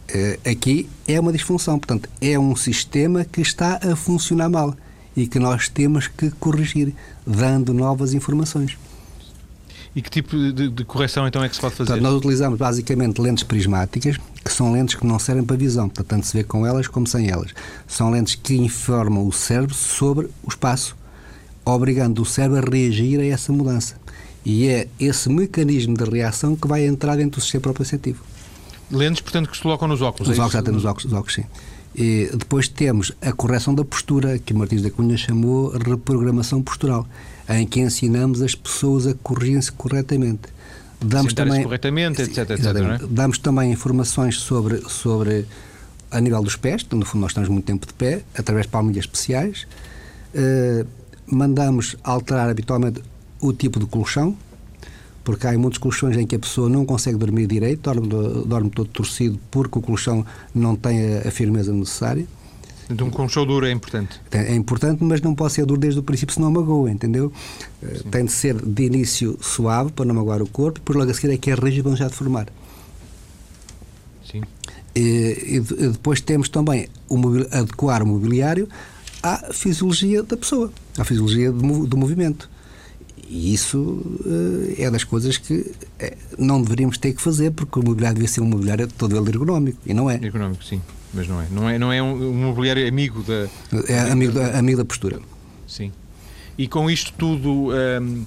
Eh, 0.08 0.38
aqui 0.44 0.88
é 1.06 1.18
uma 1.18 1.32
disfunção, 1.32 1.78
portanto, 1.78 2.08
é 2.20 2.38
um 2.38 2.54
sistema 2.54 3.24
que 3.24 3.40
está 3.40 3.80
a 3.82 3.96
funcionar 3.96 4.48
mal 4.48 4.76
e 5.16 5.26
que 5.26 5.38
nós 5.38 5.68
temos 5.68 6.08
que 6.08 6.30
corrigir, 6.32 6.94
dando 7.26 7.72
novas 7.72 8.14
informações. 8.14 8.76
E 9.94 10.00
que 10.00 10.08
tipo 10.08 10.36
de, 10.36 10.70
de, 10.70 10.84
correção 10.84 11.26
então 11.28 11.44
é 11.44 11.48
que 11.48 11.54
se 11.54 11.60
pode 11.60 11.74
fazer? 11.74 11.88
Portanto, 11.88 12.02
nós 12.02 12.14
utilizamos 12.16 12.58
basicamente 12.58 13.20
lentes 13.20 13.44
prismáticas, 13.44 14.16
que 14.42 14.50
são 14.50 14.72
lentes 14.72 14.94
que 14.94 15.06
não 15.06 15.18
servem 15.18 15.44
para 15.44 15.54
visão, 15.54 15.86
portanto, 15.86 16.06
tanto 16.06 16.26
se 16.26 16.36
vê 16.36 16.42
com 16.42 16.66
elas 16.66 16.88
como 16.88 17.06
sem 17.06 17.28
elas. 17.28 17.52
São 17.86 18.10
lentes 18.10 18.34
que 18.34 18.54
informam 18.54 19.26
o 19.26 19.32
cérebro 19.32 19.74
sobre 19.74 20.30
o 20.42 20.48
espaço, 20.48 20.96
obrigando 21.62 22.22
o 22.22 22.24
cérebro 22.24 22.58
a 22.58 22.70
reagir 22.70 23.20
a 23.20 23.26
essa 23.26 23.52
mudança. 23.52 24.00
E 24.44 24.66
é 24.66 24.88
esse 24.98 25.28
mecanismo 25.28 25.94
de 25.94 26.04
reação 26.04 26.56
que 26.56 26.66
vai 26.66 26.86
entrar 26.86 27.16
dentro 27.16 27.38
do 27.38 27.42
sistema 27.42 27.62
proprioceptivo. 27.62 28.24
Lentes, 28.90 29.20
portanto, 29.20 29.50
que 29.50 29.56
se 29.56 29.62
colocam 29.62 29.86
nos 29.86 30.00
óculos. 30.00 30.28
Os 30.28 30.38
é 30.38 30.40
óculos, 30.40 30.52
já 30.52 30.62
tem 30.62 30.72
nos 30.72 30.84
óculos, 30.84 31.04
os 31.04 31.12
óculos, 31.12 31.34
sim. 31.34 31.44
E 31.94 32.30
depois 32.34 32.68
temos 32.68 33.12
a 33.20 33.32
correção 33.32 33.74
da 33.74 33.84
postura, 33.84 34.38
que 34.38 34.54
Martins 34.54 34.82
da 34.82 34.90
Cunha 34.90 35.16
chamou 35.16 35.70
reprogramação 35.70 36.62
postural 36.62 37.06
em 37.48 37.66
que 37.66 37.80
ensinamos 37.80 38.40
as 38.40 38.54
pessoas 38.54 39.06
a 39.06 39.14
corrigirem-se 39.14 39.72
corretamente. 39.72 40.48
Damos 41.00 41.34
também 41.34 41.62
corretamente, 41.62 42.22
etc, 42.22 42.50
etc 42.50 42.64
é? 42.66 43.06
Damos 43.08 43.38
também 43.38 43.72
informações 43.72 44.38
sobre, 44.38 44.80
sobre 44.88 45.46
a 46.10 46.20
nível 46.20 46.42
dos 46.42 46.56
pés, 46.56 46.86
no 46.92 47.04
fundo 47.04 47.22
nós 47.22 47.32
estamos 47.32 47.48
muito 47.48 47.64
tempo 47.64 47.86
de 47.86 47.92
pé, 47.94 48.22
através 48.36 48.66
de 48.66 48.72
palmilhas 48.72 49.04
especiais. 49.04 49.66
Uh, 50.34 50.86
mandamos 51.26 51.96
alterar 52.04 52.48
habitualmente 52.48 53.02
o 53.40 53.52
tipo 53.52 53.80
de 53.80 53.86
colchão, 53.86 54.36
porque 55.24 55.46
há 55.46 55.56
muitos 55.56 55.78
colchões 55.78 56.16
em 56.16 56.26
que 56.26 56.34
a 56.34 56.38
pessoa 56.38 56.68
não 56.68 56.84
consegue 56.84 57.16
dormir 57.16 57.46
direito, 57.46 57.82
dorme, 57.82 58.08
dorme 58.46 58.70
todo 58.70 58.88
torcido 58.88 59.38
porque 59.50 59.78
o 59.78 59.82
colchão 59.82 60.24
não 60.54 60.76
tem 60.76 61.16
a, 61.16 61.28
a 61.28 61.30
firmeza 61.30 61.72
necessária. 61.72 62.26
Então, 62.90 63.06
um 63.06 63.10
colchão 63.10 63.46
duro 63.46 63.64
é 63.64 63.70
importante. 63.70 64.20
É 64.30 64.54
importante, 64.54 65.02
mas 65.02 65.20
não 65.20 65.34
pode 65.34 65.54
ser 65.54 65.64
duro 65.64 65.80
desde 65.80 66.00
o 66.00 66.02
princípio, 66.02 66.34
senão 66.34 66.50
magoa, 66.50 66.90
entendeu? 66.90 67.32
Eh, 67.82 67.98
Sim. 67.98 68.10
Tem 68.10 68.24
de 68.24 68.32
ser 68.32 68.54
de 68.54 68.84
início 68.84 69.38
suave 69.40 69.92
para 69.92 70.04
não 70.04 70.14
magoar 70.14 70.42
o 70.42 70.46
corpo, 70.46 70.78
e 70.78 70.82
por 70.82 70.96
logo 70.96 71.10
a 71.10 71.14
seguir 71.14 71.32
é 71.32 71.36
que 71.38 71.50
é 71.50 71.54
rígido 71.54 71.88
para 71.88 71.96
já 71.96 72.08
deformar. 72.08 72.48
Sim. 74.30 74.42
E, 74.94 75.56
e 75.56 75.60
depois 75.60 76.20
temos 76.20 76.48
também 76.48 76.88
o 77.08 77.16
adequar 77.50 78.02
o 78.02 78.06
mobiliário 78.06 78.68
à 79.22 79.52
fisiologia 79.52 80.22
da 80.22 80.36
pessoa, 80.36 80.70
à 80.98 81.04
fisiologia 81.04 81.50
do, 81.50 81.86
do 81.86 81.96
movimento. 81.96 82.50
E 83.28 83.54
isso 83.54 83.78
uh, 83.78 84.74
é 84.76 84.90
das 84.90 85.04
coisas 85.04 85.38
que 85.38 85.72
é, 85.98 86.16
não 86.38 86.60
deveríamos 86.60 86.98
ter 86.98 87.12
que 87.12 87.22
fazer, 87.22 87.50
porque 87.52 87.78
o 87.78 87.82
mobiliário 87.82 88.16
devia 88.16 88.28
ser 88.28 88.40
um 88.40 88.46
mobiliário 88.46 88.86
todo 88.86 89.16
ele 89.16 89.30
ergonómico, 89.30 89.78
e 89.86 89.94
não 89.94 90.10
é. 90.10 90.16
Ergonómico, 90.16 90.64
sim 90.64 90.80
mas 91.12 91.28
não 91.28 91.40
é. 91.40 91.46
Não 91.50 91.68
é, 91.68 91.78
não 91.78 91.92
é 91.92 92.02
um, 92.02 92.30
um 92.30 92.34
mobiliário 92.34 92.86
amigo 92.88 93.22
da. 93.22 93.48
É 93.88 94.10
amigo 94.10 94.32
da, 94.32 94.58
amigo 94.58 94.78
da 94.78 94.84
postura. 94.84 95.20
Sim. 95.66 95.92
E 96.56 96.66
com 96.66 96.90
isto 96.90 97.12
tudo, 97.16 97.70
um, 97.70 98.26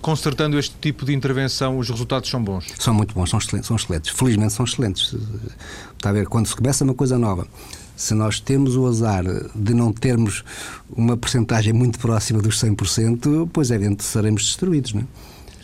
consertando 0.00 0.58
este 0.58 0.74
tipo 0.80 1.04
de 1.04 1.12
intervenção, 1.12 1.78
os 1.78 1.90
resultados 1.90 2.30
são 2.30 2.42
bons? 2.42 2.66
São 2.78 2.94
muito 2.94 3.14
bons, 3.14 3.30
são 3.30 3.38
excelentes. 3.38 3.66
São 3.66 3.76
excelentes. 3.76 4.10
Felizmente 4.10 4.52
são 4.52 4.64
excelentes. 4.64 5.14
Está 5.96 6.10
a 6.10 6.12
ver? 6.12 6.26
Quando 6.26 6.46
se 6.46 6.54
começa 6.54 6.84
uma 6.84 6.94
coisa 6.94 7.18
nova, 7.18 7.46
se 7.96 8.14
nós 8.14 8.40
temos 8.40 8.76
o 8.76 8.86
azar 8.86 9.24
de 9.54 9.74
não 9.74 9.92
termos 9.92 10.44
uma 10.90 11.16
percentagem 11.16 11.72
muito 11.72 11.98
próxima 11.98 12.40
dos 12.40 12.60
100%, 12.60 13.48
pois 13.52 13.70
é 13.70 13.74
evidente 13.74 14.04
seremos 14.04 14.44
destruídos, 14.44 14.92
não 14.92 15.02
é? 15.02 15.04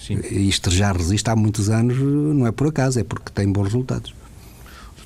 Sim. 0.01 0.21
Isto 0.31 0.71
já 0.71 0.91
resiste 0.91 1.29
há 1.29 1.37
muitos 1.37 1.69
anos, 1.69 1.99
não 1.99 2.47
é 2.47 2.53
por 2.53 2.69
acaso, 2.69 2.99
é 2.99 3.05
porque 3.05 3.31
tem 3.33 3.51
bons 3.51 3.65
resultados. 3.65 4.15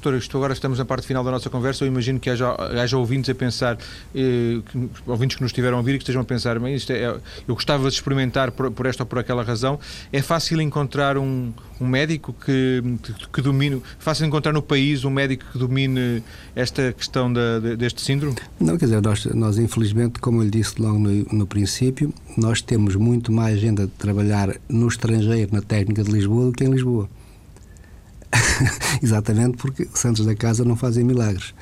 Doutor, 0.02 0.18
isto 0.18 0.36
agora 0.36 0.52
estamos 0.52 0.80
na 0.80 0.84
parte 0.84 1.06
final 1.06 1.22
da 1.22 1.30
nossa 1.30 1.48
conversa. 1.48 1.84
Eu 1.84 1.88
imagino 1.88 2.18
que 2.18 2.28
haja, 2.28 2.56
haja 2.58 2.98
ouvintes 2.98 3.30
a 3.30 3.34
pensar, 3.36 3.78
eh, 4.12 4.58
que, 4.68 4.90
ouvintes 5.06 5.36
que 5.36 5.42
nos 5.44 5.50
estiveram 5.50 5.76
a 5.76 5.78
ouvir 5.78 5.94
e 5.94 5.98
que 5.98 6.02
estejam 6.02 6.22
a 6.22 6.24
pensar, 6.24 6.58
mas 6.58 6.78
isto 6.78 6.92
é, 6.92 7.06
eu 7.46 7.54
gostava 7.54 7.88
de 7.88 7.94
experimentar 7.94 8.50
por, 8.50 8.68
por, 8.72 8.86
esta 8.86 9.04
ou 9.04 9.06
por 9.06 9.20
aquela 9.20 9.44
razão. 9.44 9.78
É 10.12 10.20
fácil 10.20 10.60
encontrar 10.60 11.16
um, 11.16 11.52
um 11.80 11.86
médico 11.86 12.34
que, 12.44 12.82
que, 13.00 13.28
que 13.32 13.40
domine, 13.40 13.80
fácil 14.00 14.26
encontrar 14.26 14.52
no 14.52 14.60
país 14.60 15.04
um 15.04 15.10
médico 15.10 15.44
que 15.52 15.56
domine 15.56 16.20
esta 16.56 16.92
questão 16.92 17.32
da, 17.32 17.60
deste 17.60 18.02
síndrome? 18.02 18.34
Não, 18.58 18.76
quer 18.76 18.86
dizer, 18.86 19.00
nós, 19.00 19.24
nós 19.26 19.56
infelizmente, 19.56 20.18
como 20.18 20.40
eu 20.40 20.46
lhe 20.46 20.50
disse 20.50 20.82
logo 20.82 20.98
no, 20.98 21.10
no 21.30 21.46
princípio, 21.46 22.12
nós 22.36 22.60
temos 22.60 22.96
muito 22.96 23.30
mais 23.30 23.54
agenda 23.54 23.86
de 23.86 23.92
trabalhar 23.92 24.52
no 24.68 24.88
estrangeiro, 24.88 25.54
na 25.54 25.62
técnica 25.62 26.02
de 26.02 26.10
Lisboa, 26.10 26.46
do 26.46 26.52
que 26.52 26.64
em 26.64 26.70
Lisboa. 26.72 27.08
Exatamente 29.02 29.56
porque 29.56 29.88
santos 29.94 30.24
da 30.26 30.34
casa 30.34 30.64
não 30.64 30.76
fazem 30.76 31.04
milagres. 31.04 31.54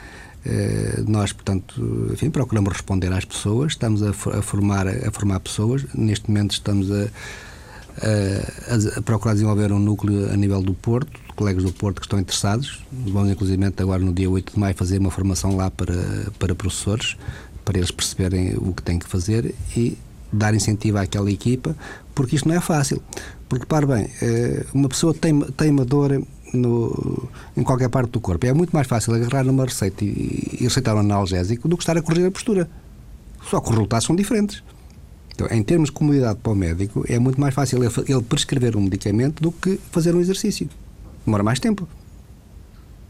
Uh, 0.45 1.05
nós, 1.07 1.33
portanto, 1.33 2.09
enfim, 2.13 2.31
procuramos 2.31 2.73
responder 2.73 3.13
às 3.13 3.25
pessoas, 3.25 3.73
estamos 3.73 4.03
a, 4.03 4.13
formar, 4.13 4.89
a 4.89 5.11
formar 5.11 5.41
pessoas. 5.41 5.85
Neste 5.95 6.31
momento 6.31 6.53
estamos 6.53 6.91
a, 6.91 7.09
a, 8.01 8.99
a, 8.99 9.03
procurar 9.03 9.35
desenvolver 9.35 9.71
um 9.73 9.79
núcleo 9.79 10.33
a 10.33 10.37
nível 10.37 10.63
do 10.63 10.73
Porto, 10.73 11.21
colegas 11.37 11.63
do 11.63 11.73
Porto 11.73 12.01
que 12.01 12.07
estão 12.07 12.19
interessados. 12.19 12.83
Vamos, 12.91 13.31
inclusive, 13.31 13.63
agora 13.77 14.03
no 14.03 14.13
dia 14.13 14.31
8 14.31 14.55
de 14.55 14.59
maio, 14.59 14.75
fazer 14.75 14.99
uma 14.99 15.11
formação 15.11 15.57
lá 15.57 15.71
para, 15.71 15.95
para 16.39 16.55
professores, 16.55 17.17
para 17.65 17.77
eles 17.77 17.91
perceberem 17.91 18.55
o 18.57 18.73
que 18.73 18.83
têm 18.83 18.99
que 18.99 19.07
fazer 19.07 19.55
e 19.77 19.99
dar 20.33 20.55
incentivo 20.55 20.99
àquela 20.99 21.31
equipa, 21.31 21.77
porque 22.15 22.37
isto 22.37 22.49
não 22.49 22.55
é 22.55 22.61
fácil. 22.61 23.03
Porque, 23.49 23.67
para 23.67 23.85
bem, 23.87 24.05
uh, 24.05 24.67
uma 24.73 24.89
pessoa 24.89 25.13
tem, 25.13 25.39
tem 25.41 25.71
uma 25.71 25.85
dor 25.85 26.23
no, 26.53 27.29
em 27.57 27.63
qualquer 27.63 27.89
parte 27.89 28.11
do 28.11 28.21
corpo. 28.21 28.47
É 28.47 28.53
muito 28.53 28.71
mais 28.71 28.87
fácil 28.87 29.15
agarrar 29.15 29.45
numa 29.45 29.65
receita 29.65 30.05
e, 30.05 30.59
e 30.61 30.65
receitar 30.65 30.95
um 30.97 31.01
analgésico 31.01 31.69
do 31.69 31.77
que 31.77 31.83
estar 31.83 31.97
a 31.97 32.03
corrigir 32.03 32.27
a 32.27 32.31
postura. 32.31 32.69
Só 33.49 33.61
que 33.61 33.67
os 33.67 33.71
resultados 33.71 34.07
são 34.07 34.15
diferentes. 34.15 34.63
Então, 35.35 35.47
em 35.51 35.63
termos 35.63 35.89
de 35.89 35.93
comodidade 35.93 36.39
para 36.43 36.53
o 36.53 36.55
médico, 36.55 37.05
é 37.09 37.19
muito 37.19 37.41
mais 37.41 37.55
fácil 37.55 37.83
ele, 37.83 37.93
ele 38.07 38.23
prescrever 38.23 38.77
um 38.77 38.83
medicamento 38.83 39.43
do 39.43 39.51
que 39.51 39.81
fazer 39.91 40.15
um 40.15 40.21
exercício. 40.21 40.69
Demora 41.25 41.43
mais 41.43 41.59
tempo. 41.59 41.89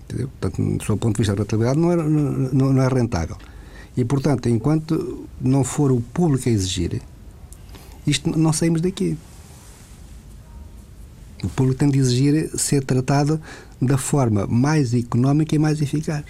Entendeu? 0.04 0.28
Portanto, 0.28 0.76
do 0.76 0.84
seu 0.84 0.96
ponto 0.96 1.16
de 1.16 1.18
vista 1.18 1.34
da 1.34 1.42
rentabilidade, 1.42 1.78
não 1.78 1.92
é, 1.92 1.96
não, 1.96 2.72
não 2.72 2.82
é 2.82 2.88
rentável. 2.88 3.36
E, 3.96 4.04
portanto, 4.04 4.48
enquanto 4.48 5.26
não 5.40 5.64
for 5.64 5.90
o 5.90 6.00
público 6.00 6.48
a 6.48 6.52
exigir, 6.52 7.02
isto 8.06 8.36
não 8.38 8.52
saímos 8.52 8.80
daqui. 8.80 9.18
O 11.42 11.48
público 11.48 11.78
tem 11.78 11.90
de 11.90 11.98
exigir 11.98 12.50
ser 12.58 12.84
tratado 12.84 13.40
da 13.80 13.96
forma 13.96 14.46
mais 14.46 14.94
económica 14.94 15.54
e 15.54 15.58
mais 15.58 15.80
eficaz. 15.80 16.24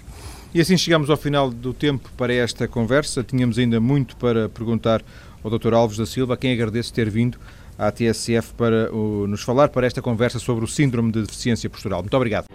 E 0.53 0.61
assim 0.61 0.77
chegamos 0.77 1.09
ao 1.11 1.16
final 1.16 1.51
do 1.51 1.73
tempo 1.73 2.11
para 2.16 2.35
esta 2.35 2.66
conversa. 2.66 3.23
Tínhamos 3.23 3.59
ainda 3.59 3.81
muito 3.81 4.16
para 4.16 4.49
perguntar 4.49 5.03
ao 5.42 5.59
Dr. 5.59 5.75
Alves 5.75 5.96
da 5.96 6.07
Silva, 6.07 6.35
a 6.35 6.37
quem 6.37 6.53
agradeço 6.53 6.92
ter 6.92 7.09
vindo 7.09 7.38
à 7.79 7.90
TSF 7.90 8.53
para 8.55 8.90
nos 8.90 9.42
falar 9.42 9.68
para 9.68 9.87
esta 9.87 10.03
conversa 10.03 10.38
sobre 10.38 10.64
o 10.64 10.68
síndrome 10.68 11.12
de 11.12 11.23
deficiência 11.23 11.70
postural. 11.70 12.03
Muito 12.03 12.16
obrigado. 12.16 12.46